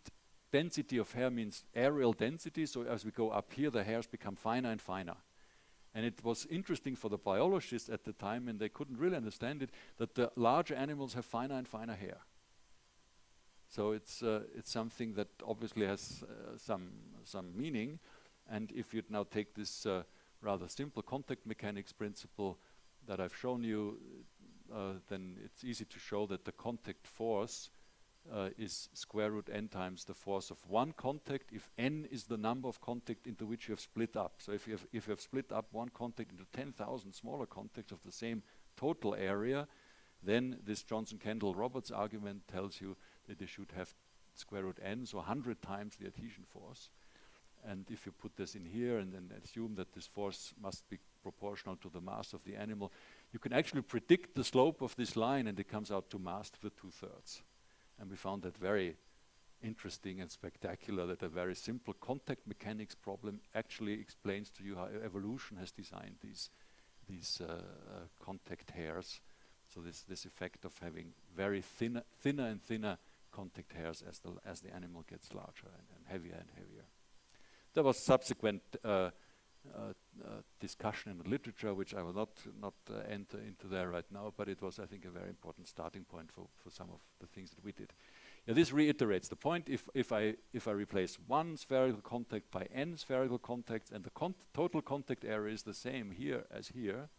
density 0.52 0.98
of 0.98 1.12
hair 1.12 1.30
means 1.30 1.64
areal 1.76 2.18
density, 2.18 2.66
so 2.66 2.84
as 2.84 3.06
we 3.06 3.12
go 3.12 3.30
up 3.30 3.54
here, 3.54 3.70
the 3.70 3.84
hairs 3.84 4.08
become 4.08 4.36
finer 4.36 4.72
and 4.72 4.82
finer. 4.82 5.16
And 5.94 6.06
it 6.06 6.24
was 6.24 6.46
interesting 6.50 6.96
for 6.96 7.10
the 7.10 7.18
biologists 7.18 7.90
at 7.90 8.04
the 8.04 8.14
time, 8.14 8.48
and 8.48 8.60
they 8.60 8.70
couldn't 8.70 8.98
really 8.98 9.18
understand 9.18 9.64
it, 9.64 9.72
that 9.98 10.16
the 10.16 10.32
larger 10.36 10.76
animals 10.76 11.14
have 11.14 11.26
finer 11.26 11.56
and 11.56 11.68
finer 11.68 11.96
hair. 11.96 12.18
So 13.70 13.92
it's 13.92 14.24
uh, 14.24 14.42
it's 14.56 14.72
something 14.72 15.14
that 15.14 15.28
obviously 15.48 15.86
has 15.86 16.24
uh, 16.24 16.58
some 16.58 16.90
some 17.24 17.56
meaning. 17.56 18.00
And 18.50 18.72
if 18.72 18.94
you 18.94 19.04
now 19.10 19.24
take 19.24 19.54
this 19.54 19.86
uh, 19.86 20.04
rather 20.42 20.68
simple 20.68 21.04
contact 21.04 21.46
mechanics 21.46 21.94
principle 21.94 22.58
that 23.06 23.20
I've 23.20 23.36
shown 23.36 23.64
you, 23.64 24.00
uh, 24.74 24.94
then 25.08 25.38
it's 25.46 25.64
easy 25.64 25.86
to 25.86 26.00
show 26.00 26.26
that 26.28 26.46
the 26.46 26.52
contact 26.52 27.08
force 27.08 27.70
uh, 28.32 28.50
is 28.58 28.90
square 28.94 29.32
root 29.32 29.50
n 29.52 29.68
times 29.68 30.06
the 30.06 30.14
force 30.14 30.52
of 30.52 30.58
one 30.68 30.92
contact 30.92 31.52
if 31.52 31.70
n 31.78 32.08
is 32.12 32.26
the 32.26 32.38
number 32.38 32.68
of 32.68 32.80
contact 32.82 33.28
into 33.28 33.46
which 33.46 33.68
you 33.68 33.74
have 33.74 33.80
split 33.80 34.16
up. 34.16 34.34
So 34.38 34.52
if 34.52 34.68
you 34.68 34.74
have, 34.74 34.86
if 34.94 35.08
you 35.08 35.12
have 35.12 35.22
split 35.22 35.52
up 35.52 35.68
one 35.72 35.90
contact 35.90 36.32
into 36.32 36.46
10,000 36.54 37.14
smaller 37.14 37.46
contacts 37.46 37.92
of 37.92 38.04
the 38.04 38.12
same 38.12 38.44
total 38.78 39.16
area, 39.16 39.68
then 40.22 40.60
this 40.66 40.84
Johnson-Kendall-Roberts 40.84 41.92
argument 41.92 42.48
tells 42.48 42.82
you 42.82 42.98
that 43.28 43.40
you 43.40 43.48
should 43.48 43.72
have 43.76 43.94
square 44.36 44.64
root 44.64 44.80
n, 44.84 45.06
so 45.06 45.18
100 45.18 45.62
times 45.62 45.96
the 45.96 46.08
adhesion 46.08 46.44
force. 46.48 46.90
And 47.66 47.86
if 47.90 48.06
you 48.06 48.14
put 48.14 48.38
this 48.38 48.56
in 48.56 48.66
here 48.66 49.00
and 49.00 49.12
then 49.12 49.32
assume 49.44 49.76
that 49.76 49.94
this 49.94 50.08
force 50.08 50.54
must 50.62 50.90
be 50.90 50.98
proportional 51.22 51.76
to 51.78 51.90
the 51.90 52.00
mass 52.00 52.34
of 52.34 52.44
the 52.46 52.56
animal, 52.56 52.92
you 53.34 53.40
can 53.40 53.54
actually 53.54 53.82
predict 53.82 54.36
the 54.36 54.44
slope 54.44 54.82
of 54.82 54.96
this 54.96 55.16
line 55.16 55.48
and 55.48 55.60
it 55.60 55.68
comes 55.68 55.92
out 55.92 56.10
to 56.10 56.20
mass 56.20 56.50
to 56.50 56.62
the 56.62 56.70
two-thirds. 56.70 57.42
And 58.00 58.10
we 58.10 58.16
found 58.16 58.44
that 58.44 58.58
very 58.58 58.96
interesting 59.62 60.22
and 60.22 60.32
spectacular 60.32 61.06
that 61.08 61.22
a 61.22 61.28
very 61.28 61.56
simple 61.56 61.94
contact 61.94 62.48
mechanics 62.48 62.96
problem 62.96 63.42
actually 63.54 63.94
explains 63.94 64.50
to 64.52 64.64
you 64.64 64.76
how 64.76 64.88
evolution 65.04 65.58
has 65.58 65.72
designed 65.72 66.16
these, 66.22 66.50
these 67.10 67.42
uh, 67.42 67.54
uh, 67.54 67.60
contact 68.24 68.72
hairs. 68.72 69.22
So 69.74 69.82
this, 69.82 70.04
this 70.04 70.26
effect 70.26 70.66
of 70.66 70.78
having 70.82 71.14
very 71.36 71.62
thinner, 71.62 72.04
thinner 72.22 72.48
and 72.48 72.62
thinner 72.64 72.98
contact 73.32 73.74
hairs 73.74 74.04
as 74.08 74.20
the, 74.20 74.32
as 74.46 74.62
the 74.62 74.74
animal 74.74 75.04
gets 75.10 75.34
larger 75.34 75.68
and, 75.68 75.88
and 75.96 76.06
heavier 76.08 76.38
and 76.40 76.50
heavier. 76.56 76.86
There 77.74 77.84
was 77.84 78.00
subsequent 78.00 78.62
uh, 78.84 79.12
uh, 79.76 79.94
Uh, 80.26 80.42
discussion 80.60 81.12
in 81.12 81.18
the 81.18 81.30
literature, 81.30 81.74
which 81.74 81.94
I 81.94 82.02
will 82.02 82.14
not 82.14 82.30
not 82.62 82.74
uh, 82.90 83.00
enter 83.10 83.38
into 83.38 83.68
there 83.68 83.90
right 83.90 84.12
now, 84.12 84.34
but 84.36 84.50
it 84.50 84.62
was, 84.62 84.80
I 84.80 84.86
think, 84.86 85.06
a 85.06 85.10
very 85.10 85.30
important 85.30 85.68
starting 85.68 86.04
point 86.04 86.32
for, 86.32 86.48
for 86.62 86.70
some 86.70 86.90
of 86.90 87.00
the 87.20 87.28
things 87.28 87.52
that 87.52 87.64
we 87.64 87.72
did. 87.72 87.94
Yeah, 88.46 88.56
this 88.56 88.74
reiterates 88.74 89.28
the 89.30 89.36
point. 89.36 89.70
If, 89.70 89.88
if, 89.94 90.12
I, 90.12 90.36
if 90.54 90.68
I 90.68 90.72
replace 90.72 91.18
one 91.28 91.56
spherical 91.58 92.02
contact 92.02 92.52
by 92.52 92.68
n 92.74 92.98
spherical 92.98 93.38
contacts 93.38 93.92
and 93.92 94.04
the 94.04 94.34
total 94.54 94.82
contact 94.82 95.24
area 95.24 95.54
is 95.54 95.64
the 95.64 95.74
same 95.74 96.12
here 96.12 96.46
as 96.52 96.70
here, 96.70 97.10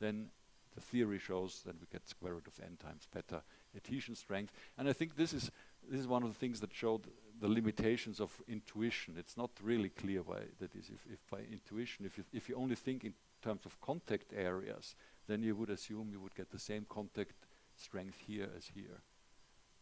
then 0.00 0.30
the 0.74 0.80
theory 0.80 1.18
shows 1.18 1.62
that 1.66 1.78
we 1.80 1.86
get 1.92 2.08
square 2.08 2.34
root 2.34 2.46
of 2.46 2.58
n 2.60 2.76
times 2.76 3.06
better 3.12 3.42
adhesion 3.76 4.14
strength. 4.14 4.52
And 4.76 4.88
I 4.88 4.92
think 4.92 5.16
this 5.16 5.32
is 5.32 5.50
this 5.88 6.00
is 6.00 6.06
one 6.08 6.22
of 6.22 6.30
the 6.30 6.38
things 6.38 6.60
that 6.60 6.72
showed 6.72 7.06
the 7.40 7.48
limitations 7.48 8.20
of 8.20 8.30
intuition. 8.48 9.14
It's 9.18 9.36
not 9.36 9.50
really 9.62 9.88
clear 9.88 10.22
why 10.22 10.40
that 10.60 10.74
is. 10.74 10.90
If, 10.90 11.06
if 11.12 11.30
by 11.30 11.40
intuition, 11.50 12.06
if 12.06 12.18
you, 12.18 12.24
if 12.32 12.48
you 12.48 12.56
only 12.56 12.76
think 12.76 13.04
in 13.04 13.14
terms 13.42 13.66
of 13.66 13.80
contact 13.80 14.32
areas, 14.34 14.94
then 15.26 15.42
you 15.42 15.56
would 15.56 15.70
assume 15.70 16.10
you 16.10 16.20
would 16.20 16.34
get 16.34 16.50
the 16.50 16.58
same 16.58 16.86
contact 16.88 17.34
strength 17.76 18.18
here 18.26 18.48
as 18.56 18.66
here. 18.74 19.02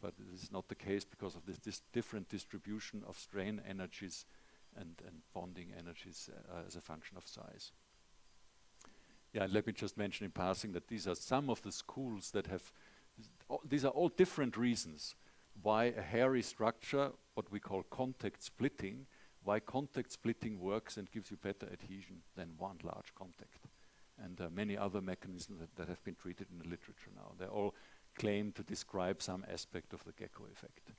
But 0.01 0.15
this 0.19 0.43
is 0.43 0.53
not 0.53 0.69
the 0.69 0.75
case 0.75 1.05
because 1.05 1.37
of 1.37 1.47
this, 1.47 1.59
this 1.59 1.83
different 1.93 2.29
distribution 2.29 3.03
of 3.07 3.19
strain 3.19 3.61
energies 3.69 4.25
and, 4.77 5.01
and 5.07 5.21
bonding 5.35 5.73
energies 5.79 6.31
uh, 6.51 6.63
as 6.67 6.77
a 6.77 6.81
function 6.81 7.17
of 7.17 7.27
size. 7.27 7.73
Yeah, 9.33 9.47
let 9.51 9.67
me 9.67 9.73
just 9.73 9.97
mention 9.97 10.25
in 10.25 10.31
passing 10.31 10.73
that 10.73 10.89
these 10.89 11.07
are 11.07 11.15
some 11.15 11.49
of 11.49 11.63
the 11.63 11.73
schools 11.73 12.31
that 12.33 12.47
have, 12.49 12.73
these 13.69 13.85
are 13.85 13.93
all 13.93 14.09
different 14.09 14.57
reasons 14.57 15.15
why 15.61 15.85
a 15.85 16.03
hairy 16.03 16.43
structure, 16.43 17.13
what 17.35 17.51
we 17.51 17.61
call 17.61 17.83
contact 17.85 18.43
splitting, 18.43 19.07
why 19.45 19.61
contact 19.61 20.13
splitting 20.13 20.61
works 20.61 20.97
and 20.97 21.11
gives 21.11 21.31
you 21.31 21.37
better 21.37 21.67
adhesion 21.73 22.23
than 22.37 22.51
one 22.59 22.79
large 22.83 23.15
contact. 23.15 23.69
And 24.23 24.41
uh, 24.41 24.49
many 24.55 24.77
other 24.77 25.01
mechanisms 25.01 25.61
that, 25.61 25.75
that, 25.77 25.89
have 25.89 26.03
been 26.05 26.15
treated 26.15 26.47
in 26.53 26.59
the 26.59 26.69
literature 26.69 27.11
now. 27.17 27.33
They 27.39 27.47
all 27.47 27.75
claim 28.17 28.53
to 28.53 28.63
describe 28.63 29.23
some 29.23 29.45
aspect 29.53 29.93
of 29.93 30.05
the 30.05 30.13
gecko 30.13 30.45
effect. 30.53 30.93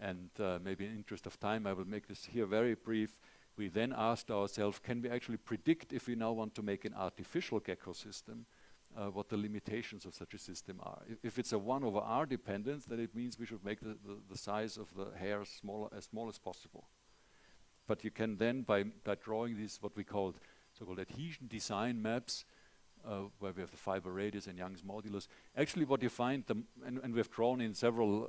And 0.00 0.30
uh, 0.38 0.58
maybe 0.62 0.86
in 0.86 0.94
interest 0.94 1.26
of 1.26 1.40
time, 1.40 1.66
I 1.66 1.72
will 1.72 1.88
make 1.88 2.06
this 2.06 2.26
here 2.26 2.46
very 2.46 2.74
brief. 2.74 3.18
We 3.56 3.68
then 3.68 3.92
asked 3.96 4.30
ourselves, 4.30 4.78
can 4.78 5.02
we 5.02 5.10
actually 5.10 5.38
predict 5.38 5.92
if 5.92 6.06
we 6.06 6.14
now 6.14 6.32
want 6.32 6.54
to 6.54 6.62
make 6.62 6.84
an 6.84 6.94
artificial 6.94 7.58
gecko 7.58 7.92
system, 7.92 8.46
uh, 8.96 9.06
what 9.06 9.28
the 9.28 9.36
limitations 9.36 10.04
of 10.04 10.14
such 10.14 10.34
a 10.34 10.38
system 10.38 10.80
are. 10.82 11.02
If, 11.08 11.18
if, 11.22 11.38
it's 11.38 11.52
a 11.52 11.58
1 11.58 11.84
over 11.84 11.98
r 11.98 12.26
dependence, 12.26 12.84
then 12.84 13.00
it 13.00 13.14
means 13.14 13.38
we 13.38 13.46
should 13.46 13.64
make 13.64 13.80
the, 13.80 13.96
the, 14.04 14.18
the 14.30 14.38
size 14.38 14.76
of 14.76 14.92
the 14.94 15.16
hair 15.18 15.44
smaller, 15.44 15.88
as 15.96 16.04
small 16.04 16.28
as 16.28 16.38
possible. 16.38 16.88
But 17.86 18.04
you 18.04 18.10
can 18.10 18.36
then, 18.36 18.62
by, 18.62 18.84
by 19.04 19.14
drawing 19.14 19.56
these 19.56 19.78
what 19.80 19.96
we 19.96 20.04
call 20.04 20.34
so-called 20.78 21.00
adhesion 21.00 21.46
design 21.48 22.00
maps, 22.00 22.44
uh, 23.06 23.22
where 23.38 23.52
we 23.52 23.60
have 23.60 23.70
the 23.70 23.76
fiber 23.76 24.12
radius 24.12 24.46
and 24.46 24.58
Young's 24.58 24.82
modulus, 24.82 25.28
actually 25.56 25.84
what 25.84 26.02
you 26.02 26.08
find, 26.08 26.44
and, 26.84 26.98
and, 27.02 27.14
we've 27.14 27.30
drawn 27.30 27.60
in 27.60 27.74
several 27.74 28.24
uh, 28.24 28.28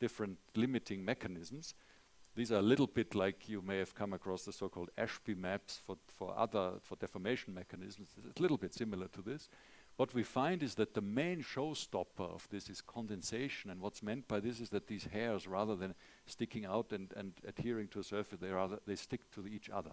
different 0.00 0.38
limiting 0.56 1.04
mechanisms, 1.04 1.74
these 2.36 2.52
are 2.52 2.58
a 2.58 2.62
little 2.62 2.86
bit 2.86 3.14
like 3.14 3.48
you 3.48 3.60
may 3.60 3.78
have 3.78 3.94
come 3.94 4.12
across 4.12 4.44
the 4.44 4.52
so-called 4.52 4.90
Ashby 4.96 5.34
maps 5.34 5.80
for, 5.84 5.96
for 6.06 6.32
other, 6.36 6.72
for 6.80 6.96
deformation 6.96 7.52
mechanisms. 7.52 8.10
It's 8.28 8.38
a 8.38 8.42
little 8.42 8.56
bit 8.56 8.72
similar 8.72 9.08
to 9.08 9.22
this. 9.22 9.48
What 10.00 10.14
we 10.14 10.22
find 10.22 10.62
is 10.62 10.76
that 10.76 10.94
the 10.94 11.02
main 11.02 11.42
showstopper 11.42 12.34
of 12.34 12.48
this 12.48 12.70
is 12.70 12.80
condensation. 12.80 13.70
And 13.70 13.82
what's 13.82 14.02
meant 14.02 14.26
by 14.26 14.40
this 14.40 14.58
is 14.58 14.70
that 14.70 14.86
these 14.86 15.04
hairs, 15.04 15.46
rather 15.46 15.76
than 15.76 15.94
sticking 16.24 16.64
out 16.64 16.90
and, 16.92 17.12
and 17.18 17.34
adhering 17.46 17.88
to 17.88 18.00
a 18.00 18.02
surface, 18.02 18.38
they, 18.40 18.48
rather, 18.48 18.78
they 18.86 18.96
stick 18.96 19.30
to 19.32 19.46
each 19.46 19.68
other. 19.68 19.90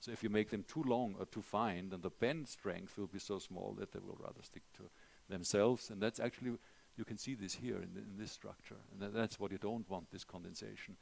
So 0.00 0.10
if 0.10 0.22
you 0.22 0.30
make 0.30 0.48
them 0.48 0.64
too 0.66 0.82
long 0.84 1.16
or 1.18 1.26
too 1.26 1.42
fine, 1.42 1.90
then 1.90 2.00
the 2.00 2.08
bend 2.08 2.48
strength 2.48 2.96
will 2.96 3.08
be 3.08 3.18
so 3.18 3.38
small 3.38 3.76
that 3.78 3.92
they 3.92 3.98
will 3.98 4.16
rather 4.18 4.40
stick 4.40 4.62
to 4.78 4.84
themselves. 5.28 5.90
And 5.90 6.00
that's 6.00 6.18
actually, 6.18 6.52
you 6.96 7.04
can 7.04 7.18
see 7.18 7.34
this 7.34 7.56
here 7.56 7.76
in, 7.76 7.94
in 7.94 8.16
this 8.16 8.32
structure. 8.32 8.80
And 8.90 9.00
th 9.02 9.12
that's 9.12 9.38
what 9.38 9.52
you 9.52 9.58
don't 9.58 9.90
want, 9.90 10.10
this 10.10 10.24
condensation. 10.24 10.96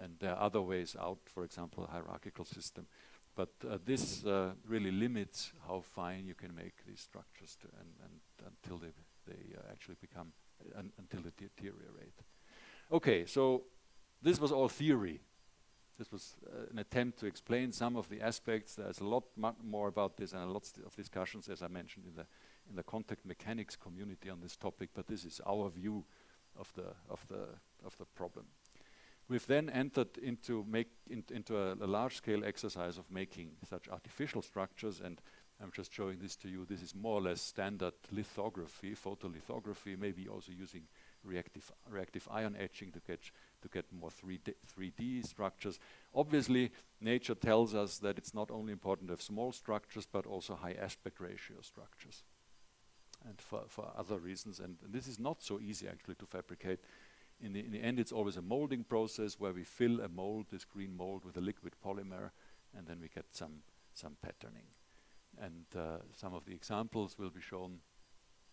And 0.00 0.20
there 0.20 0.36
are 0.36 0.46
other 0.46 0.62
ways 0.62 0.94
out, 1.00 1.18
for 1.24 1.42
example, 1.42 1.84
a 1.84 1.90
hierarchical 1.90 2.44
system. 2.44 2.86
But 3.34 3.48
uh, 3.68 3.78
this 3.84 4.24
uh, 4.24 4.52
really 4.68 4.90
limits 4.90 5.52
how 5.66 5.80
fine 5.80 6.26
you 6.26 6.34
can 6.34 6.54
make 6.54 6.84
these 6.86 7.00
structures 7.00 7.56
and, 7.78 7.88
and 8.04 8.20
until 8.46 8.78
they, 8.78 8.92
they 9.26 9.56
uh, 9.56 9.70
actually 9.70 9.96
become, 10.00 10.32
until 10.98 11.20
they 11.22 11.30
deteriorate. 11.36 12.20
Okay, 12.90 13.24
so 13.24 13.62
this 14.20 14.38
was 14.38 14.52
all 14.52 14.68
theory. 14.68 15.20
This 15.98 16.12
was 16.12 16.36
uh, 16.46 16.66
an 16.70 16.78
attempt 16.78 17.18
to 17.20 17.26
explain 17.26 17.72
some 17.72 17.96
of 17.96 18.08
the 18.08 18.20
aspects. 18.20 18.74
There's 18.74 19.00
a 19.00 19.06
lot 19.06 19.24
more 19.64 19.88
about 19.88 20.16
this 20.16 20.32
and 20.32 20.52
lots 20.52 20.74
of 20.84 20.94
discussions, 20.94 21.48
as 21.48 21.62
I 21.62 21.68
mentioned, 21.68 22.06
in 22.06 22.14
the, 22.14 22.26
in 22.68 22.76
the 22.76 22.82
contact 22.82 23.24
mechanics 23.24 23.76
community 23.76 24.28
on 24.28 24.40
this 24.40 24.56
topic, 24.56 24.90
but 24.94 25.06
this 25.06 25.24
is 25.24 25.40
our 25.46 25.70
view 25.70 26.04
of 26.58 26.72
the, 26.74 26.94
of 27.08 27.26
the, 27.28 27.46
of 27.84 27.96
the 27.96 28.04
problem. 28.04 28.46
We've 29.32 29.46
then 29.46 29.70
entered 29.70 30.18
into, 30.18 30.62
make, 30.68 30.90
in, 31.08 31.24
into 31.30 31.56
a, 31.56 31.72
a 31.72 31.86
large-scale 31.86 32.44
exercise 32.44 32.98
of 32.98 33.10
making 33.10 33.52
such 33.66 33.88
artificial 33.88 34.42
structures, 34.42 35.00
and 35.00 35.22
I'm 35.58 35.72
just 35.74 35.90
showing 35.90 36.18
this 36.18 36.36
to 36.36 36.50
you. 36.50 36.66
This 36.66 36.82
is 36.82 36.94
more 36.94 37.14
or 37.14 37.22
less 37.22 37.40
standard 37.40 37.94
lithography, 38.10 38.94
photolithography, 38.94 39.98
maybe 39.98 40.28
also 40.28 40.52
using 40.52 40.82
reactive, 41.24 41.72
reactive 41.88 42.28
ion 42.30 42.56
etching 42.60 42.92
to 42.92 43.00
get, 43.06 43.20
to 43.62 43.68
get 43.68 43.86
more 43.90 44.10
3D, 44.10 44.52
3D 44.78 45.26
structures. 45.26 45.78
Obviously, 46.14 46.70
nature 47.00 47.34
tells 47.34 47.74
us 47.74 47.96
that 48.00 48.18
it's 48.18 48.34
not 48.34 48.50
only 48.50 48.70
important 48.70 49.08
to 49.08 49.14
have 49.14 49.22
small 49.22 49.50
structures, 49.50 50.06
but 50.12 50.26
also 50.26 50.56
high 50.56 50.76
aspect 50.78 51.20
ratio 51.20 51.56
structures. 51.62 52.22
And 53.26 53.40
for, 53.40 53.62
for 53.66 53.90
other 53.96 54.18
reasons, 54.18 54.60
and, 54.60 54.76
and 54.84 54.92
this 54.92 55.08
is 55.08 55.18
not 55.18 55.42
so 55.42 55.58
easy 55.58 55.88
actually 55.88 56.16
to 56.16 56.26
fabricate 56.26 56.80
in 57.42 57.52
the, 57.52 57.60
in 57.60 57.72
the 57.72 57.82
end, 57.82 57.98
it's 57.98 58.12
always 58.12 58.36
a 58.36 58.42
molding 58.42 58.84
process 58.84 59.38
where 59.38 59.52
we 59.52 59.64
fill 59.64 60.00
a 60.00 60.08
mold, 60.08 60.46
this 60.50 60.64
green 60.64 60.96
mold, 60.96 61.24
with 61.24 61.36
a 61.36 61.40
liquid 61.40 61.74
polymer, 61.84 62.30
and 62.76 62.86
then 62.86 62.98
we 63.00 63.08
get 63.08 63.26
some, 63.32 63.62
some 63.94 64.16
patterning. 64.22 64.66
And 65.40 65.64
uh, 65.76 65.98
some 66.16 66.34
of 66.34 66.44
the 66.44 66.54
examples 66.54 67.18
will 67.18 67.30
be 67.30 67.40
shown. 67.40 67.78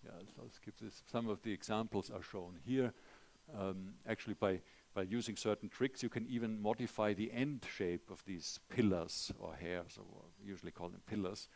Yeah, 0.04 0.12
I'll 0.40 0.50
skip 0.50 0.76
this. 0.82 1.04
Some 1.12 1.30
of 1.30 1.42
the 1.44 1.54
examples 1.54 2.10
are 2.10 2.24
shown 2.24 2.58
here. 2.66 2.94
Um, 3.58 3.94
actually, 4.08 4.36
by, 4.36 4.62
by 4.96 5.04
using 5.04 5.36
certain 5.36 5.70
tricks, 5.70 6.02
you 6.02 6.10
can 6.10 6.26
even 6.28 6.60
modify 6.62 7.14
the 7.14 7.32
end 7.32 7.66
shape 7.76 8.10
of 8.10 8.24
these 8.26 8.60
pillars 8.70 9.32
or 9.40 9.54
hairs, 9.56 9.98
or 9.98 10.24
we 10.42 10.48
usually 10.50 10.72
call 10.72 10.90
them 10.90 11.02
pillars. 11.08 11.48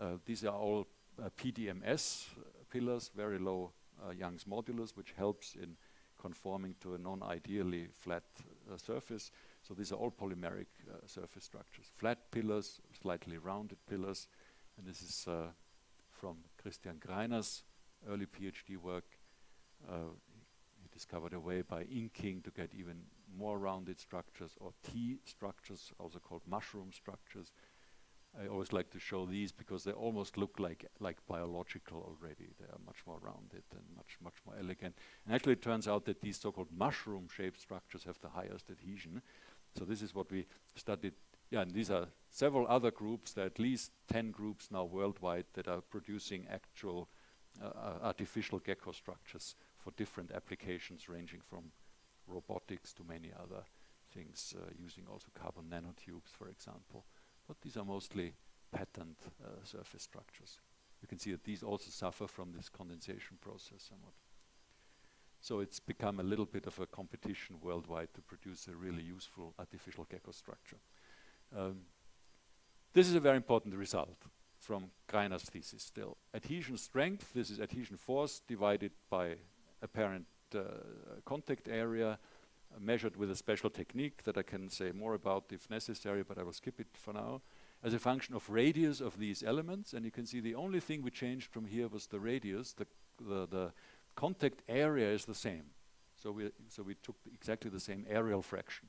Uh, 0.00 0.16
these 0.24 0.44
are 0.44 0.54
all 0.54 0.86
uh, 1.20 1.30
PDMS 1.36 2.26
pillars, 2.70 3.10
very 3.16 3.38
low 3.38 3.72
uh, 4.06 4.10
Young's 4.12 4.44
modulus, 4.44 4.96
which 4.96 5.14
helps 5.16 5.54
in 5.54 5.76
conforming 6.20 6.74
to 6.80 6.94
a 6.94 6.98
non-ideally 6.98 7.88
flat 7.92 8.22
uh, 8.70 8.76
surface. 8.76 9.30
So 9.62 9.74
these 9.74 9.92
are 9.92 9.96
all 9.96 10.10
polymeric 10.10 10.66
uh, 10.88 11.06
surface 11.06 11.44
structures. 11.44 11.90
Flat 11.96 12.30
pillars, 12.30 12.80
slightly 13.00 13.38
rounded 13.38 13.78
pillars, 13.88 14.28
and 14.76 14.86
this 14.86 15.02
is 15.02 15.26
uh, 15.28 15.48
from 16.10 16.36
Christian 16.60 17.00
Greiner's 17.00 17.62
early 18.08 18.26
PhD 18.26 18.76
work. 18.76 19.04
Uh, 19.88 20.12
he 20.82 20.88
discovered 20.92 21.32
a 21.32 21.40
way 21.40 21.62
by 21.62 21.82
inking 21.82 22.42
to 22.42 22.50
get 22.50 22.74
even 22.74 23.02
more 23.36 23.58
rounded 23.58 24.00
structures 24.00 24.52
or 24.60 24.72
T 24.82 25.18
structures, 25.24 25.92
also 25.98 26.18
called 26.18 26.42
mushroom 26.46 26.90
structures, 26.92 27.52
I 28.38 28.46
always 28.46 28.72
like 28.72 28.90
to 28.90 28.98
show 28.98 29.26
these 29.26 29.50
because 29.50 29.84
they 29.84 29.92
almost 29.92 30.38
look 30.38 30.60
like 30.60 30.86
like 31.00 31.26
biological 31.26 31.98
already. 31.98 32.50
They 32.58 32.66
are 32.66 32.78
much 32.86 32.98
more 33.06 33.18
rounded 33.20 33.64
and 33.72 33.82
much 33.96 34.16
much 34.22 34.36
more 34.46 34.54
elegant. 34.58 34.96
And 35.24 35.34
actually, 35.34 35.54
it 35.54 35.62
turns 35.62 35.88
out 35.88 36.04
that 36.04 36.20
these 36.20 36.38
so-called 36.38 36.68
mushroom-shaped 36.76 37.60
structures 37.60 38.04
have 38.04 38.20
the 38.20 38.28
highest 38.28 38.70
adhesion. 38.70 39.22
So 39.76 39.84
this 39.84 40.02
is 40.02 40.14
what 40.14 40.30
we 40.30 40.46
studied. 40.76 41.14
Yeah, 41.50 41.62
and 41.62 41.72
these 41.72 41.90
are 41.90 42.06
several 42.30 42.66
other 42.68 42.92
groups. 42.92 43.32
There 43.32 43.44
are 43.44 43.48
at 43.48 43.58
least 43.58 43.90
10 44.08 44.30
groups 44.30 44.70
now 44.70 44.84
worldwide 44.84 45.46
that 45.54 45.66
are 45.66 45.80
producing 45.80 46.46
actual 46.48 47.08
uh, 47.60 47.66
uh 47.66 47.98
artificial 48.02 48.60
gecko 48.60 48.92
structures 48.92 49.56
for 49.76 49.90
different 49.96 50.30
applications, 50.30 51.08
ranging 51.08 51.40
from 51.40 51.72
robotics 52.28 52.92
to 52.92 53.02
many 53.02 53.32
other 53.42 53.64
things, 54.14 54.54
uh, 54.56 54.70
using 54.78 55.04
also 55.10 55.26
carbon 55.34 55.64
nanotubes, 55.68 56.30
for 56.38 56.48
example 56.48 57.04
but 57.50 57.60
these 57.62 57.76
are 57.76 57.84
mostly 57.84 58.32
patterned 58.70 59.16
uh, 59.44 59.48
surface 59.64 60.04
structures. 60.04 60.60
You 61.02 61.08
can 61.08 61.18
see 61.18 61.32
that 61.32 61.42
these 61.42 61.64
also 61.64 61.90
suffer 61.90 62.28
from 62.28 62.52
this 62.52 62.68
condensation 62.68 63.38
process 63.40 63.88
somewhat. 63.88 64.14
So 65.40 65.58
it's 65.58 65.80
become 65.80 66.20
a 66.20 66.22
little 66.22 66.44
bit 66.44 66.68
of 66.68 66.78
a 66.78 66.86
competition 66.86 67.56
worldwide 67.60 68.14
to 68.14 68.20
produce 68.20 68.68
a 68.68 68.76
really 68.76 69.02
useful 69.02 69.52
artificial 69.58 70.06
gecko 70.08 70.30
structure. 70.30 70.76
Um, 71.56 71.80
this 72.92 73.08
is 73.08 73.16
a 73.16 73.20
very 73.20 73.36
important 73.36 73.74
result 73.74 74.26
from 74.60 74.92
Greiner's 75.08 75.42
thesis 75.42 75.82
still. 75.82 76.18
Adhesion 76.32 76.78
strength, 76.78 77.32
this 77.34 77.50
is 77.50 77.58
adhesion 77.58 77.96
force 77.96 78.42
divided 78.46 78.92
by 79.10 79.34
apparent 79.82 80.26
uh, 80.54 80.60
contact 81.24 81.66
area 81.66 82.16
measured 82.78 83.16
with 83.16 83.30
a 83.30 83.36
special 83.36 83.70
technique 83.70 84.22
that 84.24 84.38
I 84.38 84.42
can 84.42 84.68
say 84.68 84.92
more 84.92 85.14
about 85.14 85.46
if 85.50 85.68
necessary, 85.70 86.22
but 86.22 86.38
I 86.38 86.42
will 86.42 86.52
skip 86.52 86.80
it 86.80 86.88
for 86.94 87.12
now, 87.12 87.42
as 87.82 87.94
a 87.94 87.98
function 87.98 88.34
of 88.34 88.48
radius 88.48 89.00
of 89.00 89.18
these 89.18 89.42
elements. 89.42 89.92
And 89.92 90.04
you 90.04 90.10
can 90.10 90.26
see 90.26 90.40
the 90.40 90.54
only 90.54 90.80
thing 90.80 91.02
we 91.02 91.10
changed 91.10 91.50
from 91.50 91.64
here 91.66 91.88
was 91.88 92.06
the 92.06 92.20
radius. 92.20 92.72
The, 92.72 92.86
the, 93.18 93.46
the 93.46 93.72
contact 94.14 94.62
area 94.68 95.10
is 95.10 95.24
the 95.24 95.34
same. 95.34 95.64
So 96.22 96.32
we, 96.32 96.50
so 96.68 96.82
we 96.82 96.94
took 96.94 97.16
exactly 97.32 97.70
the 97.70 97.80
same 97.80 98.06
areal 98.10 98.44
fraction. 98.44 98.88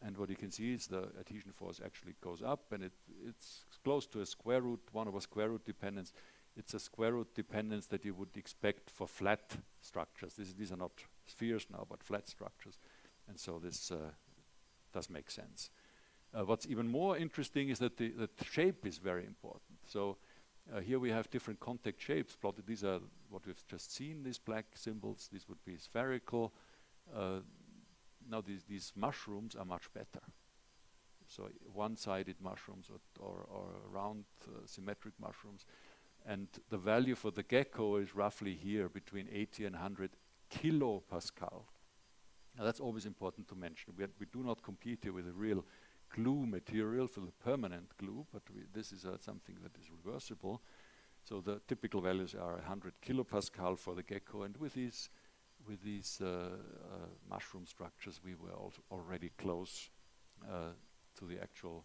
And 0.00 0.16
what 0.16 0.30
you 0.30 0.36
can 0.36 0.50
see 0.50 0.72
is 0.72 0.86
the 0.86 1.08
adhesion 1.18 1.52
force 1.52 1.80
actually 1.84 2.14
goes 2.22 2.40
up, 2.40 2.72
and 2.72 2.84
it, 2.84 2.92
it's 3.26 3.64
close 3.82 4.06
to 4.08 4.20
a 4.20 4.26
square 4.26 4.60
root, 4.60 4.80
one 4.92 5.08
over 5.08 5.20
square 5.20 5.48
root 5.48 5.64
dependence. 5.64 6.12
It's 6.56 6.72
a 6.74 6.78
square 6.78 7.12
root 7.12 7.34
dependence 7.34 7.86
that 7.86 8.04
you 8.04 8.14
would 8.14 8.36
expect 8.36 8.90
for 8.90 9.08
flat 9.08 9.56
structures. 9.80 10.34
This, 10.34 10.52
these 10.52 10.72
are 10.72 10.76
not 10.76 10.92
spheres 11.30 11.66
now, 11.70 11.86
but 11.88 12.02
flat 12.02 12.28
structures. 12.28 12.78
And 13.28 13.38
so 13.38 13.58
this 13.58 13.90
uh, 13.90 14.10
does 14.92 15.10
make 15.10 15.30
sense. 15.30 15.70
Uh, 16.34 16.44
what's 16.44 16.66
even 16.66 16.88
more 16.88 17.16
interesting 17.16 17.68
is 17.68 17.78
that 17.78 17.96
the, 17.96 18.10
the 18.10 18.28
shape 18.44 18.84
is 18.86 18.98
very 18.98 19.24
important. 19.24 19.78
So 19.86 20.18
uh, 20.74 20.80
here 20.80 20.98
we 20.98 21.10
have 21.10 21.30
different 21.30 21.60
contact 21.60 22.02
shapes 22.02 22.36
plotted. 22.36 22.66
These 22.66 22.84
are 22.84 23.00
what 23.30 23.46
we've 23.46 23.66
just 23.66 23.94
seen, 23.94 24.22
these 24.22 24.38
black 24.38 24.66
symbols. 24.74 25.28
These 25.32 25.48
would 25.48 25.64
be 25.64 25.76
spherical. 25.78 26.52
Uh, 27.14 27.40
now 28.30 28.42
these, 28.42 28.64
these 28.68 28.92
mushrooms 28.94 29.56
are 29.56 29.64
much 29.64 29.92
better. 29.94 30.20
So 31.26 31.48
one-sided 31.72 32.36
mushrooms 32.40 32.90
or, 32.90 33.26
or, 33.26 33.46
or 33.50 33.66
round 33.90 34.24
uh, 34.46 34.66
symmetric 34.66 35.14
mushrooms. 35.20 35.64
And 36.26 36.48
the 36.68 36.78
value 36.78 37.14
for 37.14 37.30
the 37.30 37.42
gecko 37.42 37.96
is 37.96 38.14
roughly 38.14 38.54
here 38.54 38.88
between 38.88 39.28
80 39.32 39.66
and 39.66 39.74
100 39.74 40.10
kilopascal. 40.50 41.64
Now 42.56 42.64
that's 42.64 42.80
always 42.80 43.06
important 43.06 43.48
to 43.48 43.54
mention. 43.54 43.92
We, 43.96 44.06
we 44.18 44.26
do 44.32 44.42
not 44.42 44.62
compete 44.62 45.00
here 45.02 45.12
with 45.12 45.28
a 45.28 45.32
real 45.32 45.64
glue 46.14 46.46
material 46.46 47.06
for 47.06 47.20
the 47.20 47.32
permanent 47.44 47.96
glue, 47.98 48.26
but 48.32 48.42
this 48.72 48.92
is 48.92 49.04
uh, 49.04 49.16
something 49.18 49.56
that 49.62 49.76
is 49.78 49.90
reversible. 49.90 50.62
So 51.22 51.40
the 51.40 51.60
typical 51.68 52.00
values 52.00 52.34
are 52.34 52.54
100 52.54 52.94
kilopascal 53.06 53.78
for 53.78 53.94
the 53.94 54.02
gecko, 54.02 54.42
and 54.42 54.56
with 54.56 54.74
these 54.74 55.10
with 55.66 55.82
these 55.82 56.20
uh, 56.22 56.26
uh, 56.26 57.06
mushroom 57.28 57.66
structures, 57.66 58.20
we 58.24 58.34
were 58.34 58.54
already 58.90 59.30
close 59.36 59.90
uh, 60.44 60.70
to 61.18 61.24
the 61.26 61.40
actual 61.42 61.84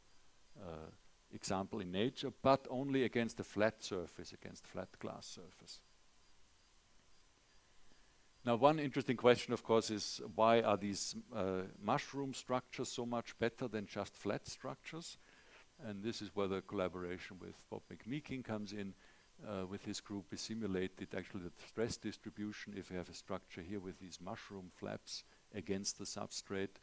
uh, 0.62 0.90
example 1.34 1.80
in 1.80 1.92
nature, 1.92 2.32
but 2.42 2.68
only 2.70 3.04
against 3.04 3.40
a 3.40 3.44
flat 3.44 3.84
surface, 3.84 4.32
against 4.32 4.68
flat 4.68 4.88
glass 5.00 5.26
surface. 5.26 5.80
Now, 8.46 8.58
one 8.58 8.78
interesting 8.78 9.16
question, 9.16 9.54
of 9.54 9.64
course, 9.64 9.90
is 9.90 10.20
why 10.36 10.62
are 10.62 10.76
these 10.76 11.16
uh, 11.34 11.62
mushroom 11.82 12.34
structures 12.34 12.90
so 12.90 13.06
much 13.06 13.40
better 13.40 13.70
than 13.70 13.86
just 13.86 14.18
flat 14.18 14.48
structures? 14.48 15.18
And 15.82 16.04
this 16.04 16.22
is 16.22 16.36
where 16.36 16.50
the 16.50 16.60
collaboration 16.62 17.38
with 17.40 17.56
Bob 17.70 17.84
McMeeking 17.92 18.44
comes 18.44 18.74
in. 18.74 18.94
Uh, 19.48 19.66
with 19.66 19.84
his 19.84 20.00
group, 20.00 20.26
we 20.30 20.38
simulated 20.38 21.08
actually 21.18 21.42
the 21.42 21.52
stress 21.68 21.98
distribution 21.98 22.74
if 22.78 22.92
you 22.92 22.98
have 22.98 23.10
a 23.10 23.14
structure 23.14 23.62
here 23.62 23.80
with 23.80 24.00
these 24.00 24.20
mushroom 24.22 24.72
flaps 24.76 25.24
against 25.56 25.98
the 25.98 26.06
substrate, 26.06 26.80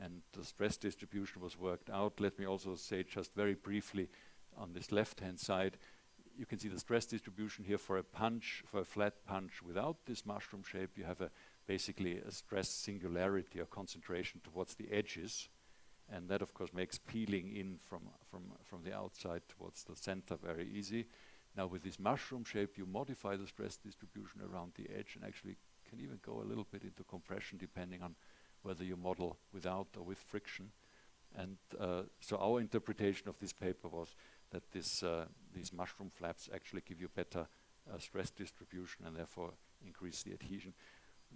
and 0.00 0.22
the 0.32 0.44
stress 0.44 0.76
distribution 0.76 1.42
was 1.42 1.58
worked 1.58 1.90
out. 1.90 2.18
Let 2.18 2.38
me 2.38 2.46
also 2.46 2.74
say 2.76 3.02
just 3.02 3.34
very 3.34 3.54
briefly 3.54 4.08
on 4.56 4.72
this 4.72 4.90
left-hand 4.90 5.38
side, 5.38 5.76
you 6.40 6.46
can 6.46 6.58
see 6.58 6.68
the 6.68 6.80
stress 6.80 7.04
distribution 7.04 7.66
here 7.66 7.76
for 7.76 7.98
a 7.98 8.02
punch, 8.02 8.64
for 8.64 8.80
a 8.80 8.84
flat 8.84 9.12
punch 9.26 9.62
without 9.62 9.98
this 10.06 10.24
mushroom 10.24 10.62
shape. 10.62 10.96
You 10.96 11.04
have 11.04 11.20
a 11.20 11.30
basically 11.66 12.16
a 12.16 12.32
stress 12.32 12.70
singularity 12.70 13.60
or 13.60 13.66
concentration 13.66 14.40
towards 14.42 14.74
the 14.74 14.90
edges. 14.90 15.50
And 16.10 16.30
that, 16.30 16.40
of 16.40 16.54
course, 16.54 16.72
makes 16.72 16.96
peeling 16.96 17.54
in 17.54 17.76
from, 17.78 18.00
from, 18.30 18.44
from 18.64 18.82
the 18.84 18.96
outside 18.96 19.42
towards 19.50 19.84
the 19.84 19.94
center 19.94 20.36
very 20.42 20.66
easy. 20.66 21.06
Now, 21.58 21.66
with 21.66 21.82
this 21.82 22.00
mushroom 22.00 22.44
shape, 22.44 22.78
you 22.78 22.86
modify 22.86 23.36
the 23.36 23.46
stress 23.46 23.76
distribution 23.76 24.40
around 24.40 24.72
the 24.76 24.88
edge 24.98 25.16
and 25.16 25.24
actually 25.24 25.58
can 25.90 26.00
even 26.00 26.20
go 26.24 26.40
a 26.40 26.48
little 26.48 26.66
bit 26.72 26.84
into 26.84 27.04
compression 27.04 27.58
depending 27.58 28.02
on 28.02 28.14
whether 28.62 28.82
you 28.82 28.96
model 28.96 29.36
without 29.52 29.88
or 29.98 30.04
with 30.04 30.18
friction. 30.18 30.70
And 31.36 31.58
uh, 31.78 32.02
so 32.20 32.38
our 32.38 32.60
interpretation 32.60 33.28
of 33.28 33.38
this 33.38 33.52
paper 33.52 33.88
was 33.88 34.14
that 34.50 34.70
this, 34.72 35.02
uh, 35.02 35.26
these 35.54 35.72
mushroom 35.72 36.10
flaps 36.10 36.48
actually 36.54 36.82
give 36.86 37.00
you 37.00 37.08
better 37.08 37.46
uh, 37.92 37.98
stress 37.98 38.30
distribution 38.30 39.06
and 39.06 39.16
therefore 39.16 39.52
increase 39.84 40.22
the 40.22 40.32
adhesion. 40.32 40.72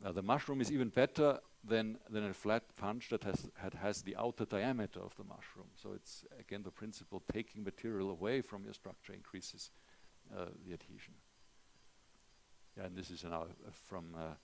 Now 0.03 0.12
the 0.12 0.23
mushroom 0.23 0.61
is 0.61 0.73
even 0.73 0.89
better 0.89 1.39
than, 1.67 1.99
than 2.11 2.25
a 2.25 2.35
flat 2.35 2.65
punch 2.77 3.09
that 3.11 3.25
has, 3.25 3.49
has 3.81 4.03
the 4.03 4.17
outer 4.17 4.45
diameter 4.45 5.01
of 5.01 5.15
the 5.17 5.25
mushroom. 5.25 5.69
So 5.77 5.93
it's 5.95 6.25
again 6.39 6.62
the 6.62 6.71
principle 6.71 7.23
taking 7.33 7.65
material 7.65 8.11
away 8.11 8.41
from 8.41 8.65
your 8.65 8.75
structure 8.75 9.12
increases 9.12 9.71
uh, 10.37 10.47
the 10.67 10.73
adhesion. 10.73 11.15
Yeah, 12.77 12.85
and 12.85 12.97
this 12.97 13.11
is 13.11 13.25
uh, 13.25 13.45
from 13.71 14.15
uh, 14.17 14.35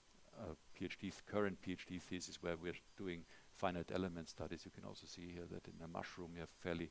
a 0.40 0.78
PhD 0.78 1.12
current 1.26 1.58
PhD 1.66 2.00
thesis 2.00 2.42
where 2.42 2.56
we're 2.56 2.78
doing 2.96 3.24
finite 3.52 3.90
element 3.92 4.28
studies. 4.28 4.62
You 4.64 4.70
can 4.70 4.84
also 4.84 5.06
see 5.06 5.32
here 5.34 5.46
that 5.50 5.66
in 5.66 5.84
a 5.84 5.88
mushroom 5.88 6.30
you 6.34 6.40
have 6.40 6.48
fairly 6.62 6.90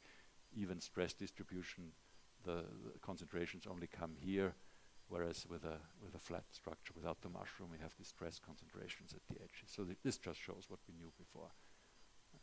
even 0.56 0.80
stress 0.80 1.14
distribution, 1.14 1.92
the, 2.46 2.64
the, 2.86 3.00
concentrations 3.02 3.66
only 3.70 3.88
come 3.88 4.16
here, 4.20 4.54
whereas 5.08 5.46
with 5.50 5.64
a 5.64 5.78
with 6.04 6.16
a 6.16 6.20
flat 6.20 6.46
structure 6.52 6.94
without 6.96 7.22
the 7.22 7.30
mushroom, 7.30 7.70
we 7.72 7.78
have 7.80 7.96
the 7.98 8.06
stress 8.06 8.40
concentrations 8.40 9.14
at 9.14 9.22
the 9.28 9.42
edges. 9.42 9.68
So 9.68 9.84
th 9.84 9.98
this 10.04 10.18
just 10.18 10.40
shows 10.40 10.66
what 10.70 10.80
we 10.88 10.94
knew 10.96 11.12
before. 11.18 11.52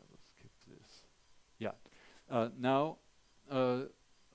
I 0.01 0.05
will 0.11 0.21
skip 0.35 0.53
this. 0.67 1.07
Yeah. 1.59 1.75
Uh, 2.29 2.49
now, 2.59 2.99
uh, 3.51 3.83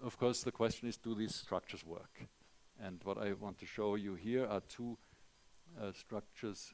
of 0.02 0.18
course, 0.18 0.44
the 0.44 0.52
question 0.52 0.88
is, 0.88 0.98
do 0.98 1.14
these 1.14 1.36
structures 1.36 1.86
work? 1.86 2.28
And 2.80 3.00
what 3.04 3.18
I 3.18 3.34
want 3.34 3.58
to 3.60 3.66
show 3.66 3.96
you 3.96 4.16
here 4.16 4.46
are 4.48 4.62
two 4.62 4.98
uh, 5.80 5.92
structures. 5.92 6.74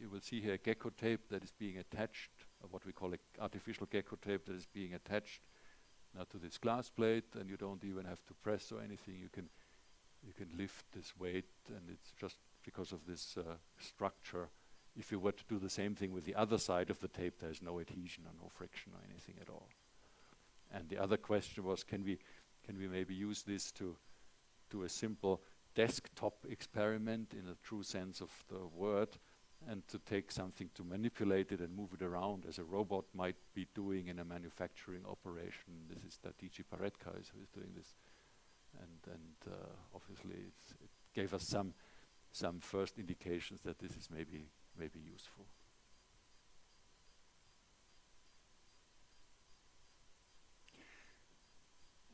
You 0.00 0.08
will 0.10 0.20
see 0.20 0.40
here 0.40 0.54
a 0.54 0.58
gecko 0.58 0.90
tape 0.90 1.28
that 1.28 1.44
is 1.44 1.52
being 1.52 1.78
attached, 1.78 2.30
what 2.70 2.84
we 2.84 2.92
call 2.92 3.12
an 3.12 3.18
artificial 3.38 3.86
gecko 3.86 4.16
tape 4.16 4.46
that 4.46 4.56
is 4.56 4.66
being 4.66 4.94
attached 4.94 5.42
now 6.16 6.24
to 6.30 6.38
this 6.38 6.58
glass 6.58 6.88
plate 6.88 7.34
and 7.38 7.48
you 7.48 7.56
don't 7.56 7.84
even 7.84 8.04
have 8.04 8.24
to 8.26 8.34
press 8.34 8.72
or 8.72 8.80
anything. 8.80 9.16
You 9.20 9.28
can 9.28 9.48
you 10.26 10.32
can 10.32 10.48
lift 10.56 10.86
this 10.92 11.12
weight 11.18 11.50
and 11.68 11.82
it's 11.90 12.12
just 12.18 12.38
because 12.64 12.92
of 12.92 13.06
this 13.06 13.36
uh, 13.38 13.54
structure. 13.78 14.48
If 14.96 15.12
you 15.12 15.20
were 15.20 15.32
to 15.32 15.44
do 15.48 15.58
the 15.58 15.70
same 15.70 15.94
thing 15.94 16.12
with 16.12 16.24
the 16.24 16.34
other 16.34 16.58
side 16.58 16.90
of 16.90 17.00
the 17.00 17.08
tape, 17.08 17.38
there's 17.38 17.62
no 17.62 17.78
adhesion 17.80 18.24
or 18.26 18.32
no 18.42 18.48
friction 18.48 18.92
or 18.94 19.00
anything 19.08 19.36
at 19.40 19.50
all. 19.50 19.68
And 20.72 20.88
the 20.88 20.98
other 20.98 21.16
question 21.16 21.64
was, 21.64 21.84
can 21.84 22.04
we 22.04 22.18
can 22.64 22.78
we 22.78 22.88
maybe 22.88 23.14
use 23.14 23.42
this 23.42 23.70
to 23.72 23.96
do 24.70 24.82
a 24.82 24.88
simple 24.88 25.40
desktop 25.74 26.34
experiment 26.48 27.32
in 27.32 27.46
the 27.46 27.56
true 27.62 27.82
sense 27.82 28.20
of 28.20 28.30
the 28.48 28.66
word? 28.74 29.10
And 29.68 29.86
to 29.88 29.98
take 29.98 30.30
something 30.30 30.70
to 30.76 30.84
manipulate 30.84 31.50
it 31.50 31.60
and 31.60 31.76
move 31.76 31.90
it 31.94 32.02
around 32.02 32.44
as 32.48 32.58
a 32.58 32.64
robot 32.64 33.04
might 33.12 33.34
be 33.52 33.66
doing 33.74 34.06
in 34.06 34.20
a 34.20 34.24
manufacturing 34.24 35.02
operation. 35.08 35.88
This 35.88 36.04
is 36.04 36.18
Dadhichi 36.24 36.62
Paretkar 36.72 37.14
who 37.14 37.42
is 37.42 37.48
doing 37.52 37.72
this. 37.76 37.96
And, 38.80 39.14
and 39.14 39.52
uh, 39.52 39.66
obviously 39.92 40.36
it 40.36 40.90
gave 41.14 41.34
us 41.34 41.48
some, 41.48 41.74
some 42.30 42.60
first 42.60 42.98
indications 42.98 43.60
that 43.62 43.80
this 43.80 43.92
is 43.96 44.08
maybe, 44.08 44.46
maybe 44.78 45.00
useful. 45.00 45.46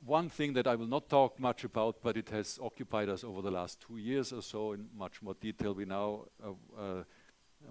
One 0.04 0.30
thing 0.30 0.54
that 0.54 0.66
I 0.66 0.74
will 0.74 0.86
not 0.86 1.08
talk 1.08 1.38
much 1.38 1.64
about, 1.64 2.02
but 2.02 2.16
it 2.16 2.28
has 2.30 2.58
occupied 2.60 3.08
us 3.08 3.22
over 3.22 3.40
the 3.40 3.52
last 3.52 3.80
two 3.80 3.98
years 3.98 4.32
or 4.32 4.42
so 4.42 4.72
in 4.72 4.88
much 4.96 5.22
more 5.22 5.34
detail. 5.34 5.74
We 5.74 5.84
now 5.84 6.24
uh, 6.42 6.80
uh, 6.80 7.02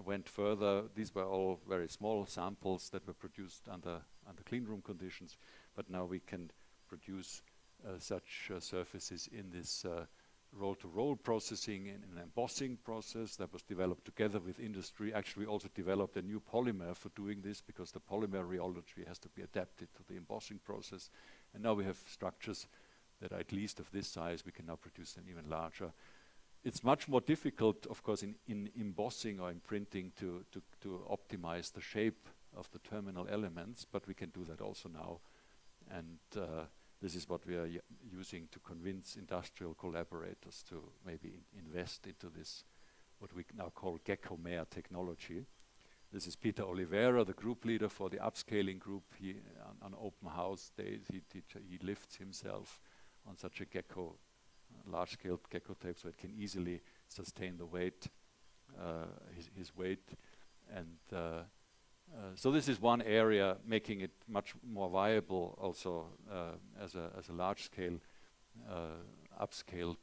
went 0.04 0.28
further. 0.28 0.84
These 0.94 1.14
were 1.14 1.24
all 1.24 1.60
very 1.68 1.88
small 1.88 2.26
samples 2.26 2.88
that 2.90 3.06
were 3.06 3.14
produced 3.14 3.68
under, 3.68 4.00
under 4.28 4.42
clean 4.42 4.64
room 4.64 4.82
conditions, 4.82 5.36
but 5.76 5.90
now 5.90 6.04
we 6.04 6.20
can 6.20 6.50
produce 6.88 7.42
uh, 7.86 7.98
such 7.98 8.50
uh, 8.54 8.60
surfaces 8.60 9.28
in 9.32 9.50
this 9.50 9.84
uh, 9.84 10.04
roll-to-roll 10.52 11.16
processing 11.16 11.86
in 11.86 11.94
an 11.94 12.20
embossing 12.22 12.76
process 12.84 13.36
that 13.36 13.52
was 13.52 13.62
developed 13.62 14.04
together 14.04 14.38
with 14.38 14.60
industry. 14.60 15.12
Actually, 15.12 15.46
we 15.46 15.50
also 15.50 15.68
developed 15.74 16.16
a 16.16 16.22
new 16.22 16.40
polymer 16.40 16.94
for 16.94 17.08
doing 17.10 17.40
this 17.40 17.62
because 17.62 17.90
the 17.90 18.00
polymer 18.00 18.44
rheology 18.46 19.06
has 19.06 19.18
to 19.18 19.28
be 19.30 19.42
adapted 19.42 19.88
to 19.94 20.02
the 20.08 20.16
embossing 20.16 20.60
process. 20.64 21.08
And 21.54 21.62
now 21.62 21.72
we 21.72 21.84
have 21.84 21.98
structures 22.06 22.66
that 23.20 23.32
are 23.32 23.40
at 23.40 23.52
least 23.52 23.80
of 23.80 23.90
this 23.92 24.08
size. 24.08 24.44
We 24.44 24.52
can 24.52 24.66
now 24.66 24.76
produce 24.76 25.12
them 25.12 25.24
even 25.30 25.48
larger 25.48 25.92
it's 26.64 26.84
much 26.84 27.08
more 27.08 27.20
difficult, 27.20 27.86
of 27.86 28.02
course, 28.02 28.22
in, 28.22 28.36
in 28.46 28.70
embossing 28.78 29.40
or 29.40 29.50
in 29.50 29.60
printing 29.60 30.12
to, 30.16 30.44
to, 30.52 30.62
to 30.80 31.00
optimize 31.10 31.72
the 31.72 31.80
shape 31.80 32.28
of 32.56 32.70
the 32.70 32.78
terminal 32.78 33.26
elements, 33.30 33.86
but 33.90 34.06
we 34.06 34.14
can 34.14 34.30
do 34.30 34.44
that 34.44 34.60
also 34.60 34.88
now. 34.88 35.20
And 35.90 36.18
uh, 36.36 36.64
this 37.00 37.16
is 37.16 37.28
what 37.28 37.44
we 37.46 37.56
are 37.56 37.68
using 38.08 38.48
to 38.52 38.60
convince 38.60 39.16
industrial 39.16 39.74
collaborators 39.74 40.62
to 40.68 40.82
maybe 41.04 41.28
in 41.28 41.62
invest 41.66 42.06
into 42.06 42.28
this, 42.28 42.64
what 43.18 43.34
we 43.34 43.44
now 43.56 43.72
call 43.74 43.98
Gecomer 44.04 44.66
technology. 44.70 45.44
This 46.12 46.26
is 46.26 46.36
Peter 46.36 46.62
Oliveira, 46.62 47.24
the 47.24 47.32
group 47.32 47.64
leader 47.64 47.88
for 47.88 48.10
the 48.10 48.18
upscaling 48.18 48.78
group. 48.78 49.02
He, 49.18 49.36
on, 49.64 49.94
on 49.94 49.94
open 49.98 50.28
house 50.28 50.70
days, 50.76 51.00
he, 51.10 51.22
he 51.32 51.78
lifts 51.82 52.16
himself 52.16 52.80
on 53.26 53.36
such 53.36 53.60
a 53.62 53.64
gecko 53.64 54.16
large-scale 54.86 55.40
gecko 55.50 55.74
tape, 55.74 55.98
so 55.98 56.08
it 56.08 56.18
can 56.18 56.32
easily 56.38 56.80
sustain 57.08 57.56
the 57.58 57.66
weight, 57.66 58.06
uh, 58.80 59.06
his, 59.34 59.50
his, 59.56 59.76
weight. 59.76 60.08
And 60.74 60.98
uh, 61.12 61.16
uh, 61.16 61.44
so 62.34 62.50
this 62.50 62.68
is 62.68 62.80
one 62.80 63.02
area 63.02 63.56
making 63.66 64.00
it 64.00 64.12
much 64.28 64.54
more 64.66 64.88
viable 64.88 65.58
also 65.60 66.06
as, 66.82 66.94
a, 66.94 67.10
as 67.18 67.28
a 67.28 67.32
large-scale, 67.32 67.98
upscaled 69.40 69.96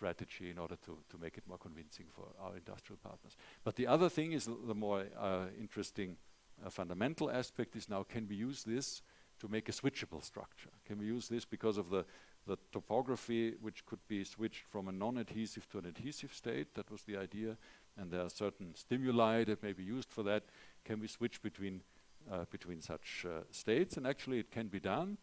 strategy 0.00 0.50
in 0.50 0.58
order 0.58 0.76
to, 0.76 0.96
to 1.10 1.18
make 1.18 1.36
it 1.36 1.44
more 1.46 1.58
convincing 1.58 2.06
for 2.10 2.24
our 2.40 2.56
industrial 2.56 2.98
partners. 3.02 3.36
But 3.62 3.76
the 3.76 3.86
other 3.86 4.08
thing 4.08 4.32
is 4.32 4.48
the 4.66 4.74
more 4.74 5.04
uh, 5.18 5.46
interesting 5.60 6.16
uh, 6.64 6.70
fundamental 6.70 7.30
aspect 7.30 7.76
is 7.76 7.88
now 7.88 8.02
can 8.04 8.26
we 8.26 8.36
use 8.36 8.64
this 8.64 9.02
to 9.40 9.48
make 9.48 9.68
a 9.68 9.72
switchable 9.72 10.22
structure. 10.22 10.70
Can 10.86 10.98
we 10.98 11.06
use 11.06 11.28
this 11.28 11.44
because 11.44 11.78
of 11.78 11.90
the, 11.90 12.04
the 12.46 12.56
topography, 12.72 13.54
which 13.60 13.84
could 13.86 14.00
be 14.06 14.24
switched 14.24 14.64
from 14.70 14.88
a 14.88 14.92
non-adhesive 14.92 15.68
to 15.70 15.78
an 15.78 15.86
adhesive 15.86 16.32
state? 16.32 16.74
That 16.74 16.90
was 16.90 17.02
the 17.02 17.16
idea. 17.16 17.56
And 17.96 18.10
there 18.10 18.20
are 18.20 18.30
certain 18.30 18.74
stimuli 18.74 19.44
that 19.44 19.62
may 19.62 19.72
be 19.72 19.82
used 19.82 20.10
for 20.10 20.22
that. 20.24 20.44
Can 20.84 21.00
we 21.00 21.08
switch 21.08 21.42
between, 21.42 21.82
uh, 22.30 22.44
between 22.50 22.80
such 22.80 23.26
uh, 23.26 23.42
states? 23.50 23.96
And 23.96 24.06
actually 24.06 24.38
it 24.38 24.50
can 24.50 24.68
be 24.68 24.80
done. 24.80 25.18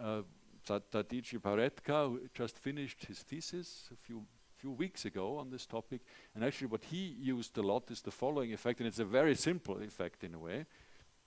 Uh, 0.00 0.22
Dadhichi 0.66 1.38
Paretkar 1.38 2.18
just 2.34 2.58
finished 2.58 3.04
his 3.04 3.18
thesis 3.18 3.88
a 3.92 3.96
few 3.96 4.22
few 4.62 4.70
weeks 4.70 5.04
ago 5.04 5.38
on 5.38 5.50
this 5.50 5.66
topic. 5.66 6.02
And 6.34 6.44
actually 6.44 6.68
what 6.68 6.84
he 6.84 7.16
used 7.18 7.58
a 7.58 7.62
lot 7.62 7.90
is 7.90 8.00
the 8.00 8.12
following 8.12 8.52
effect, 8.52 8.78
and 8.78 8.86
it's 8.86 9.00
a 9.00 9.04
very 9.04 9.34
simple 9.34 9.82
effect 9.82 10.22
in 10.22 10.34
a 10.34 10.38
way. 10.38 10.66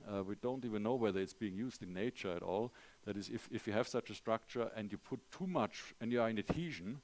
Uh, 0.08 0.24
we 0.24 0.36
don't 0.36 0.66
even 0.66 0.84
know 0.84 0.96
whether 0.96 1.20
it's 1.20 1.34
being 1.34 1.56
used 1.56 1.82
in 1.82 1.94
nature 1.94 2.36
at 2.36 2.44
all. 2.44 2.72
That 3.06 3.18
is, 3.18 3.30
if, 3.30 3.48
if 3.52 3.68
you 3.68 3.74
have 3.74 3.88
such 3.88 4.10
a 4.10 4.14
structure 4.14 4.70
and 4.76 4.92
you 4.92 4.98
put 4.98 5.20
too 5.32 5.48
much 5.48 5.96
and 6.00 6.12
you 6.12 6.22
are 6.22 6.30
in 6.30 6.38
adhesion, 6.38 7.02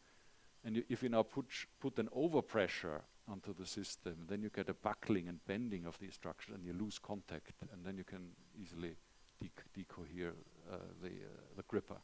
and 0.64 0.76
you, 0.76 0.84
if 0.90 1.02
you 1.02 1.10
now 1.10 1.24
put, 1.24 1.46
put 1.80 1.98
an 1.98 2.10
overpressure 2.16 3.02
onto 3.28 3.54
the 3.54 3.66
system. 3.66 4.16
Then 4.28 4.42
you 4.42 4.50
get 4.50 4.70
a 4.70 4.74
buckling 4.74 5.28
and 5.28 5.40
bending 5.46 5.86
of 5.86 5.98
these 6.00 6.14
structures, 6.14 6.56
and 6.56 6.66
you 6.66 6.74
lose 6.74 7.00
contact, 7.00 7.54
and 7.72 7.86
then 7.86 7.98
you 7.98 8.04
can 8.04 8.32
easily 8.62 8.96
decohere 9.42 10.34
uh, 10.72 10.78
the 11.02 11.08
uh, 11.08 11.56
the 11.56 11.64
gripper. 11.68 11.98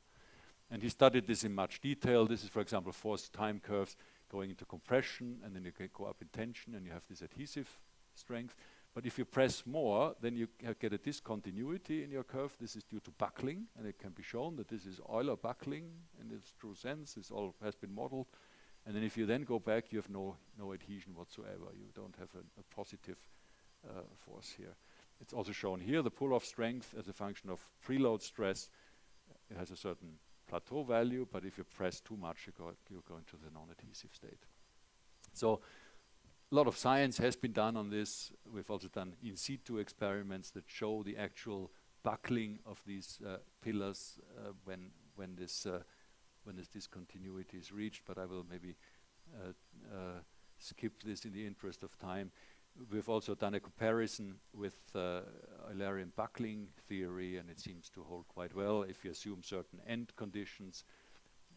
And 0.69 0.81
he 0.81 0.89
studied 0.89 1.27
this 1.27 1.43
in 1.43 1.53
much 1.53 1.79
detail. 1.81 2.25
This 2.25 2.43
is, 2.43 2.49
for 2.49 2.61
example, 2.61 2.91
force 2.91 3.29
time 3.29 3.59
curves 3.59 3.95
going 4.29 4.49
into 4.49 4.65
compression, 4.65 5.39
and 5.43 5.55
then 5.55 5.63
you 5.63 5.71
can 5.71 5.89
go 5.93 6.05
up 6.05 6.21
in 6.21 6.27
tension, 6.27 6.75
and 6.75 6.85
you 6.85 6.91
have 6.91 7.05
this 7.07 7.21
adhesive 7.21 7.69
strength. 8.15 8.55
But 8.97 9.05
if 9.05 9.19
you 9.19 9.25
press 9.25 9.63
more, 9.67 10.15
then 10.21 10.35
you 10.35 10.47
get 10.81 10.91
a 10.91 10.97
discontinuity 10.97 12.03
in 12.03 12.09
your 12.09 12.23
curve. 12.23 12.57
This 12.59 12.75
is 12.75 12.83
due 12.83 12.99
to 13.01 13.11
buckling, 13.11 13.67
and 13.77 13.85
it 13.85 13.99
can 13.99 14.09
be 14.09 14.23
shown 14.23 14.55
that 14.55 14.69
this 14.69 14.87
is 14.87 14.99
Euler 15.07 15.35
buckling 15.35 15.91
in 16.19 16.35
its 16.35 16.51
true 16.59 16.73
sense. 16.73 17.13
This 17.13 17.29
all 17.29 17.53
has 17.63 17.75
been 17.75 17.93
modeled. 17.93 18.25
And 18.87 18.95
then 18.95 19.03
if 19.03 19.15
you 19.15 19.27
then 19.27 19.43
go 19.43 19.59
back, 19.59 19.91
you 19.91 19.99
have 19.99 20.09
no, 20.09 20.35
no 20.57 20.73
adhesion 20.73 21.13
whatsoever. 21.13 21.67
You 21.75 21.91
don't 21.93 22.15
have 22.17 22.29
a, 22.39 22.75
positive 22.75 23.19
uh, 23.87 24.01
force 24.15 24.51
here. 24.57 24.73
It's 25.21 25.31
also 25.31 25.51
shown 25.51 25.79
here, 25.79 26.01
the 26.01 26.09
pull-off 26.09 26.43
strength 26.43 26.95
as 26.97 27.07
a 27.07 27.13
function 27.13 27.51
of 27.51 27.59
preload 27.87 28.23
stress. 28.23 28.67
It 29.51 29.57
has 29.57 29.69
a 29.69 29.77
certain 29.77 30.13
plateau 30.49 30.81
value, 30.81 31.27
but 31.31 31.45
if 31.45 31.59
you 31.59 31.65
press 31.65 32.01
too 32.01 32.17
much, 32.17 32.47
you 32.47 32.53
go, 32.57 32.71
you 32.89 33.03
go 33.07 33.17
into 33.17 33.35
the 33.35 33.51
non-adhesive 33.53 34.15
state. 34.15 34.41
So 35.33 35.61
a 36.51 36.55
lot 36.55 36.67
of 36.67 36.77
science 36.77 37.17
has 37.17 37.35
been 37.35 37.51
done 37.51 37.75
on 37.75 37.89
this. 37.89 38.31
We've 38.51 38.69
also 38.69 38.87
done 38.87 39.13
in 39.21 39.35
situ 39.35 39.77
experiments 39.77 40.51
that 40.51 40.63
show 40.67 41.03
the 41.03 41.17
actual 41.17 41.71
buckling 42.03 42.59
of 42.65 42.81
these 42.85 43.19
uh, 43.25 43.37
pillars 43.61 44.19
uh, 44.37 44.51
when 44.63 44.91
when 45.15 45.35
this 45.35 45.65
uh, 45.65 45.79
when 46.43 46.55
this 46.55 46.69
discontinuity 46.69 47.57
is 47.57 47.71
reached. 47.71 48.03
But 48.05 48.17
I 48.17 48.25
will 48.25 48.45
maybe 48.49 48.75
uh, 49.35 49.49
uh, 49.93 50.19
skip 50.57 51.03
this 51.03 51.25
in 51.25 51.33
the 51.33 51.45
interest 51.45 51.83
of 51.83 51.97
time. 51.97 52.31
We've 52.91 53.09
also 53.09 53.33
done 53.35 53.55
a 53.55 53.59
comparison 53.59 54.35
with 54.53 54.75
uh, 54.95 55.21
Eulerian 55.73 56.11
buckling 56.15 56.67
theory, 56.87 57.37
and 57.37 57.49
it 57.49 57.59
seems 57.59 57.89
to 57.89 58.03
hold 58.03 58.27
quite 58.27 58.55
well 58.55 58.83
if 58.83 59.03
you 59.03 59.11
assume 59.11 59.41
certain 59.43 59.81
end 59.87 60.13
conditions, 60.15 60.85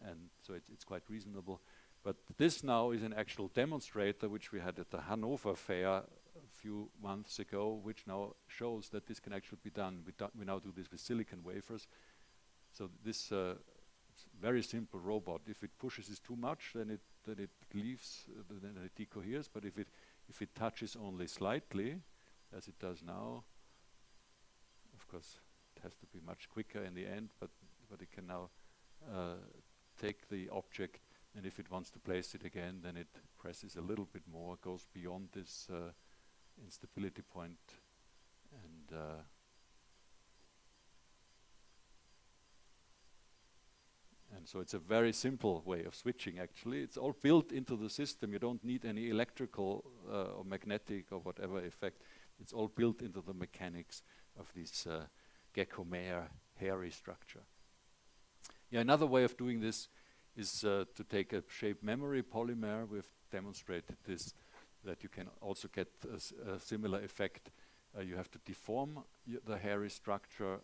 and 0.03 0.31
so 0.43 0.55
it's, 0.55 0.71
it's 0.71 0.85
quite 0.85 1.03
reasonable. 1.11 1.61
But 2.03 2.17
this 2.37 2.65
now 2.65 2.93
is 2.93 3.03
an 3.03 3.13
actual 3.13 3.49
demonstrator 3.49 4.29
which 4.29 4.53
we 4.53 4.61
had 4.61 4.79
at 4.79 4.91
the 4.91 5.01
Hanover 5.03 5.55
Fair 5.55 5.89
a 5.89 6.03
few 6.51 6.89
months 7.03 7.39
ago, 7.39 7.79
which 7.83 8.07
now 8.07 8.35
shows 8.47 8.89
that 8.91 9.07
this 9.07 9.21
can 9.21 9.33
actually 9.33 9.59
be 9.63 9.71
done. 9.71 10.03
We, 10.07 10.13
do 10.17 10.29
we 10.39 10.47
now 10.47 10.59
do 10.59 10.73
this 10.75 10.91
with 10.91 11.01
silicon 11.01 11.43
wafers. 11.45 11.87
So 12.73 12.89
this 13.05 13.31
uh, 13.33 13.55
very 14.41 14.63
simple 14.63 15.01
robot, 15.01 15.43
if 15.47 15.63
it 15.63 15.71
pushes 15.79 16.09
it 16.09 16.21
too 16.25 16.37
much, 16.37 16.73
then 16.75 16.91
it 16.91 17.01
then 17.27 17.39
it 17.39 17.51
leaves, 17.75 18.25
uh, 18.31 18.43
then 18.63 18.77
it 18.83 18.95
decoheres. 18.95 19.49
But 19.53 19.65
if 19.65 19.79
it 19.79 19.89
if 20.29 20.41
it 20.41 20.55
touches 20.55 20.97
only 20.97 21.27
slightly, 21.27 21.97
as 22.57 22.69
it 22.69 22.79
does 22.79 23.03
now, 23.03 23.45
of 24.95 25.07
course 25.09 25.39
it 25.77 25.83
has 25.83 25.95
to 25.97 26.07
be 26.07 26.21
much 26.25 26.49
quicker 26.49 26.83
in 26.83 26.95
the 26.95 27.07
end. 27.07 27.31
But 27.39 27.51
but 27.91 28.01
it 28.01 28.11
can 28.11 28.27
now 28.27 28.49
uh, 29.13 29.35
take 30.01 30.29
the 30.31 30.49
object 30.51 31.01
and 31.37 31.47
if 31.47 31.59
it 31.59 31.71
wants 31.71 31.91
to 31.91 31.99
place 31.99 32.35
it 32.35 32.45
again, 32.45 32.81
then 32.83 32.97
it 32.97 33.09
presses 33.39 33.77
a 33.77 33.81
little 33.81 34.09
bit 34.13 34.23
more, 34.31 34.57
goes 34.63 34.87
beyond 34.93 35.29
this 35.33 35.69
uh, 35.73 35.91
instability 36.63 37.23
point, 37.23 37.59
and 38.53 38.99
uh, 38.99 39.23
and 44.37 44.49
so 44.49 44.61
it's 44.61 44.75
a 44.75 44.79
very 44.79 45.13
simple 45.13 45.63
way 45.65 45.85
of 45.85 45.95
switching. 45.95 46.39
Actually, 46.39 46.81
it's 46.81 46.97
all 46.97 47.17
built 47.23 47.53
into 47.53 47.77
the 47.77 47.91
system. 47.91 48.33
You 48.33 48.39
don't 48.39 48.65
need 48.65 48.85
any 48.85 49.11
electrical 49.11 49.85
uh, 50.11 50.37
or 50.37 50.45
magnetic 50.45 51.07
or 51.13 51.19
whatever 51.19 51.59
effect. 51.59 52.03
It's 52.41 52.53
all 52.53 52.69
built 52.69 53.03
into 53.03 53.21
the 53.21 53.35
mechanics 53.35 54.03
of 54.39 54.51
this 54.55 54.87
uh, 54.87 55.05
Gecomer 55.55 56.29
hairy 56.55 56.91
structure. 56.91 57.43
Yeah, 58.71 58.81
another 58.81 59.07
way 59.07 59.25
of 59.25 59.37
doing 59.37 59.61
this 59.61 59.89
is 60.37 60.65
uh, 60.65 60.85
to 60.95 61.05
take 61.05 61.33
a 61.33 61.43
shape 61.49 61.83
memory 61.83 62.23
polymer. 62.23 62.89
We've 62.89 63.11
demonstrated 63.31 63.97
this, 64.07 64.35
that 64.85 65.03
you 65.03 65.09
can 65.09 65.29
also 65.41 65.69
get 65.69 65.89
a, 66.13 66.59
similar 66.59 67.01
effect. 67.03 67.51
Uh, 67.97 68.03
you 68.03 68.17
have 68.17 68.31
to 68.31 68.39
deform 68.45 69.01
the 69.47 69.59
hairy 69.59 69.91
structure 69.91 70.61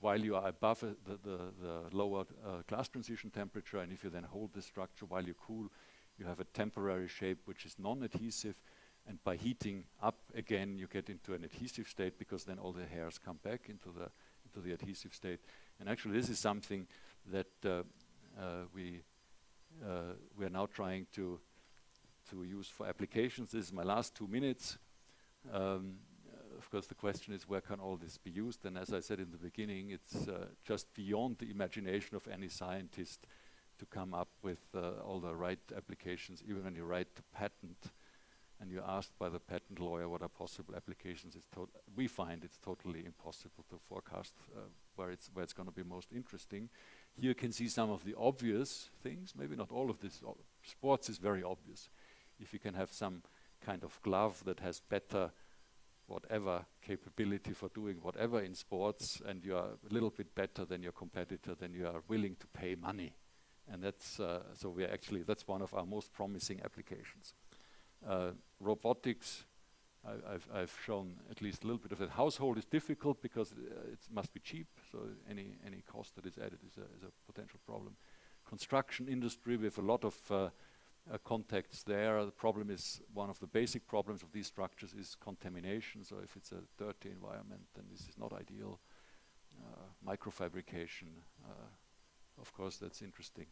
while 0.00 0.18
you 0.18 0.34
are 0.34 0.48
above 0.48 0.82
uh, 0.82 0.88
the, 1.06 1.18
the, 1.22 1.38
the, 1.62 1.96
lower 1.96 2.24
uh, 2.44 2.62
glass 2.66 2.88
transition 2.88 3.30
temperature, 3.30 3.78
and 3.78 3.92
if 3.92 4.02
you 4.02 4.10
then 4.10 4.24
hold 4.24 4.52
the 4.54 4.62
structure 4.62 5.06
while 5.06 5.24
you 5.24 5.34
cool, 5.34 5.70
you 6.18 6.24
have 6.24 6.40
a 6.40 6.44
temporary 6.44 7.08
shape 7.08 7.38
which 7.44 7.64
is 7.64 7.76
non-adhesive, 7.78 8.56
and 9.06 9.22
by 9.24 9.36
heating 9.36 9.84
up 10.02 10.18
again, 10.34 10.76
you 10.76 10.86
get 10.86 11.08
into 11.08 11.34
an 11.34 11.44
adhesive 11.44 11.88
state 11.88 12.18
because 12.18 12.44
then 12.44 12.58
all 12.58 12.72
the 12.72 12.84
hairs 12.84 13.18
come 13.18 13.38
back 13.42 13.68
into 13.68 13.88
the 13.96 14.10
into 14.44 14.66
the 14.66 14.72
adhesive 14.74 15.14
state. 15.14 15.40
And 15.78 15.88
actually, 15.88 16.14
this 16.14 16.28
is 16.28 16.38
something 16.38 16.86
that 17.30 17.46
uh, 17.64 17.82
we 18.74 19.02
uh, 19.84 20.14
we 20.36 20.44
are 20.44 20.50
now 20.50 20.66
trying 20.66 21.06
to 21.12 21.40
to 22.30 22.44
use 22.44 22.68
for 22.68 22.86
applications. 22.86 23.52
This 23.52 23.66
is 23.66 23.72
my 23.72 23.82
last 23.82 24.14
two 24.14 24.28
minutes. 24.28 24.78
Um, 25.52 25.96
of 26.58 26.70
course, 26.70 26.86
the 26.86 26.94
question 26.94 27.32
is 27.34 27.48
where 27.48 27.62
can 27.62 27.80
all 27.80 27.96
this 27.96 28.18
be 28.18 28.30
used? 28.30 28.66
And 28.66 28.76
as 28.76 28.92
I 28.92 29.00
said 29.00 29.18
in 29.18 29.30
the 29.30 29.38
beginning, 29.38 29.90
it's 29.90 30.28
uh, 30.28 30.46
just 30.62 30.92
beyond 30.94 31.38
the 31.38 31.50
imagination 31.50 32.16
of 32.16 32.28
any 32.28 32.48
scientist 32.48 33.26
to 33.78 33.86
come 33.86 34.12
up 34.12 34.28
with 34.42 34.60
uh, 34.74 35.02
all 35.02 35.20
the 35.20 35.34
right 35.34 35.58
applications. 35.74 36.42
Even 36.46 36.64
when 36.64 36.74
you 36.76 36.84
write 36.84 37.14
the 37.14 37.22
patent 37.34 37.92
and 38.60 38.70
you're 38.70 38.84
asked 38.86 39.18
by 39.18 39.30
the 39.30 39.40
patent 39.40 39.80
lawyer 39.80 40.06
what 40.06 40.22
are 40.22 40.28
possible 40.28 40.74
applications, 40.76 41.34
we 41.96 42.06
find 42.06 42.44
it's 42.44 42.58
totally 42.58 43.06
impossible 43.06 43.64
to 43.70 43.78
forecast 43.88 44.34
uh, 44.54 44.60
where 44.96 45.10
it's 45.10 45.30
where 45.32 45.42
it's 45.42 45.54
going 45.54 45.68
to 45.68 45.74
be 45.74 45.82
most 45.82 46.12
interesting. 46.12 46.68
Here 47.20 47.28
you 47.28 47.34
can 47.34 47.52
see 47.52 47.68
some 47.68 47.90
of 47.90 48.02
the 48.04 48.14
obvious 48.16 48.88
things, 49.02 49.34
maybe 49.36 49.54
not 49.54 49.70
all 49.70 49.90
of 49.90 50.00
this. 50.00 50.22
Sports 50.62 51.10
is 51.10 51.18
very 51.18 51.42
obvious. 51.42 51.90
If 52.40 52.54
you 52.54 52.58
can 52.58 52.72
have 52.72 52.90
some 52.92 53.22
kind 53.62 53.84
of 53.84 54.00
glove 54.00 54.42
that 54.46 54.60
has 54.60 54.80
better 54.80 55.30
whatever 56.06 56.64
capability 56.80 57.52
for 57.52 57.68
doing 57.68 57.98
whatever 58.00 58.40
in 58.40 58.54
sports 58.54 59.20
and 59.26 59.44
you 59.44 59.54
are 59.54 59.68
a 59.90 59.92
little 59.92 60.08
bit 60.08 60.34
better 60.34 60.64
than 60.64 60.82
your 60.82 60.92
competitor, 60.92 61.54
then 61.54 61.74
you 61.74 61.86
are 61.86 62.02
willing 62.08 62.36
to 62.40 62.46
pay 62.46 62.74
money. 62.74 63.12
And 63.70 63.82
that's, 63.82 64.18
uh, 64.18 64.40
so 64.54 64.70
we 64.70 64.84
are 64.84 64.90
actually, 64.90 65.22
that's 65.22 65.46
one 65.46 65.60
of 65.60 65.74
our 65.74 65.84
most 65.84 66.14
promising 66.14 66.62
applications. 66.64 67.34
Uh, 68.08 68.30
robotics, 68.60 69.44
I, 70.06 70.32
have 70.32 70.46
I've 70.54 70.78
shown 70.84 71.16
at 71.30 71.42
least 71.42 71.62
a 71.62 71.66
little 71.66 71.78
bit 71.78 71.92
of 71.92 72.00
it. 72.00 72.10
Household 72.10 72.56
is 72.56 72.64
difficult 72.64 73.20
because 73.20 73.52
uh, 73.52 73.92
it 73.92 73.98
must 74.10 74.32
be 74.32 74.40
cheap, 74.40 74.66
so 74.90 74.98
any 75.28 75.56
any 75.66 75.82
cost 75.82 76.14
that 76.16 76.26
is 76.26 76.38
added 76.38 76.58
is 76.66 76.78
a, 76.78 76.86
is 76.96 77.02
a 77.02 77.32
potential 77.32 77.60
problem. 77.66 77.96
Construction 78.48 79.08
industry, 79.08 79.56
we 79.56 79.64
have 79.64 79.78
a 79.78 79.82
lot 79.82 80.04
of 80.04 80.14
uh, 80.30 80.48
uh, 81.12 81.18
contacts 81.24 81.82
there. 81.82 82.24
The 82.24 82.30
problem 82.30 82.70
is 82.70 83.00
one 83.12 83.30
of 83.30 83.38
the 83.40 83.46
basic 83.46 83.86
problems 83.86 84.22
of 84.22 84.32
these 84.32 84.46
structures 84.46 84.94
is 84.94 85.14
contamination. 85.14 86.04
So 86.04 86.16
if 86.22 86.36
it's 86.36 86.52
a 86.52 86.62
dirty 86.78 87.10
environment, 87.10 87.62
then 87.74 87.84
this 87.90 88.00
is 88.00 88.16
not 88.18 88.32
ideal. 88.32 88.80
Uh, 89.58 90.12
microfabrication, 90.14 91.08
uh, 91.44 92.40
of 92.40 92.52
course, 92.54 92.78
that's 92.78 93.02
interesting. 93.02 93.46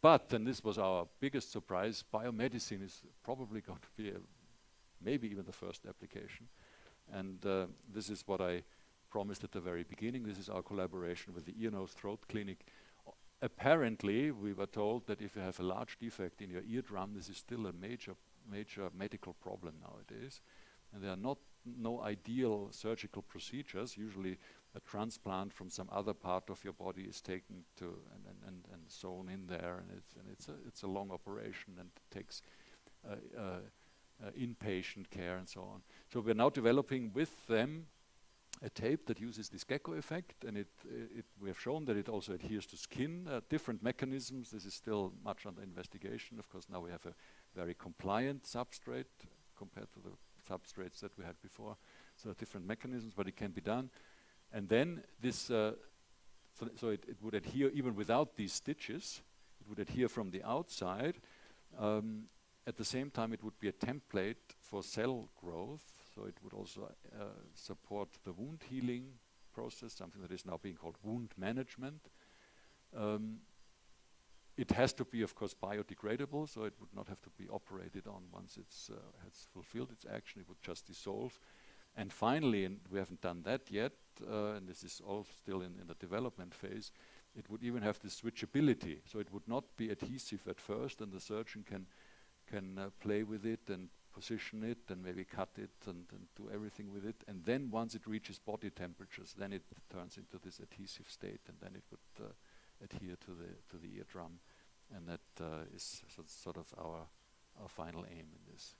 But, 0.00 0.32
and 0.32 0.46
this 0.46 0.64
was 0.64 0.78
our 0.78 1.06
biggest 1.20 1.52
surprise, 1.52 2.02
biomedicine 2.12 2.82
is 2.82 3.02
probably 3.22 3.60
going 3.66 3.80
to 3.80 4.02
be 4.02 4.10
a 4.10 4.20
maybe 5.02 5.28
even 5.28 5.44
the 5.44 5.52
first 5.52 5.86
application. 5.86 6.48
And 7.12 7.44
uh, 7.44 7.66
this 7.92 8.08
is 8.08 8.22
what 8.26 8.40
I 8.40 8.62
promised 9.10 9.44
at 9.44 9.52
the 9.52 9.60
very 9.60 9.82
beginning. 9.82 10.22
This 10.22 10.38
is 10.38 10.48
our 10.48 10.62
collaboration 10.62 11.34
with 11.34 11.44
the 11.46 11.54
ear, 11.58 11.70
nose, 11.70 11.92
throat 11.92 12.20
clinic. 12.28 12.66
O 13.06 13.14
apparently, 13.42 14.30
we 14.30 14.52
were 14.52 14.66
told 14.66 15.06
that 15.06 15.20
if 15.20 15.36
you 15.36 15.42
have 15.42 15.58
a 15.60 15.64
large 15.64 15.98
defect 15.98 16.40
in 16.42 16.50
your 16.50 16.62
eardrum, 16.62 17.14
this 17.14 17.28
is 17.28 17.36
still 17.36 17.66
a 17.66 17.72
major, 17.72 18.14
major 18.48 18.90
medical 18.96 19.34
problem 19.34 19.74
nowadays. 19.80 20.40
And 20.92 21.02
there 21.02 21.10
are 21.10 21.16
not 21.16 21.38
no 21.64 22.00
ideal 22.02 22.68
surgical 22.70 23.22
procedures. 23.22 23.96
Usually, 23.96 24.38
a 24.74 24.80
transplant 24.80 25.52
from 25.52 25.68
some 25.68 25.88
other 25.90 26.14
part 26.14 26.48
of 26.48 26.62
your 26.62 26.72
body 26.72 27.02
is 27.02 27.20
taken 27.20 27.64
to 27.76 27.84
and, 27.84 28.24
and, 28.28 28.38
and, 28.46 28.64
and 28.72 28.82
sewn 28.88 29.28
in 29.28 29.46
there, 29.46 29.82
and 29.82 29.90
it's 29.96 30.14
and 30.14 30.28
it's 30.30 30.48
a 30.48 30.54
it's 30.66 30.82
a 30.82 30.86
long 30.86 31.10
operation 31.10 31.74
and 31.78 31.90
takes 32.10 32.42
uh, 33.08 33.16
uh, 33.38 33.60
inpatient 34.38 35.10
care 35.10 35.36
and 35.36 35.48
so 35.48 35.60
on. 35.60 35.82
So 36.12 36.20
we're 36.20 36.34
now 36.34 36.50
developing 36.50 37.12
with 37.14 37.46
them 37.46 37.86
a 38.62 38.68
tape 38.68 39.06
that 39.06 39.20
uses 39.20 39.48
this 39.48 39.64
gecko 39.64 39.94
effect, 39.94 40.44
and 40.44 40.58
it, 40.58 40.68
it, 40.84 41.24
we 41.40 41.48
have 41.48 41.58
shown 41.58 41.84
that 41.86 41.96
it 41.96 42.08
also 42.08 42.34
adheres 42.34 42.66
to 42.66 42.76
skin, 42.76 43.26
uh, 43.30 43.40
different 43.48 43.82
mechanisms. 43.82 44.50
This 44.50 44.66
is 44.66 44.74
still 44.74 45.12
much 45.24 45.46
under 45.46 45.62
investigation. 45.62 46.38
Of 46.38 46.50
course, 46.50 46.66
now 46.70 46.80
we 46.80 46.90
have 46.90 47.06
a 47.06 47.14
very 47.56 47.74
compliant 47.74 48.44
substrate 48.44 49.04
compared 49.56 49.90
to 49.92 50.00
the 50.00 50.10
substrates 50.50 51.00
that 51.00 51.16
we 51.16 51.24
had 51.24 51.40
before. 51.40 51.76
So 52.16 52.34
different 52.34 52.66
mechanisms, 52.66 53.14
but 53.16 53.28
it 53.28 53.36
can 53.36 53.52
be 53.52 53.62
done. 53.62 53.90
And 54.52 54.68
then 54.68 55.04
this, 55.20 55.50
uh, 55.50 55.72
so, 56.58 56.68
so 56.76 56.88
it, 56.88 57.04
it, 57.08 57.16
would 57.22 57.34
adhere 57.34 57.70
even 57.70 57.94
without 57.94 58.36
these 58.36 58.52
stitches. 58.52 59.22
It 59.60 59.68
would 59.68 59.78
adhere 59.78 60.08
from 60.08 60.30
the 60.30 60.42
outside. 60.42 61.16
Um, 61.78 62.24
At 62.66 62.76
the 62.76 62.84
same 62.84 63.10
time, 63.10 63.32
it 63.32 63.42
would 63.42 63.58
be 63.58 63.68
a 63.68 63.72
template 63.72 64.54
for 64.60 64.82
cell 64.82 65.28
growth, 65.40 65.82
so 66.14 66.24
it 66.26 66.36
would 66.42 66.52
also 66.52 66.90
uh, 67.18 67.24
support 67.54 68.08
the 68.24 68.32
wound 68.32 68.62
healing 68.68 69.06
process, 69.52 69.94
something 69.94 70.22
that 70.22 70.32
is 70.32 70.46
now 70.46 70.58
being 70.62 70.76
called 70.76 70.96
wound 71.02 71.30
management. 71.36 72.00
Um, 72.96 73.38
it 74.56 74.72
has 74.72 74.92
to 74.94 75.04
be, 75.04 75.22
of 75.22 75.34
course, 75.34 75.54
biodegradable, 75.54 76.48
so 76.48 76.64
it 76.64 76.74
would 76.80 76.94
not 76.94 77.08
have 77.08 77.22
to 77.22 77.30
be 77.30 77.48
operated 77.48 78.06
on 78.06 78.24
once 78.32 78.58
it's 78.58 78.90
uh, 78.90 79.00
has 79.24 79.46
fulfilled 79.52 79.90
its 79.90 80.04
action. 80.12 80.40
It 80.42 80.48
would 80.48 80.62
just 80.62 80.86
dissolve. 80.86 81.40
And 81.96 82.12
finally, 82.12 82.66
and 82.66 82.78
we 82.90 82.98
haven't 82.98 83.22
done 83.22 83.42
that 83.44 83.70
yet, 83.70 83.92
uh, 84.30 84.52
and 84.52 84.68
this 84.68 84.84
is 84.84 85.00
all 85.04 85.24
still 85.24 85.62
in, 85.62 85.78
in 85.80 85.86
the 85.86 85.94
development 85.94 86.54
phase, 86.54 86.92
it 87.34 87.48
would 87.48 87.62
even 87.62 87.82
have 87.82 87.98
the 88.00 88.08
switchability. 88.08 88.98
So 89.06 89.18
it 89.18 89.32
would 89.32 89.48
not 89.48 89.64
be 89.76 89.90
adhesive 89.90 90.46
at 90.48 90.60
first, 90.60 91.00
and 91.00 91.12
the 91.12 91.20
surgeon 91.20 91.64
can 91.66 91.86
can 92.50 92.78
uh, 92.78 92.90
play 93.00 93.22
with 93.22 93.46
it 93.46 93.60
and 93.68 93.88
position 94.12 94.64
it 94.64 94.78
and 94.88 95.02
maybe 95.02 95.24
cut 95.24 95.50
it 95.56 95.70
and, 95.86 96.04
and, 96.10 96.26
do 96.36 96.50
everything 96.52 96.92
with 96.92 97.06
it. 97.06 97.22
And 97.28 97.44
then 97.44 97.70
once 97.70 97.94
it 97.94 98.06
reaches 98.06 98.38
body 98.38 98.70
temperatures, 98.70 99.34
then 99.38 99.52
it 99.52 99.62
turns 99.92 100.16
into 100.16 100.38
this 100.44 100.58
adhesive 100.58 101.08
state, 101.08 101.40
and 101.48 101.56
then 101.62 101.72
it 101.74 101.84
would 101.90 102.26
uh, 102.26 102.32
adhere 102.82 103.16
to 103.16 103.30
the 103.30 103.48
to 103.70 103.76
the 103.76 103.96
eardrum, 103.98 104.40
and 104.94 105.06
that 105.08 105.44
uh, 105.44 105.64
is 105.74 106.02
so 106.14 106.22
sort 106.26 106.56
of 106.56 106.66
our 106.78 107.06
our 107.62 107.68
final 107.68 108.04
aim 108.10 108.26
in 108.32 108.52
this. 108.52 108.74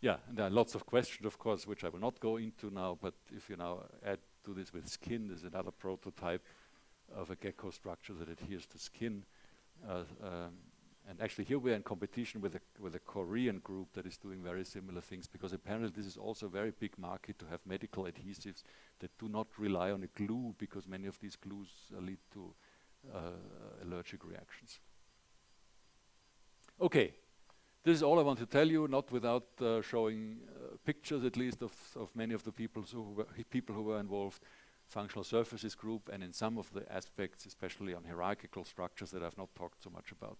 Yeah, 0.00 0.18
and 0.28 0.36
there 0.36 0.46
are 0.46 0.50
lots 0.50 0.76
of 0.76 0.86
questions, 0.86 1.26
of 1.26 1.38
course, 1.38 1.66
which 1.66 1.82
I 1.82 1.88
will 1.88 1.98
not 1.98 2.20
go 2.20 2.36
into 2.36 2.70
now. 2.70 2.96
But 3.00 3.14
if 3.34 3.50
you 3.50 3.56
now 3.56 3.82
add 4.04 4.20
to 4.44 4.54
this 4.54 4.72
with 4.72 4.88
skin, 4.88 5.26
there's 5.28 5.42
another 5.42 5.72
prototype 5.72 6.44
of 7.12 7.30
a 7.30 7.36
gecko 7.36 7.70
structure 7.70 8.12
that 8.14 8.28
adheres 8.28 8.66
to 8.66 8.78
skin. 8.78 9.24
Uh, 9.86 10.04
um, 10.22 10.52
and 11.08 11.20
actually, 11.22 11.44
here 11.44 11.58
we 11.58 11.72
are 11.72 11.74
in 11.74 11.82
competition 11.82 12.40
with 12.42 12.54
a, 12.54 12.60
with 12.78 12.94
a 12.94 12.98
Korean 12.98 13.60
group 13.60 13.92
that 13.94 14.04
is 14.04 14.18
doing 14.18 14.42
very 14.42 14.64
similar 14.64 15.00
things 15.00 15.26
because 15.26 15.54
apparently 15.54 15.90
this 15.96 16.06
is 16.06 16.18
also 16.18 16.46
a 16.46 16.50
very 16.50 16.70
big 16.70 16.98
market 16.98 17.38
to 17.38 17.46
have 17.46 17.60
medical 17.64 18.04
adhesives 18.04 18.62
that 19.00 19.16
do 19.18 19.28
not 19.28 19.46
rely 19.56 19.90
on 19.90 20.02
a 20.02 20.06
glue 20.08 20.54
because 20.58 20.86
many 20.86 21.06
of 21.06 21.18
these 21.20 21.34
glues 21.34 21.68
uh, 21.96 22.00
lead 22.00 22.18
to 22.34 22.52
uh, 23.14 23.18
allergic 23.82 24.22
reactions. 24.26 24.80
Okay, 26.78 27.14
this 27.84 27.96
is 27.96 28.02
all 28.02 28.18
I 28.18 28.22
want 28.22 28.38
to 28.40 28.46
tell 28.46 28.68
you, 28.68 28.86
not 28.86 29.10
without 29.10 29.46
uh, 29.62 29.80
showing 29.80 30.40
uh, 30.46 30.76
pictures 30.84 31.24
at 31.24 31.38
least 31.38 31.62
of, 31.62 31.72
of 31.96 32.14
many 32.14 32.34
of 32.34 32.44
the 32.44 32.52
people 32.52 32.82
who, 32.82 33.02
were, 33.14 33.26
people 33.50 33.74
who 33.74 33.84
were 33.84 33.98
involved 33.98 34.42
functional 34.88 35.24
surfaces 35.24 35.74
group 35.74 36.08
and 36.12 36.22
in 36.22 36.32
some 36.32 36.58
of 36.58 36.72
the 36.72 36.90
aspects, 36.92 37.46
especially 37.46 37.94
on 37.94 38.04
hierarchical 38.04 38.64
structures 38.64 39.10
that 39.10 39.22
I've 39.22 39.38
not 39.38 39.54
talked 39.54 39.82
so 39.82 39.90
much 39.90 40.10
about, 40.12 40.38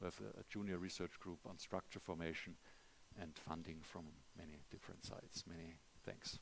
we 0.00 0.06
have 0.06 0.20
a, 0.20 0.40
a 0.40 0.44
junior 0.48 0.78
research 0.78 1.18
group 1.20 1.40
on 1.46 1.58
structure 1.58 2.00
formation 2.00 2.56
and 3.20 3.36
funding 3.36 3.78
from 3.82 4.04
many 4.36 4.60
different 4.70 5.04
sides. 5.04 5.44
Many 5.46 5.74
thanks. 6.04 6.38